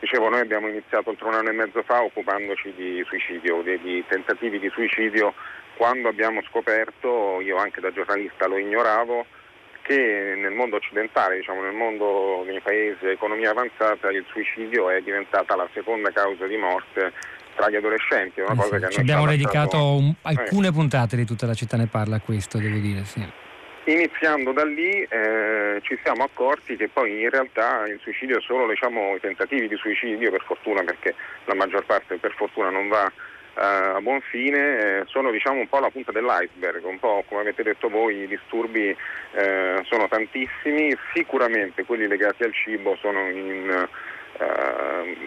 Dicevo, 0.00 0.30
noi 0.30 0.40
abbiamo 0.40 0.66
iniziato 0.66 1.10
oltre 1.10 1.28
un 1.28 1.34
anno 1.34 1.50
e 1.50 1.52
mezzo 1.52 1.82
fa 1.82 2.02
occupandoci 2.02 2.72
di 2.74 3.04
suicidio, 3.06 3.60
di, 3.62 3.78
di 3.80 4.04
tentativi 4.08 4.58
di 4.58 4.70
suicidio, 4.70 5.34
quando 5.76 6.08
abbiamo 6.08 6.42
scoperto, 6.48 7.40
io 7.40 7.56
anche 7.58 7.80
da 7.80 7.92
giornalista 7.92 8.46
lo 8.46 8.56
ignoravo, 8.56 9.26
che 9.82 10.34
nel 10.36 10.52
mondo 10.52 10.76
occidentale, 10.76 11.36
diciamo, 11.36 11.62
nel 11.62 11.74
mondo 11.74 12.42
dei 12.46 12.60
paesi 12.60 13.06
a 13.06 13.10
economia 13.10 13.50
avanzata, 13.50 14.10
il 14.10 14.24
suicidio 14.30 14.88
è 14.88 15.00
diventata 15.02 15.54
la 15.54 15.68
seconda 15.74 16.10
causa 16.10 16.46
di 16.46 16.56
morte 16.56 17.12
tra 17.56 17.68
gli 17.68 17.76
adolescenti. 17.76 18.40
Una 18.40 18.52
eh 18.52 18.56
cosa 18.56 18.76
sì, 18.76 18.84
che 18.84 18.90
ci 18.90 19.00
abbiamo 19.00 19.26
dedicato 19.26 19.96
un, 19.96 20.14
alcune 20.22 20.68
eh. 20.68 20.72
puntate 20.72 21.16
di 21.16 21.24
tutta 21.24 21.46
la 21.46 21.54
città 21.54 21.76
ne 21.76 21.86
parla 21.86 22.16
a 22.16 22.20
questo, 22.20 22.58
devo 22.58 22.78
dire. 22.78 23.04
Sì. 23.04 23.39
Iniziando 23.90 24.52
da 24.52 24.64
lì 24.64 25.02
eh, 25.02 25.80
ci 25.82 25.98
siamo 26.04 26.22
accorti 26.22 26.76
che 26.76 26.86
poi 26.86 27.22
in 27.22 27.28
realtà 27.28 27.86
il 27.88 27.98
suicidio 28.00 28.38
è 28.38 28.40
solo 28.40 28.68
diciamo, 28.68 29.16
i 29.16 29.20
tentativi 29.20 29.66
di 29.66 29.74
suicidio, 29.74 30.30
per 30.30 30.44
fortuna 30.44 30.84
perché 30.84 31.16
la 31.46 31.54
maggior 31.54 31.84
parte 31.84 32.16
per 32.18 32.32
fortuna 32.36 32.70
non 32.70 32.86
va 32.86 33.06
eh, 33.06 33.64
a 33.96 34.00
buon 34.00 34.20
fine, 34.20 35.00
eh, 35.00 35.02
sono 35.06 35.32
diciamo, 35.32 35.58
un 35.58 35.68
po' 35.68 35.80
la 35.80 35.90
punta 35.90 36.12
dell'iceberg, 36.12 36.84
un 36.84 37.00
po' 37.00 37.24
come 37.26 37.40
avete 37.40 37.64
detto 37.64 37.88
voi 37.88 38.18
i 38.18 38.28
disturbi 38.28 38.96
eh, 39.32 39.82
sono 39.82 40.06
tantissimi, 40.06 40.96
sicuramente 41.12 41.84
quelli 41.84 42.06
legati 42.06 42.44
al 42.44 42.54
cibo 42.54 42.96
sono 43.00 43.28
in, 43.28 43.88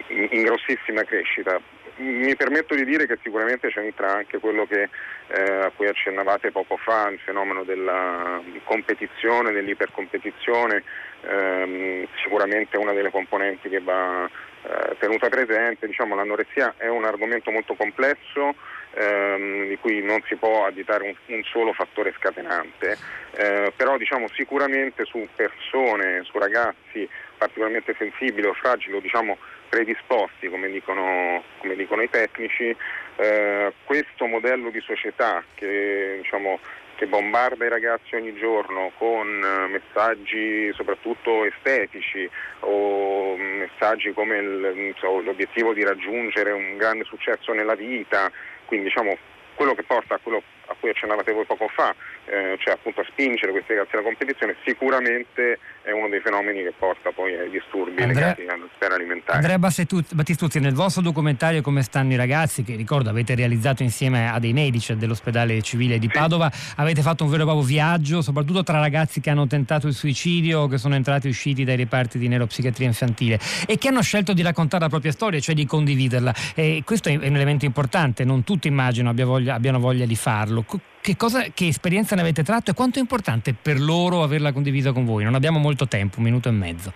in, 0.08 0.28
in 0.30 0.42
grossissima 0.42 1.02
crescita 1.04 1.60
mi 1.96 2.34
permetto 2.34 2.74
di 2.74 2.84
dire 2.84 3.06
che 3.06 3.18
sicuramente 3.22 3.68
c'entra 3.68 4.12
anche 4.12 4.38
quello 4.38 4.66
che, 4.66 4.88
eh, 5.28 5.50
a 5.64 5.70
cui 5.74 5.86
accennavate 5.86 6.50
poco 6.50 6.76
fa, 6.76 7.08
il 7.08 7.20
fenomeno 7.20 7.62
della 7.62 8.40
competizione, 8.64 9.52
dell'ipercompetizione, 9.52 10.82
ehm, 11.22 12.06
sicuramente 12.22 12.76
una 12.76 12.92
delle 12.92 13.10
componenti 13.10 13.68
che 13.68 13.80
va 13.80 14.24
eh, 14.26 14.96
tenuta 14.98 15.28
presente. 15.28 15.86
Diciamo, 15.86 16.16
l'anoressia 16.16 16.74
è 16.76 16.88
un 16.88 17.04
argomento 17.04 17.52
molto 17.52 17.74
complesso 17.74 18.54
ehm, 18.94 19.68
di 19.68 19.78
cui 19.78 20.02
non 20.02 20.20
si 20.26 20.34
può 20.34 20.66
additare 20.66 21.04
un, 21.04 21.36
un 21.36 21.42
solo 21.44 21.72
fattore 21.72 22.12
scatenante, 22.16 22.98
eh, 23.36 23.72
però 23.76 23.96
diciamo, 23.96 24.26
sicuramente 24.32 25.04
su 25.04 25.28
persone, 25.36 26.22
su 26.24 26.38
ragazzi 26.38 27.08
particolarmente 27.44 27.94
sensibili 27.98 28.46
o 28.46 28.54
fragili 28.54 28.96
o 28.96 29.00
diciamo, 29.00 29.36
predisposti, 29.68 30.48
come 30.48 30.70
dicono, 30.70 31.42
come 31.58 31.76
dicono 31.76 32.00
i 32.00 32.08
tecnici, 32.08 32.74
eh, 33.16 33.72
questo 33.84 34.26
modello 34.26 34.70
di 34.70 34.80
società 34.80 35.44
che, 35.54 36.20
diciamo, 36.22 36.58
che, 36.96 37.06
bombarda 37.06 37.66
i 37.66 37.68
ragazzi 37.68 38.14
ogni 38.14 38.34
giorno 38.34 38.92
con 38.96 39.28
eh, 39.28 39.68
messaggi 39.68 40.72
soprattutto 40.72 41.44
estetici 41.44 42.28
o 42.60 43.36
messaggi 43.36 44.12
come 44.12 44.38
il, 44.38 44.94
so, 44.98 45.20
l'obiettivo 45.20 45.74
di 45.74 45.84
raggiungere 45.84 46.50
un 46.52 46.76
grande 46.78 47.04
successo 47.04 47.52
nella 47.52 47.74
vita, 47.74 48.30
quindi 48.64 48.86
diciamo, 48.86 49.18
quello 49.54 49.74
che 49.74 49.82
porta 49.82 50.14
a 50.14 50.20
quello 50.22 50.42
a 50.66 50.76
cui 50.80 50.88
accennavate 50.88 51.32
voi 51.32 51.44
poco 51.44 51.68
fa, 51.68 51.94
eh, 52.26 52.56
cioè 52.58 52.74
appunto 52.74 53.00
a 53.00 53.04
spingere 53.10 53.52
questi 53.52 53.74
ragazzi 53.74 53.94
alla 53.94 54.04
competizione, 54.04 54.56
sicuramente 54.64 55.58
è 55.82 55.90
uno 55.90 56.08
dei 56.08 56.20
fenomeni 56.20 56.62
che 56.62 56.72
porta 56.76 57.10
poi 57.10 57.36
ai 57.36 57.50
disturbi 57.50 58.02
Andrea, 58.02 58.34
legati 58.36 58.46
alla 58.46 58.68
sfera 58.74 58.94
alimentare. 58.94 59.36
Andrea 59.36 59.58
Battistuzzi, 59.58 60.60
nel 60.60 60.72
vostro 60.72 61.02
documentario 61.02 61.60
Come 61.60 61.82
stanno 61.82 62.12
i 62.12 62.16
ragazzi, 62.16 62.62
che 62.62 62.76
ricordo 62.76 63.10
avete 63.10 63.34
realizzato 63.34 63.82
insieme 63.82 64.30
a 64.30 64.38
dei 64.38 64.52
medici 64.52 64.96
dell'ospedale 64.96 65.60
civile 65.62 65.98
di 65.98 66.08
Padova, 66.08 66.50
sì. 66.50 66.72
avete 66.76 67.02
fatto 67.02 67.24
un 67.24 67.30
vero 67.30 67.42
e 67.42 67.46
proprio 67.46 67.66
viaggio, 67.66 68.22
soprattutto 68.22 68.62
tra 68.62 68.80
ragazzi 68.80 69.20
che 69.20 69.30
hanno 69.30 69.46
tentato 69.46 69.86
il 69.86 69.94
suicidio, 69.94 70.66
che 70.68 70.78
sono 70.78 70.94
entrati 70.94 71.26
e 71.26 71.30
usciti 71.30 71.64
dai 71.64 71.76
reparti 71.76 72.18
di 72.18 72.28
neuropsichiatria 72.28 72.86
infantile 72.86 73.38
e 73.66 73.76
che 73.76 73.88
hanno 73.88 74.02
scelto 74.02 74.32
di 74.32 74.42
raccontare 74.42 74.84
la 74.84 74.88
propria 74.88 75.12
storia, 75.12 75.40
cioè 75.40 75.54
di 75.54 75.66
condividerla. 75.66 76.34
E 76.54 76.82
questo 76.84 77.10
è 77.10 77.16
un 77.16 77.22
elemento 77.22 77.66
importante, 77.66 78.24
non 78.24 78.44
tutti 78.44 78.68
immagino 78.68 79.10
abbiano 79.10 79.30
voglia, 79.30 79.54
abbiano 79.54 79.78
voglia 79.78 80.06
di 80.06 80.16
farlo. 80.16 80.64
Che, 81.04 81.18
cosa, 81.18 81.42
che, 81.52 81.66
esperienza 81.66 82.14
ne 82.14 82.22
avete 82.22 82.42
tratto 82.42 82.70
e 82.70 82.74
quanto 82.74 82.96
è 82.96 83.02
importante 83.02 83.52
per 83.52 83.78
loro 83.78 84.22
averla 84.22 84.52
condivisa 84.52 84.90
con 84.92 85.04
voi? 85.04 85.22
Non 85.22 85.34
abbiamo 85.34 85.58
molto 85.58 85.86
tempo, 85.86 86.16
un 86.16 86.24
minuto 86.24 86.48
e 86.48 86.52
mezzo. 86.52 86.94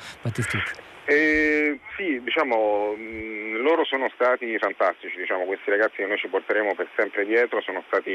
Eh, 1.05 1.79
sì, 1.95 2.19
diciamo, 2.25 2.95
mm, 2.97 3.57
loro 3.57 3.85
sono 3.85 4.11
stati 4.15 4.57
fantastici, 4.57 5.19
diciamo, 5.19 5.45
questi 5.45 5.69
ragazzi 5.69 5.97
che 5.97 6.07
noi 6.07 6.17
ci 6.17 6.29
porteremo 6.29 6.75
per 6.75 6.89
sempre 6.97 7.27
dietro 7.27 7.61
sono 7.61 7.85
stati 7.87 8.11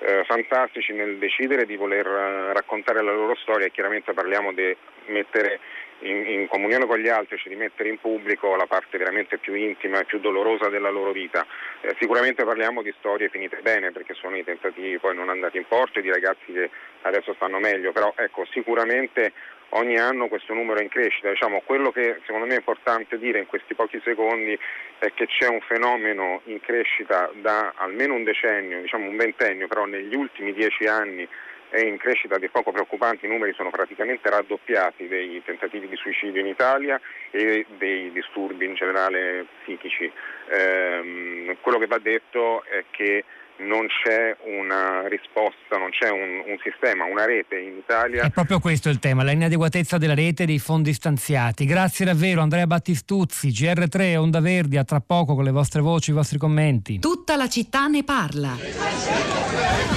eh, 0.00 0.24
fantastici 0.26 0.92
nel 0.92 1.18
decidere 1.18 1.64
di 1.64 1.76
voler 1.76 2.06
uh, 2.06 2.52
raccontare 2.52 3.00
la 3.00 3.12
loro 3.12 3.36
storia 3.36 3.66
e 3.66 3.70
chiaramente 3.70 4.14
parliamo 4.14 4.52
di 4.52 4.76
mettere 5.06 5.60
in, 6.04 6.26
in, 6.26 6.48
comunione 6.48 6.86
con 6.86 6.98
gli 6.98 7.08
altri, 7.08 7.36
cioè 7.38 7.52
di 7.52 7.58
mettere 7.58 7.88
in 7.88 7.98
pubblico 7.98 8.54
la 8.56 8.66
parte 8.66 8.98
veramente 8.98 9.38
più 9.38 9.54
intima 9.54 10.00
e 10.00 10.04
più 10.04 10.20
dolorosa 10.20 10.68
della 10.68 10.90
loro 10.90 11.12
vita. 11.12 11.46
Eh, 11.80 11.94
sicuramente 11.98 12.44
parliamo 12.44 12.82
di 12.82 12.94
storie 12.98 13.28
finite 13.28 13.60
bene 13.62 13.92
perché 13.92 14.14
sono 14.14 14.36
i 14.36 14.44
tentativi 14.44 14.98
poi 14.98 15.14
non 15.14 15.28
andati 15.28 15.56
in 15.56 15.66
porto 15.66 15.98
e 15.98 16.02
di 16.02 16.10
ragazzi 16.10 16.52
che 16.52 16.70
adesso 17.02 17.34
stanno 17.34 17.58
meglio, 17.58 17.92
però 17.92 18.12
ecco, 18.16 18.44
sicuramente 18.50 19.32
ogni 19.70 19.98
anno 19.98 20.28
questo 20.28 20.54
numero 20.54 20.78
è 20.78 20.82
in 20.82 20.88
crescita. 20.88 21.30
Diciamo, 21.30 21.62
quello 21.64 21.90
che 21.90 22.20
secondo 22.24 22.46
me 22.46 22.54
è 22.54 22.58
importante 22.58 23.18
dire 23.18 23.38
in 23.38 23.46
questi 23.46 23.74
pochi 23.74 24.00
secondi 24.04 24.58
è 24.98 25.12
che 25.14 25.26
c'è 25.26 25.48
un 25.48 25.60
fenomeno 25.60 26.40
in 26.44 26.60
crescita 26.60 27.30
da 27.34 27.72
almeno 27.76 28.14
un 28.14 28.24
decennio, 28.24 28.80
diciamo 28.80 29.08
un 29.08 29.16
ventennio, 29.16 29.66
però 29.66 29.84
negli 29.84 30.14
ultimi 30.14 30.52
dieci 30.52 30.84
anni 30.84 31.26
è 31.74 31.84
in 31.84 31.98
crescita 31.98 32.38
di 32.38 32.48
poco 32.48 32.70
preoccupanti, 32.70 33.26
i 33.26 33.28
numeri 33.28 33.52
sono 33.52 33.70
praticamente 33.70 34.30
raddoppiati 34.30 35.08
dei 35.08 35.42
tentativi 35.44 35.88
di 35.88 35.96
suicidio 35.96 36.40
in 36.40 36.46
Italia 36.46 37.00
e 37.32 37.66
dei 37.78 38.12
disturbi 38.12 38.64
in 38.64 38.74
generale 38.74 39.46
psichici. 39.62 40.04
Eh, 40.04 41.56
quello 41.60 41.78
che 41.78 41.86
va 41.88 41.98
detto 41.98 42.62
è 42.64 42.84
che 42.92 43.24
non 43.56 43.86
c'è 43.88 44.36
una 44.44 45.08
risposta, 45.08 45.76
non 45.76 45.90
c'è 45.90 46.10
un, 46.10 46.44
un, 46.46 46.58
sistema, 46.62 47.06
una 47.06 47.24
rete 47.24 47.58
in 47.58 47.76
Italia. 47.76 48.22
È 48.22 48.30
proprio 48.30 48.60
questo 48.60 48.88
il 48.88 49.00
tema, 49.00 49.24
la 49.24 49.32
inadeguatezza 49.32 49.98
della 49.98 50.14
rete 50.14 50.44
e 50.44 50.46
dei 50.46 50.60
fondi 50.60 50.92
stanziati. 50.92 51.64
Grazie 51.64 52.04
davvero 52.04 52.40
Andrea 52.40 52.68
Battistuzzi, 52.68 53.48
GR3, 53.48 54.16
Onda 54.16 54.40
Verdi, 54.40 54.76
a 54.76 54.84
tra 54.84 55.00
poco 55.00 55.34
con 55.34 55.42
le 55.42 55.50
vostre 55.50 55.80
voci, 55.80 56.10
i 56.10 56.14
vostri 56.14 56.38
commenti. 56.38 57.00
Tutta 57.00 57.34
la 57.34 57.48
città 57.48 57.88
ne 57.88 58.04
parla. 58.04 58.54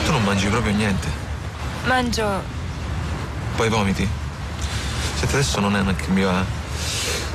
Tu 0.05 0.11
non 0.11 0.23
mangi 0.23 0.47
proprio 0.47 0.73
niente. 0.73 1.26
Mangio. 1.87 2.43
Poi 3.55 3.69
vomiti? 3.69 4.07
Senti, 5.15 5.33
adesso 5.33 5.61
non 5.61 5.73
è 5.73 5.81
neanche 5.81 6.09
mio 6.09 6.29
va 6.29 6.43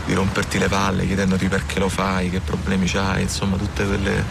di 0.05 0.13
romperti 0.13 0.59
le 0.59 0.69
palle 0.69 1.07
chiedendoti 1.07 1.49
perché 1.49 1.79
lo 1.79 1.89
fai, 1.89 2.29
che 2.29 2.41
problemi 2.41 2.87
c'hai, 2.87 3.23
insomma 3.23 3.57
tutte 3.57 3.87
quelle 3.87 4.23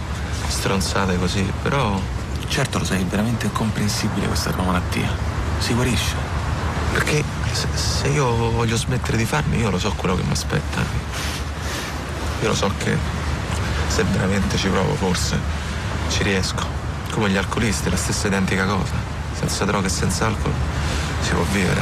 stronzate 0.48 1.18
così, 1.18 1.42
però 1.64 2.00
certo 2.48 2.78
lo 2.78 2.86
sai, 2.86 3.02
è 3.02 3.06
veramente 3.06 3.48
incomprensibile 3.48 4.28
questa 4.28 4.52
tua 4.52 4.64
malattia. 4.64 5.10
Si 5.58 5.74
guarisce. 5.74 6.16
Perché 6.94 7.24
se, 7.52 7.68
se 7.74 8.08
io 8.10 8.52
voglio 8.52 8.78
smettere 8.78 9.18
di 9.18 9.26
farmi, 9.26 9.58
io 9.58 9.72
lo 9.72 9.80
so 9.80 9.92
quello 9.94 10.16
che 10.16 10.24
mi 10.24 10.34
aspetta. 10.34 10.82
Io 12.42 12.48
lo 12.48 12.56
so 12.56 12.72
che 12.78 12.96
se 13.88 14.04
veramente 14.04 14.56
ci 14.56 14.68
provo 14.68 14.94
forse 14.94 15.40
ci 16.10 16.22
riesco. 16.22 16.64
Come 17.10 17.30
gli 17.32 17.38
alcolisti, 17.38 17.90
la 17.90 17.98
stessa 17.98 18.28
identica 18.28 18.66
cosa. 18.66 19.21
Senza 19.42 19.66
droga 19.66 19.88
e 19.88 19.90
senza 19.90 20.28
alcol 20.28 20.54
si 21.22 21.32
può 21.32 21.44
vivere. 21.52 21.82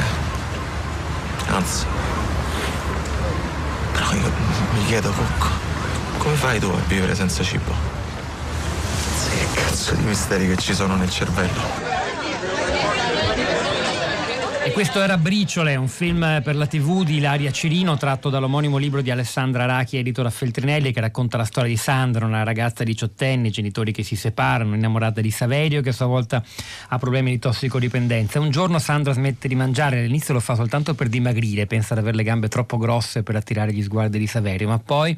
Anzi. 1.48 1.84
Però 3.92 4.12
io 4.12 4.32
mi 4.72 4.84
chiedo, 4.86 5.10
Cocco, 5.10 5.48
come 6.18 6.34
fai 6.36 6.58
tu 6.58 6.66
a 6.66 6.80
vivere 6.86 7.14
senza 7.14 7.42
cibo? 7.42 7.72
Che 9.28 9.60
cazzo 9.60 9.94
di 9.94 10.02
misteri 10.02 10.48
che 10.48 10.56
ci 10.56 10.74
sono 10.74 10.96
nel 10.96 11.10
cervello? 11.10 11.99
E 14.62 14.72
questo 14.72 15.00
era 15.00 15.16
Briciole, 15.16 15.74
un 15.74 15.88
film 15.88 16.42
per 16.44 16.54
la 16.54 16.66
TV 16.66 17.02
di 17.02 17.16
Ilaria 17.16 17.50
Cirino, 17.50 17.96
tratto 17.96 18.28
dall'omonimo 18.28 18.76
libro 18.76 19.00
di 19.00 19.10
Alessandra 19.10 19.64
Rachi, 19.64 19.96
edito 19.96 20.22
da 20.22 20.28
Feltrinelli, 20.28 20.92
che 20.92 21.00
racconta 21.00 21.38
la 21.38 21.46
storia 21.46 21.70
di 21.70 21.78
Sandra, 21.78 22.26
una 22.26 22.42
ragazza 22.42 22.84
diciottenni, 22.84 23.50
genitori 23.50 23.90
che 23.90 24.02
si 24.02 24.16
separano, 24.16 24.74
innamorata 24.74 25.22
di 25.22 25.30
Saverio, 25.30 25.80
che 25.80 25.88
a 25.88 25.92
sua 25.92 26.04
volta 26.04 26.44
ha 26.88 26.98
problemi 26.98 27.30
di 27.30 27.38
tossicodipendenza. 27.38 28.38
Un 28.38 28.50
giorno 28.50 28.78
Sandra 28.78 29.14
smette 29.14 29.48
di 29.48 29.54
mangiare, 29.54 30.00
all'inizio 30.00 30.34
lo 30.34 30.40
fa 30.40 30.54
soltanto 30.54 30.92
per 30.92 31.08
dimagrire, 31.08 31.64
pensa 31.64 31.94
di 31.94 32.00
avere 32.00 32.16
le 32.16 32.22
gambe 32.22 32.48
troppo 32.48 32.76
grosse 32.76 33.22
per 33.22 33.36
attirare 33.36 33.72
gli 33.72 33.82
sguardi 33.82 34.18
di 34.18 34.26
Saverio, 34.26 34.68
ma 34.68 34.78
poi, 34.78 35.16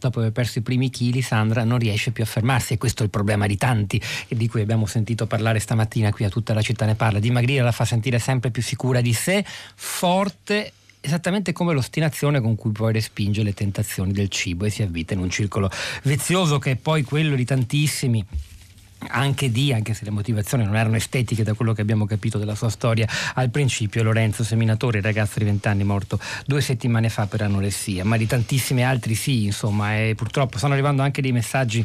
dopo 0.00 0.18
aver 0.18 0.32
perso 0.32 0.58
i 0.58 0.62
primi 0.62 0.90
chili, 0.90 1.22
Sandra 1.22 1.62
non 1.62 1.78
riesce 1.78 2.10
più 2.10 2.24
a 2.24 2.26
fermarsi 2.26 2.72
e 2.72 2.78
questo 2.78 3.02
è 3.02 3.04
il 3.04 3.10
problema 3.10 3.46
di 3.46 3.56
tanti, 3.56 4.02
di 4.26 4.48
cui 4.48 4.62
abbiamo 4.62 4.86
sentito 4.86 5.28
parlare 5.28 5.60
stamattina 5.60 6.10
qui 6.10 6.24
a 6.24 6.28
tutta 6.28 6.54
la 6.54 6.62
città 6.62 6.86
ne 6.86 6.96
parla. 6.96 7.20
Dimagrire 7.20 7.62
la 7.62 7.72
fa 7.72 7.84
sentire 7.84 8.18
sempre 8.18 8.50
più 8.50 8.60
sicura 8.60 8.78
cura 8.80 9.02
di 9.02 9.12
sé, 9.12 9.44
forte 9.74 10.72
esattamente 11.02 11.52
come 11.52 11.74
l'ostinazione 11.74 12.40
con 12.40 12.56
cui 12.56 12.72
poi 12.72 12.94
respinge 12.94 13.42
le 13.42 13.52
tentazioni 13.52 14.12
del 14.12 14.30
cibo 14.30 14.64
e 14.64 14.70
si 14.70 14.82
avvita 14.82 15.12
in 15.12 15.20
un 15.20 15.28
circolo 15.28 15.70
vizioso 16.04 16.58
che 16.58 16.70
è 16.70 16.76
poi 16.76 17.02
quello 17.02 17.36
di 17.36 17.44
tantissimi 17.44 18.24
anche 19.08 19.50
di, 19.50 19.72
anche 19.72 19.94
se 19.94 20.04
le 20.04 20.10
motivazioni 20.10 20.64
non 20.64 20.76
erano 20.76 20.96
estetiche 20.96 21.42
da 21.42 21.54
quello 21.54 21.72
che 21.72 21.80
abbiamo 21.80 22.06
capito 22.06 22.38
della 22.38 22.54
sua 22.54 22.68
storia 22.68 23.08
al 23.34 23.50
principio, 23.50 24.02
Lorenzo 24.02 24.44
Seminatore, 24.44 25.00
ragazzo 25.00 25.38
di 25.38 25.44
20 25.46 25.68
anni 25.68 25.84
morto 25.84 26.18
due 26.46 26.60
settimane 26.60 27.08
fa 27.08 27.26
per 27.26 27.42
anoressia, 27.42 28.04
ma 28.04 28.16
di 28.16 28.26
tantissimi 28.26 28.84
altri 28.84 29.14
sì, 29.14 29.44
insomma, 29.44 29.96
e 29.96 30.14
purtroppo 30.14 30.58
stanno 30.58 30.74
arrivando 30.74 31.02
anche 31.02 31.22
dei 31.22 31.32
messaggi 31.32 31.84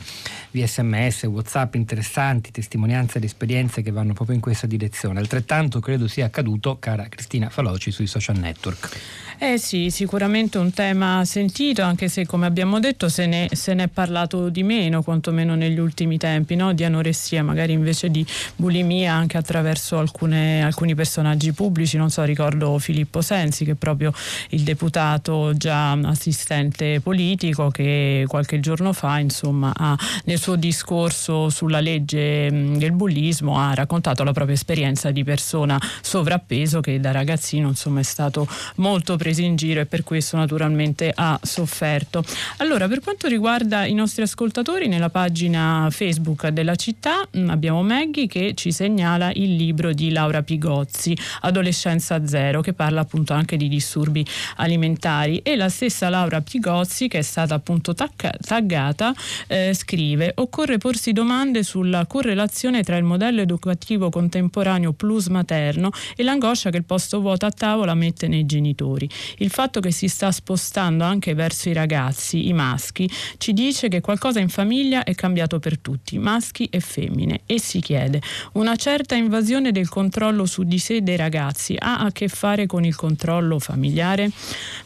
via 0.52 0.68
sms, 0.68 1.24
whatsapp 1.24 1.76
interessanti, 1.76 2.52
testimonianze 2.52 3.18
ed 3.18 3.24
esperienze 3.24 3.82
che 3.82 3.92
vanno 3.92 4.14
proprio 4.14 4.36
in 4.36 4.42
questa 4.42 4.68
direzione. 4.68 5.20
Altrettanto 5.20 5.80
credo 5.80 6.08
sia 6.08 6.26
accaduto, 6.26 6.78
cara 6.80 7.08
Cristina 7.10 7.50
Faloci, 7.50 7.92
sui 7.92 8.08
social 8.08 8.38
network. 8.38 8.90
Eh 9.38 9.58
sì, 9.58 9.90
sicuramente 9.90 10.58
un 10.58 10.72
tema 10.72 11.24
sentito, 11.26 11.82
anche 11.82 12.08
se 12.08 12.26
come 12.26 12.46
abbiamo 12.46 12.80
detto 12.80 13.10
se 13.10 13.26
ne, 13.26 13.50
se 13.52 13.74
ne 13.74 13.84
è 13.84 13.88
parlato 13.90 14.48
di 14.48 14.64
meno, 14.64 15.04
quantomeno 15.04 15.56
negli 15.56 15.78
ultimi 15.78 16.18
tempi, 16.18 16.56
no? 16.56 16.72
di 16.72 16.86
anoressia, 16.86 17.05
magari 17.42 17.74
invece 17.74 18.10
di 18.10 18.26
bulimia 18.56 19.14
anche 19.14 19.38
attraverso 19.38 19.98
alcune, 19.98 20.64
alcuni 20.64 20.96
personaggi 20.96 21.52
pubblici, 21.52 21.98
non 21.98 22.10
so, 22.10 22.24
ricordo 22.24 22.78
Filippo 22.80 23.22
Sensi 23.22 23.66
che 23.66 23.72
è 23.72 23.76
proprio 23.76 24.14
il 24.50 24.62
deputato 24.62 25.54
già 25.56 25.92
assistente 25.92 27.00
politico 27.02 27.70
che 27.70 28.26
qualche 28.28 28.60
giorno 28.60 28.94
fa 28.94 29.20
insomma 29.20 29.74
ha, 29.76 29.98
nel 30.26 30.40
suo 30.40 30.56
discorso 30.56 31.50
sulla 31.50 31.80
legge 31.80 32.50
del 32.50 32.92
bullismo 32.92 33.60
ha 33.60 33.74
raccontato 33.74 34.24
la 34.24 34.32
propria 34.32 34.56
esperienza 34.56 35.12
di 35.12 35.24
persona 35.24 35.80
sovrappeso 36.02 36.82
che 36.82 37.00
da 37.00 37.12
ragazzino 37.12 37.68
insomma 37.68 38.00
è 38.00 38.04
stato 38.04 38.48
molto 38.76 39.16
presi 39.18 39.44
in 39.44 39.56
giro 39.56 39.82
e 39.82 39.86
per 39.86 40.04
questo 40.04 40.38
naturalmente 40.38 41.12
ha 41.14 41.40
sofferto. 41.42 42.24
Allora, 42.58 42.88
per 42.88 43.02
quanto 43.02 43.28
riguarda 43.28 43.86
i 43.86 43.94
nostri 43.94 44.22
ascoltatori, 44.24 44.88
nella 44.88 45.10
pagina 45.10 45.88
Facebook 45.92 46.48
della 46.50 46.76
città 46.76 46.95
mm, 47.38 47.50
abbiamo 47.50 47.84
Maggie 47.84 48.28
che 48.28 48.54
ci 48.56 48.72
segnala 48.72 49.32
il 49.34 49.56
libro 49.56 49.94
di 49.94 50.12
Laura 50.12 50.44
Pigozzi, 50.44 51.18
Adolescenza 51.42 52.26
Zero, 52.26 52.62
che 52.62 52.74
parla 52.74 53.02
appunto 53.02 53.34
anche 53.34 53.58
di 53.58 53.68
disturbi 53.68 54.26
alimentari 54.58 55.40
e 55.40 55.56
la 55.56 55.70
stessa 55.70 56.10
Laura 56.10 56.42
Pigozzi, 56.42 57.08
che 57.08 57.20
è 57.20 57.22
stata 57.22 57.56
appunto 57.56 57.94
taggata, 57.94 59.14
eh, 59.48 59.74
scrive 59.74 60.32
occorre 60.36 60.78
porsi 60.78 61.14
domande 61.14 61.64
sulla 61.64 62.06
correlazione 62.06 62.84
tra 62.84 62.98
il 62.98 63.04
modello 63.04 63.42
educativo 63.42 64.10
contemporaneo 64.10 64.94
plus 64.94 65.28
materno 65.28 65.92
e 66.16 66.24
l'angoscia 66.24 66.70
che 66.70 66.78
il 66.78 66.84
posto 66.84 67.20
vuoto 67.22 67.46
a 67.46 67.52
tavola 67.52 67.94
mette 67.94 68.28
nei 68.28 68.46
genitori. 68.46 69.10
Il 69.38 69.50
fatto 69.50 69.80
che 69.80 69.92
si 69.92 70.08
sta 70.08 70.32
spostando 70.32 71.04
anche 71.04 71.34
verso 71.34 71.70
i 71.70 71.74
ragazzi, 71.74 72.48
i 72.48 72.54
maschi, 72.54 73.10
ci 73.38 73.54
dice 73.54 73.88
che 73.88 74.02
qualcosa 74.02 74.40
in 74.40 74.50
famiglia 74.50 75.04
è 75.04 75.16
cambiato 75.16 75.60
per 75.60 75.80
tutti, 75.80 76.18
maschi 76.18 76.68
e 76.72 76.80
femmine, 76.86 77.42
e 77.46 77.60
si 77.60 77.82
chiede 77.82 78.22
una 78.54 78.76
certa 78.76 79.16
invasione 79.16 79.72
del 79.72 79.90
controllo 79.90 80.46
su 80.46 80.64
di 80.64 80.80
sé 80.80 81.02
dei 81.02 81.18
ragazzi 81.18 81.76
ha 81.78 82.00
a 82.00 82.12
che 82.12 82.28
fare 82.30 82.66
con 82.68 82.86
il 82.86 82.96
controllo 82.96 83.60
familiare? 83.60 84.32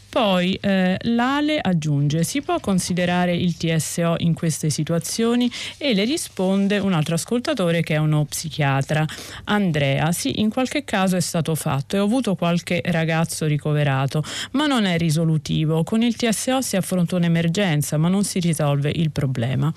Poi 0.09 0.57
eh, 0.59 0.97
l'ALE 1.01 1.59
aggiunge 1.61 2.23
si 2.23 2.41
può 2.41 2.59
considerare 2.59 3.35
il 3.35 3.55
TSO 3.55 4.15
in 4.17 4.33
queste 4.33 4.71
situazioni 4.71 5.51
e 5.77 5.93
le 5.93 6.03
risponde 6.03 6.79
un 6.79 6.93
altro 6.93 7.13
ascoltatore 7.13 7.83
che 7.83 7.93
è 7.93 7.97
uno 7.97 8.25
psichiatra. 8.25 9.05
Andrea, 9.45 10.11
sì, 10.11 10.39
in 10.39 10.49
qualche 10.49 10.83
caso 10.83 11.15
è 11.15 11.19
stato 11.19 11.53
fatto 11.53 11.95
e 11.95 11.99
ho 11.99 12.05
avuto 12.05 12.33
qualche 12.33 12.81
ragazzo 12.85 13.45
ricoverato, 13.45 14.23
ma 14.51 14.65
non 14.65 14.85
è 14.85 14.97
risolutivo. 14.97 15.83
Con 15.83 16.01
il 16.01 16.15
TSO 16.15 16.61
si 16.61 16.75
affronta 16.75 17.15
un'emergenza, 17.15 17.97
ma 17.97 18.07
non 18.07 18.23
si 18.23 18.39
risolve 18.39 18.91
il 18.93 19.11
problema. 19.11 19.71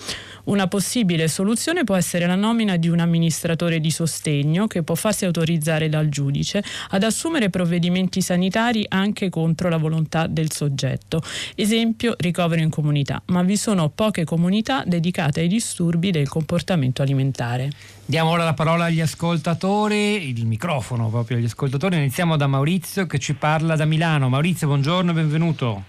Una 0.44 0.66
possibile 0.66 1.28
soluzione 1.28 1.84
può 1.84 1.94
essere 1.94 2.26
la 2.26 2.36
nomina 2.36 2.76
di 2.76 2.88
un 2.88 3.00
amministratore 3.00 3.80
di 3.80 3.90
sostegno 3.90 4.66
che 4.66 4.82
può 4.82 4.94
farsi 4.94 5.26
autorizzare 5.26 5.90
dal 5.90 6.08
giudice 6.08 6.64
ad 6.88 7.02
assumere 7.02 7.50
provvedimenti 7.50 8.22
sanitari 8.22 8.86
anche 8.88 9.28
contro 9.28 9.68
la 9.68 9.76
volontà 9.76 10.21
del 10.26 10.50
soggetto. 10.52 11.20
Esempio, 11.54 12.14
ricovero 12.18 12.60
in 12.62 12.70
comunità, 12.70 13.22
ma 13.26 13.42
vi 13.42 13.56
sono 13.56 13.88
poche 13.88 14.24
comunità 14.24 14.82
dedicate 14.86 15.40
ai 15.40 15.48
disturbi 15.48 16.10
del 16.10 16.28
comportamento 16.28 17.02
alimentare. 17.02 17.70
Diamo 18.04 18.30
ora 18.30 18.44
la 18.44 18.54
parola 18.54 18.84
agli 18.84 19.00
ascoltatori, 19.00 20.28
il 20.28 20.46
microfono 20.46 21.08
proprio 21.08 21.38
agli 21.38 21.44
ascoltatori. 21.44 21.96
Iniziamo 21.96 22.36
da 22.36 22.46
Maurizio 22.46 23.06
che 23.06 23.18
ci 23.18 23.34
parla 23.34 23.76
da 23.76 23.84
Milano. 23.84 24.28
Maurizio, 24.28 24.66
buongiorno 24.66 25.10
e 25.10 25.14
benvenuto. 25.14 25.82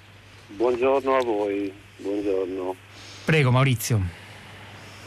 Buongiorno 0.56 1.16
a 1.16 1.24
voi, 1.24 1.72
buongiorno. 1.98 2.76
Prego 3.26 3.52
Maurizio. 3.52 4.22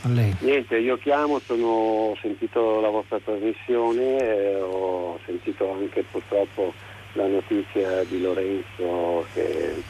A 0.03 0.09
lei. 0.09 0.35
Niente, 0.41 0.77
io 0.79 0.99
chiamo, 0.99 1.39
sono, 1.41 1.67
ho 1.67 2.17
sentito 2.21 2.81
la 2.81 2.91
vostra 2.91 3.19
trasmissione, 3.19 4.19
eh, 4.19 4.61
ho 4.61 5.19
sentito 5.25 5.73
anche 5.73 6.05
purtroppo 6.11 6.73
la 7.17 7.27
notizia 7.27 8.05
di 8.05 8.21
Lorenzo 8.21 9.27
che 9.33 9.83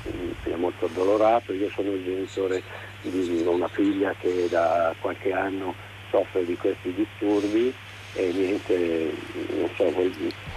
mi 0.45 0.53
ha 0.53 0.57
molto 0.57 0.87
addolorato, 0.87 1.53
io 1.53 1.69
sono 1.71 1.91
il 1.91 2.05
genitore 2.05 2.63
di 3.03 3.43
una 3.45 3.69
figlia 3.69 4.15
che 4.19 4.49
da 4.49 4.95
qualche 5.01 5.33
anno 5.33 5.75
soffre 6.11 6.45
di 6.45 6.57
questi 6.57 6.95
disturbi 6.95 7.75
e 8.15 8.33
niente, 8.33 9.13
so, 9.75 9.93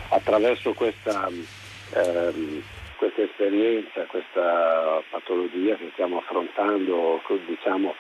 attraverso 0.10 0.74
questa, 0.74 1.28
ehm, 1.28 2.62
questa, 2.98 3.22
esperienza, 3.24 4.04
questa 4.06 5.02
patologia 5.10 5.76
che 5.76 5.90
stiamo 5.94 6.20
affrontando, 6.20 7.22
diciamo, 7.48 7.96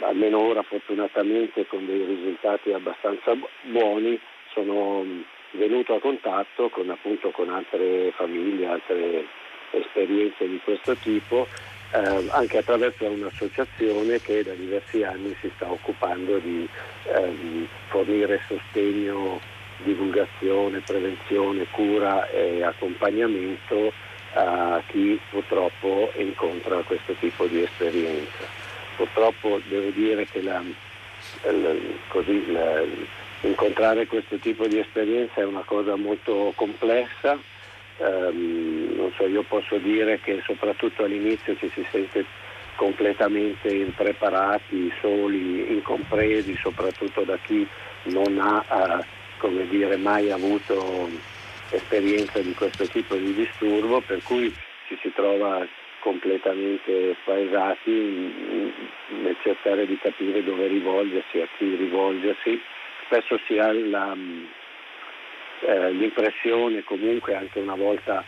almeno 0.00 0.38
ora 0.38 0.62
fortunatamente 0.62 1.66
con 1.66 1.86
dei 1.86 2.04
risultati 2.04 2.72
abbastanza 2.72 3.34
buoni, 3.62 4.20
sono 4.52 5.04
venuto 5.52 5.94
a 5.94 6.00
contatto 6.00 6.68
con, 6.68 6.90
appunto, 6.90 7.30
con 7.30 7.50
altre 7.50 8.12
famiglie, 8.12 8.66
altre 8.66 9.24
esperienze 9.70 10.48
di 10.48 10.60
questo 10.64 10.94
tipo 10.96 11.46
eh, 11.90 12.28
anche 12.30 12.58
attraverso 12.58 13.04
un'associazione 13.06 14.20
che 14.20 14.42
da 14.42 14.52
diversi 14.52 15.02
anni 15.02 15.34
si 15.40 15.50
sta 15.56 15.70
occupando 15.70 16.38
di 16.38 16.68
ehm, 17.04 17.66
fornire 17.88 18.40
sostegno, 18.46 19.40
divulgazione, 19.78 20.80
prevenzione, 20.80 21.66
cura 21.70 22.28
e 22.28 22.62
accompagnamento 22.62 23.92
a 24.34 24.82
chi 24.88 25.18
purtroppo 25.30 26.12
incontra 26.16 26.82
questo 26.82 27.14
tipo 27.14 27.46
di 27.46 27.62
esperienza. 27.62 28.44
Purtroppo 28.96 29.60
devo 29.68 29.88
dire 29.90 30.26
che 30.26 30.42
la, 30.42 30.62
la, 31.44 31.74
così, 32.08 32.52
la, 32.52 32.82
incontrare 33.42 34.06
questo 34.06 34.36
tipo 34.36 34.66
di 34.66 34.78
esperienza 34.78 35.40
è 35.40 35.44
una 35.44 35.64
cosa 35.64 35.96
molto 35.96 36.52
complessa 36.54 37.38
Um, 37.98 39.12
so, 39.16 39.26
io 39.26 39.42
posso 39.42 39.76
dire 39.78 40.20
che 40.20 40.40
soprattutto 40.46 41.02
all'inizio 41.02 41.56
ci 41.56 41.68
si 41.74 41.84
sente 41.90 42.24
completamente 42.76 43.74
impreparati, 43.74 44.92
soli, 45.00 45.72
incompresi, 45.72 46.56
soprattutto 46.62 47.22
da 47.22 47.36
chi 47.38 47.66
non 48.04 48.38
ha 48.38 49.04
uh, 49.40 49.66
dire, 49.68 49.96
mai 49.96 50.30
avuto 50.30 51.08
esperienza 51.70 52.38
di 52.38 52.54
questo 52.54 52.86
tipo 52.86 53.16
di 53.16 53.34
disturbo, 53.34 54.00
per 54.00 54.22
cui 54.22 54.54
ci 54.86 54.96
si 55.02 55.12
trova 55.12 55.66
completamente 55.98 57.16
spaesati 57.20 57.90
nel 59.22 59.36
cercare 59.42 59.86
di 59.86 59.98
capire 59.98 60.44
dove 60.44 60.68
rivolgersi, 60.68 61.40
a 61.40 61.48
chi 61.56 61.74
rivolgersi. 61.74 62.60
Spesso 63.08 63.40
si 63.46 63.58
ha 63.58 63.72
la, 63.72 64.14
eh, 65.60 65.90
l'impressione 65.92 66.84
comunque 66.84 67.34
anche 67.34 67.58
una 67.58 67.74
volta 67.74 68.22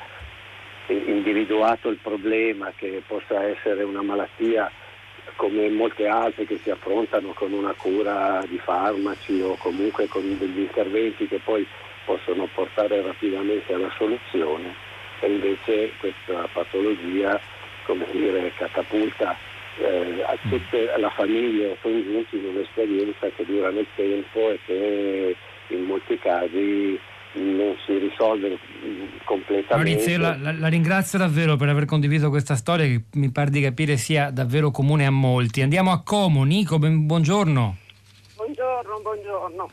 individuato 0.87 1.91
il 1.91 1.99
problema 1.99 2.73
che 2.75 3.03
possa 3.07 3.43
essere 3.45 3.83
una 3.83 4.01
malattia 4.01 4.73
come 5.37 5.69
molte 5.69 6.07
altre 6.07 6.47
che 6.47 6.59
si 6.63 6.71
affrontano 6.71 7.33
con 7.35 7.53
una 7.53 7.75
cura 7.75 8.43
di 8.49 8.57
farmaci 8.57 9.43
o 9.43 9.55
comunque 9.57 10.09
con 10.09 10.39
degli 10.39 10.61
interventi 10.61 11.29
che 11.29 11.41
poi 11.45 11.67
possono 12.07 12.49
portare 12.55 13.03
rapidamente 13.03 13.75
alla 13.75 13.93
soluzione 13.99 14.75
e 15.21 15.31
invece 15.31 15.93
questa 15.99 16.49
patologia 16.55 17.39
come 17.85 18.07
dire, 18.13 18.51
catapulta 18.57 19.37
eh, 19.79 20.23
a 20.23 20.37
tutta 20.49 20.99
la 20.99 21.11
famiglia 21.11 21.75
congiunti 21.81 22.37
in 22.37 22.47
un'esperienza 22.47 23.29
che 23.35 23.45
dura 23.45 23.71
nel 23.71 23.87
tempo 23.95 24.51
e 24.51 24.59
che 24.67 25.37
in 25.69 25.85
molti 25.85 26.19
casi 26.19 26.99
non 27.33 27.77
si 27.87 27.97
risolve 27.99 28.59
completamente. 29.25 29.75
Maurizio, 29.75 30.19
la, 30.19 30.37
la, 30.37 30.53
la, 30.53 30.69
ringrazio 30.69 31.19
davvero 31.19 31.57
per 31.57 31.69
aver 31.69 31.85
condiviso 31.85 32.29
questa 32.29 32.57
storia 32.57 32.87
che 32.87 33.03
mi 33.13 33.31
pare 33.31 33.51
di 33.51 33.61
capire 33.61 33.97
sia 33.97 34.31
davvero 34.31 34.71
comune 34.71 35.07
a 35.07 35.11
molti. 35.11 35.63
Andiamo 35.63 35.93
a 35.93 36.03
Como, 36.03 36.43
Nico, 36.43 36.79
ben, 36.79 37.07
buongiorno. 37.07 37.77
Buongiorno, 38.35 39.01
buongiorno. 39.01 39.71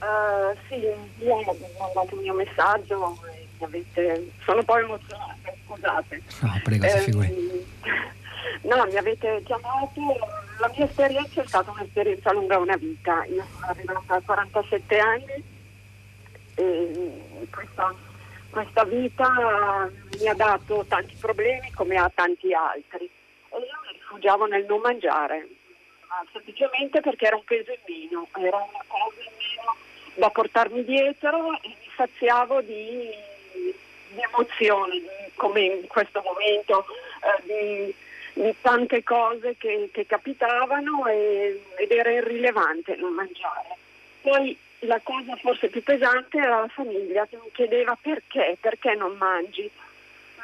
Uh, 0.00 0.56
sì, 0.68 0.76
io 1.24 1.34
ho 1.34 1.56
mandato 1.78 2.14
il 2.14 2.20
mio 2.22 2.34
messaggio 2.34 3.18
e 3.26 3.64
avete... 3.64 4.30
sono 4.44 4.62
poi 4.62 4.84
emozionata, 4.84 5.52
scusate. 5.66 6.22
No, 6.40 6.60
prego, 6.62 6.86
si 6.86 6.98
figuri. 7.00 7.66
No, 8.62 8.84
mi 8.84 8.96
avete 8.96 9.42
chiamato, 9.44 10.18
la 10.58 10.70
mia 10.76 10.84
esperienza 10.84 11.42
è 11.42 11.46
stata 11.46 11.70
un'esperienza 11.70 12.32
lunga 12.32 12.58
una 12.58 12.76
vita. 12.76 13.24
Io 13.24 13.44
sono 13.54 13.66
arrivata 13.66 14.14
a 14.16 14.20
47 14.20 14.98
anni 14.98 15.44
e 16.56 17.48
questa, 17.50 17.94
questa 18.50 18.84
vita 18.84 19.90
mi 20.18 20.28
ha 20.28 20.34
dato 20.34 20.84
tanti 20.86 21.14
problemi 21.18 21.70
come 21.72 21.96
a 21.96 22.10
tanti 22.14 22.52
altri 22.52 23.04
e 23.04 23.56
io 23.56 23.78
mi 23.82 23.92
rifugiavo 23.92 24.46
nel 24.46 24.66
non 24.66 24.80
mangiare, 24.80 25.48
semplicemente 26.32 27.00
perché 27.00 27.26
era 27.26 27.36
un 27.36 27.44
peso 27.44 27.70
in 27.70 27.78
meno, 27.86 28.28
era 28.34 28.56
una 28.56 28.84
cosa 28.86 29.20
in 29.20 29.32
meno 29.38 29.76
da 30.14 30.28
portarmi 30.28 30.84
dietro 30.84 31.52
e 31.62 31.68
mi 31.68 31.90
saziavo 31.96 32.60
di, 32.60 33.08
di 33.54 34.20
emozioni, 34.20 35.02
come 35.34 35.60
in 35.62 35.86
questo 35.86 36.22
momento, 36.22 36.84
eh, 37.22 37.42
di, 37.44 37.94
di, 38.34 38.54
tante 38.60 39.02
cose 39.02 39.56
che, 39.58 39.90
che 39.92 40.06
capitavano 40.06 41.06
e, 41.06 41.62
ed 41.76 41.90
era 41.90 42.10
irrilevante 42.10 42.96
non 42.96 43.12
mangiare. 43.12 43.76
Poi 44.20 44.56
la 44.80 45.00
cosa 45.02 45.36
forse 45.36 45.68
più 45.68 45.82
pesante 45.82 46.38
era 46.38 46.60
la 46.60 46.68
famiglia 46.68 47.26
che 47.26 47.36
mi 47.36 47.50
chiedeva 47.52 47.96
perché, 48.00 48.56
perché 48.60 48.94
non 48.94 49.16
mangi. 49.16 49.70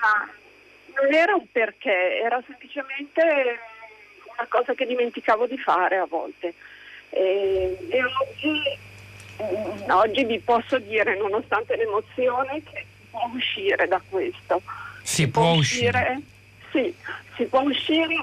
Ma 0.00 0.30
non 1.00 1.12
era 1.12 1.34
un 1.34 1.46
perché, 1.50 2.20
era 2.20 2.42
semplicemente 2.46 3.22
una 4.24 4.46
cosa 4.48 4.74
che 4.74 4.86
dimenticavo 4.86 5.46
di 5.46 5.58
fare 5.58 5.96
a 5.96 6.06
volte. 6.06 6.54
E, 7.10 7.78
e 7.88 8.00
oggi, 8.04 8.78
mm, 9.42 9.90
oggi 9.90 10.24
vi 10.24 10.38
posso 10.40 10.78
dire, 10.78 11.16
nonostante 11.16 11.76
l'emozione, 11.76 12.62
che 12.62 12.84
si 12.84 13.06
può 13.10 13.30
uscire 13.34 13.88
da 13.88 14.00
questo. 14.08 14.60
Si, 15.02 15.14
si 15.14 15.28
può, 15.28 15.42
può 15.42 15.52
uscire? 15.52 16.20
Sì, 16.76 16.94
si 17.36 17.44
può 17.44 17.62
uscire. 17.62 18.14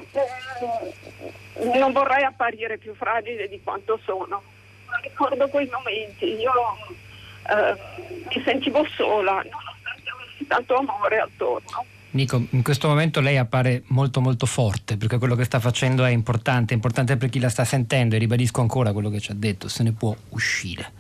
Eh, 1.56 1.78
non 1.80 1.92
vorrei 1.92 2.24
apparire 2.24 2.78
più 2.78 2.94
fragile 2.94 3.48
di 3.48 3.60
quanto 3.64 4.00
sono 4.06 4.42
ricordo 5.02 5.48
quei 5.48 5.70
momenti, 5.72 6.26
io 6.26 6.52
eh, 7.50 7.76
mi 8.34 8.44
sentivo 8.44 8.86
sola, 8.96 9.34
nonostante 9.34 10.10
avessi 10.10 10.48
tanto 10.48 10.76
amore 10.76 11.20
attorno. 11.20 11.86
Nico, 12.12 12.44
in 12.52 12.62
questo 12.62 12.88
momento 12.88 13.22
lei 13.22 13.38
appare 13.38 13.82
molto 13.88 14.22
molto 14.22 14.46
forte 14.46 14.98
perché 14.98 15.18
quello 15.18 15.34
che 15.34 15.46
sta 15.46 15.60
facendo 15.60 16.06
è 16.06 16.12
importante, 16.12 16.74
è 16.74 16.76
importante 16.76 17.18
per 17.18 17.30
chi 17.30 17.40
la 17.40 17.50
sta 17.50 17.66
sentendo 17.66 18.14
e 18.14 18.20
ribadisco 18.20 18.62
ancora 18.62 18.94
quello 18.94 19.10
che 19.10 19.20
ci 19.20 19.32
ha 19.32 19.36
detto, 19.36 19.68
se 19.68 19.82
ne 19.82 19.94
può 19.94 20.16
uscire. 20.30 20.92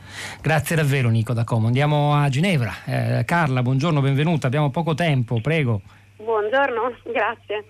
Grazie 0.41 0.76
davvero 0.76 1.10
Nico 1.10 1.34
da 1.34 1.43
Como. 1.43 1.68
Andiamo 1.68 2.16
a 2.16 2.28
Ginevra. 2.30 2.74
Eh, 2.86 3.24
Carla, 3.26 3.62
buongiorno, 3.62 4.01
benvenuta, 4.01 4.47
abbiamo 4.47 4.72
poco 4.72 4.95
tempo, 4.95 5.39
prego. 5.39 5.82
Buongiorno, 6.24 7.00
grazie. 7.04 7.66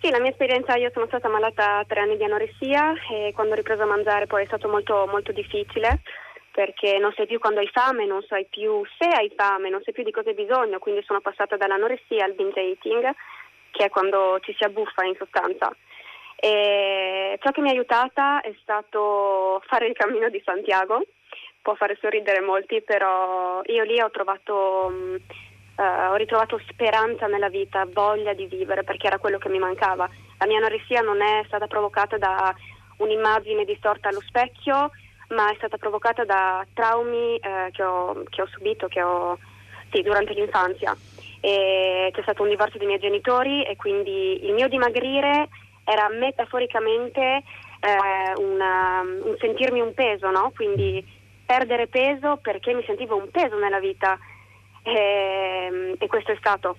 Sì, 0.00 0.08
la 0.10 0.20
mia 0.20 0.30
esperienza, 0.30 0.76
io 0.76 0.90
sono 0.92 1.06
stata 1.06 1.28
malata 1.28 1.82
tre 1.84 1.98
anni 1.98 2.16
di 2.16 2.22
anoressia 2.22 2.94
e 3.10 3.32
quando 3.34 3.54
ho 3.54 3.56
ripreso 3.56 3.82
a 3.82 3.86
mangiare 3.86 4.28
poi 4.28 4.44
è 4.44 4.46
stato 4.46 4.68
molto, 4.68 5.08
molto 5.10 5.32
difficile 5.32 6.00
perché 6.52 6.98
non 6.98 7.12
sai 7.16 7.26
più 7.26 7.40
quando 7.40 7.58
hai 7.58 7.66
fame, 7.66 8.06
non 8.06 8.22
sai 8.22 8.46
più 8.48 8.84
se 8.96 9.08
hai 9.08 9.32
fame, 9.34 9.68
non 9.68 9.82
sai 9.82 9.92
più 9.92 10.04
di 10.04 10.12
cosa 10.12 10.28
hai 10.28 10.36
bisogno, 10.36 10.78
quindi 10.78 11.02
sono 11.02 11.20
passata 11.20 11.56
dall'anoressia 11.56 12.24
al 12.24 12.34
binge 12.34 12.60
eating, 12.60 13.14
che 13.72 13.84
è 13.84 13.88
quando 13.88 14.38
ci 14.42 14.54
si 14.56 14.62
abbuffa 14.62 15.02
in 15.04 15.16
sostanza. 15.16 15.74
E 16.36 17.36
ciò 17.42 17.50
che 17.50 17.60
mi 17.60 17.70
ha 17.70 17.72
aiutata 17.72 18.42
è 18.42 18.54
stato 18.62 19.60
fare 19.66 19.88
il 19.88 19.94
cammino 19.94 20.28
di 20.28 20.40
Santiago, 20.44 21.02
può 21.60 21.74
fare 21.74 21.98
sorridere 22.00 22.40
molti, 22.40 22.80
però 22.80 23.60
io 23.64 23.82
lì 23.82 24.00
ho 24.00 24.10
trovato 24.10 25.18
ho 25.84 26.14
ritrovato 26.14 26.60
speranza 26.68 27.26
nella 27.26 27.48
vita, 27.48 27.86
voglia 27.92 28.34
di 28.34 28.46
vivere 28.46 28.84
perché 28.84 29.06
era 29.06 29.18
quello 29.18 29.38
che 29.38 29.48
mi 29.48 29.58
mancava. 29.58 30.08
La 30.38 30.46
mia 30.46 30.58
anoressia 30.58 31.00
non 31.00 31.22
è 31.22 31.42
stata 31.46 31.66
provocata 31.66 32.18
da 32.18 32.54
un'immagine 32.98 33.64
distorta 33.64 34.08
allo 34.08 34.20
specchio, 34.20 34.90
ma 35.28 35.50
è 35.50 35.54
stata 35.56 35.78
provocata 35.78 36.24
da 36.24 36.64
traumi 36.74 37.34
uh, 37.34 37.70
che, 37.70 37.82
ho, 37.82 38.24
che, 38.28 38.42
ho, 38.42 38.46
subito 38.46 38.88
che 38.88 39.02
ho, 39.02 39.38
sì, 39.90 40.02
durante 40.02 40.34
l'infanzia. 40.34 40.96
E 41.40 42.10
c'è 42.12 42.22
stato 42.22 42.42
un 42.42 42.50
divorzio 42.50 42.78
dei 42.78 42.86
miei 42.86 43.00
genitori 43.00 43.64
e 43.64 43.76
quindi 43.76 44.44
il 44.44 44.52
mio 44.52 44.68
dimagrire 44.68 45.48
era 45.84 46.08
metaforicamente 46.10 47.42
uh, 47.80 48.42
una, 48.42 49.00
un 49.00 49.36
sentirmi 49.38 49.80
un 49.80 49.94
peso, 49.94 50.30
no? 50.30 50.52
quindi 50.54 51.02
perdere 51.46 51.86
peso 51.86 52.38
perché 52.40 52.72
mi 52.74 52.84
sentivo 52.84 53.16
un 53.16 53.30
peso 53.30 53.58
nella 53.58 53.80
vita 53.80 54.18
e, 54.82 54.92
ehm, 54.92 55.94
e 55.98 56.06
questo 56.06 56.32
è 56.32 56.36
stato. 56.38 56.78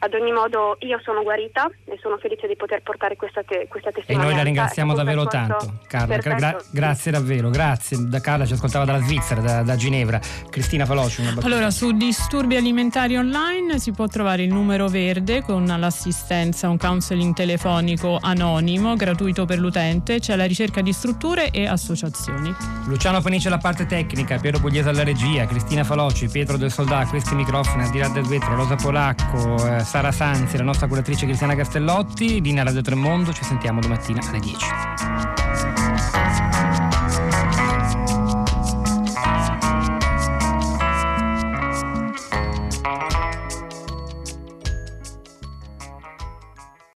Ad 0.00 0.14
ogni 0.14 0.30
modo 0.30 0.76
io 0.80 1.00
sono 1.02 1.22
guarita 1.22 1.68
e 1.84 1.98
sono 2.00 2.18
felice 2.18 2.46
di 2.46 2.54
poter 2.54 2.82
portare 2.82 3.16
questa, 3.16 3.42
te- 3.42 3.66
questa 3.68 3.90
testimonianza. 3.90 4.12
E 4.12 4.16
noi 4.16 4.36
la 4.36 4.44
ringraziamo 4.44 4.94
davvero 4.94 5.26
tanto, 5.26 5.80
Carla. 5.88 6.16
Gra- 6.18 6.56
grazie 6.70 7.10
davvero, 7.10 7.50
grazie. 7.50 7.96
Da 8.08 8.20
Carla 8.20 8.46
ci 8.46 8.52
ascoltava 8.52 8.84
dalla 8.84 9.00
Svizzera, 9.00 9.40
da, 9.40 9.62
da 9.62 9.74
Ginevra. 9.74 10.20
Cristina 10.50 10.86
Faloci. 10.86 11.22
Allora, 11.42 11.70
su 11.70 11.90
disturbi 11.92 12.54
alimentari 12.54 13.16
online 13.16 13.80
si 13.80 13.90
può 13.90 14.06
trovare 14.06 14.44
il 14.44 14.52
numero 14.52 14.86
verde 14.86 15.42
con 15.42 15.66
l'assistenza, 15.66 16.68
un 16.68 16.78
counseling 16.78 17.34
telefonico 17.34 18.18
anonimo, 18.20 18.94
gratuito 18.94 19.46
per 19.46 19.58
l'utente. 19.58 20.20
C'è 20.20 20.36
la 20.36 20.46
ricerca 20.46 20.80
di 20.80 20.92
strutture 20.92 21.50
e 21.50 21.66
associazioni. 21.66 22.54
Luciano 22.86 23.20
Fenice 23.20 23.48
alla 23.48 23.58
parte 23.58 23.86
tecnica, 23.86 24.38
Piero 24.38 24.60
Pugliese 24.60 24.90
alla 24.90 25.02
regia, 25.02 25.44
Cristina 25.46 25.82
Faloci, 25.82 26.28
Pietro 26.28 26.56
del 26.56 26.70
Soldà, 26.70 27.04
questi 27.06 27.34
microfoni, 27.34 27.82
al 27.82 27.90
di 27.90 27.98
là 27.98 28.08
del 28.08 28.26
vetro, 28.26 28.54
Rosa 28.54 28.76
Polacco. 28.76 29.56
Eh, 29.66 29.86
Sara 29.88 30.12
Sanzi, 30.12 30.58
la 30.58 30.64
nostra 30.64 30.86
curatrice 30.86 31.24
Cristiana 31.24 31.54
Castellotti, 31.54 32.42
linea 32.42 32.62
Radio 32.62 32.82
Tremondo, 32.82 33.32
ci 33.32 33.42
sentiamo 33.42 33.80
domattina 33.80 34.20
alle 34.28 34.38
10. 34.38 34.56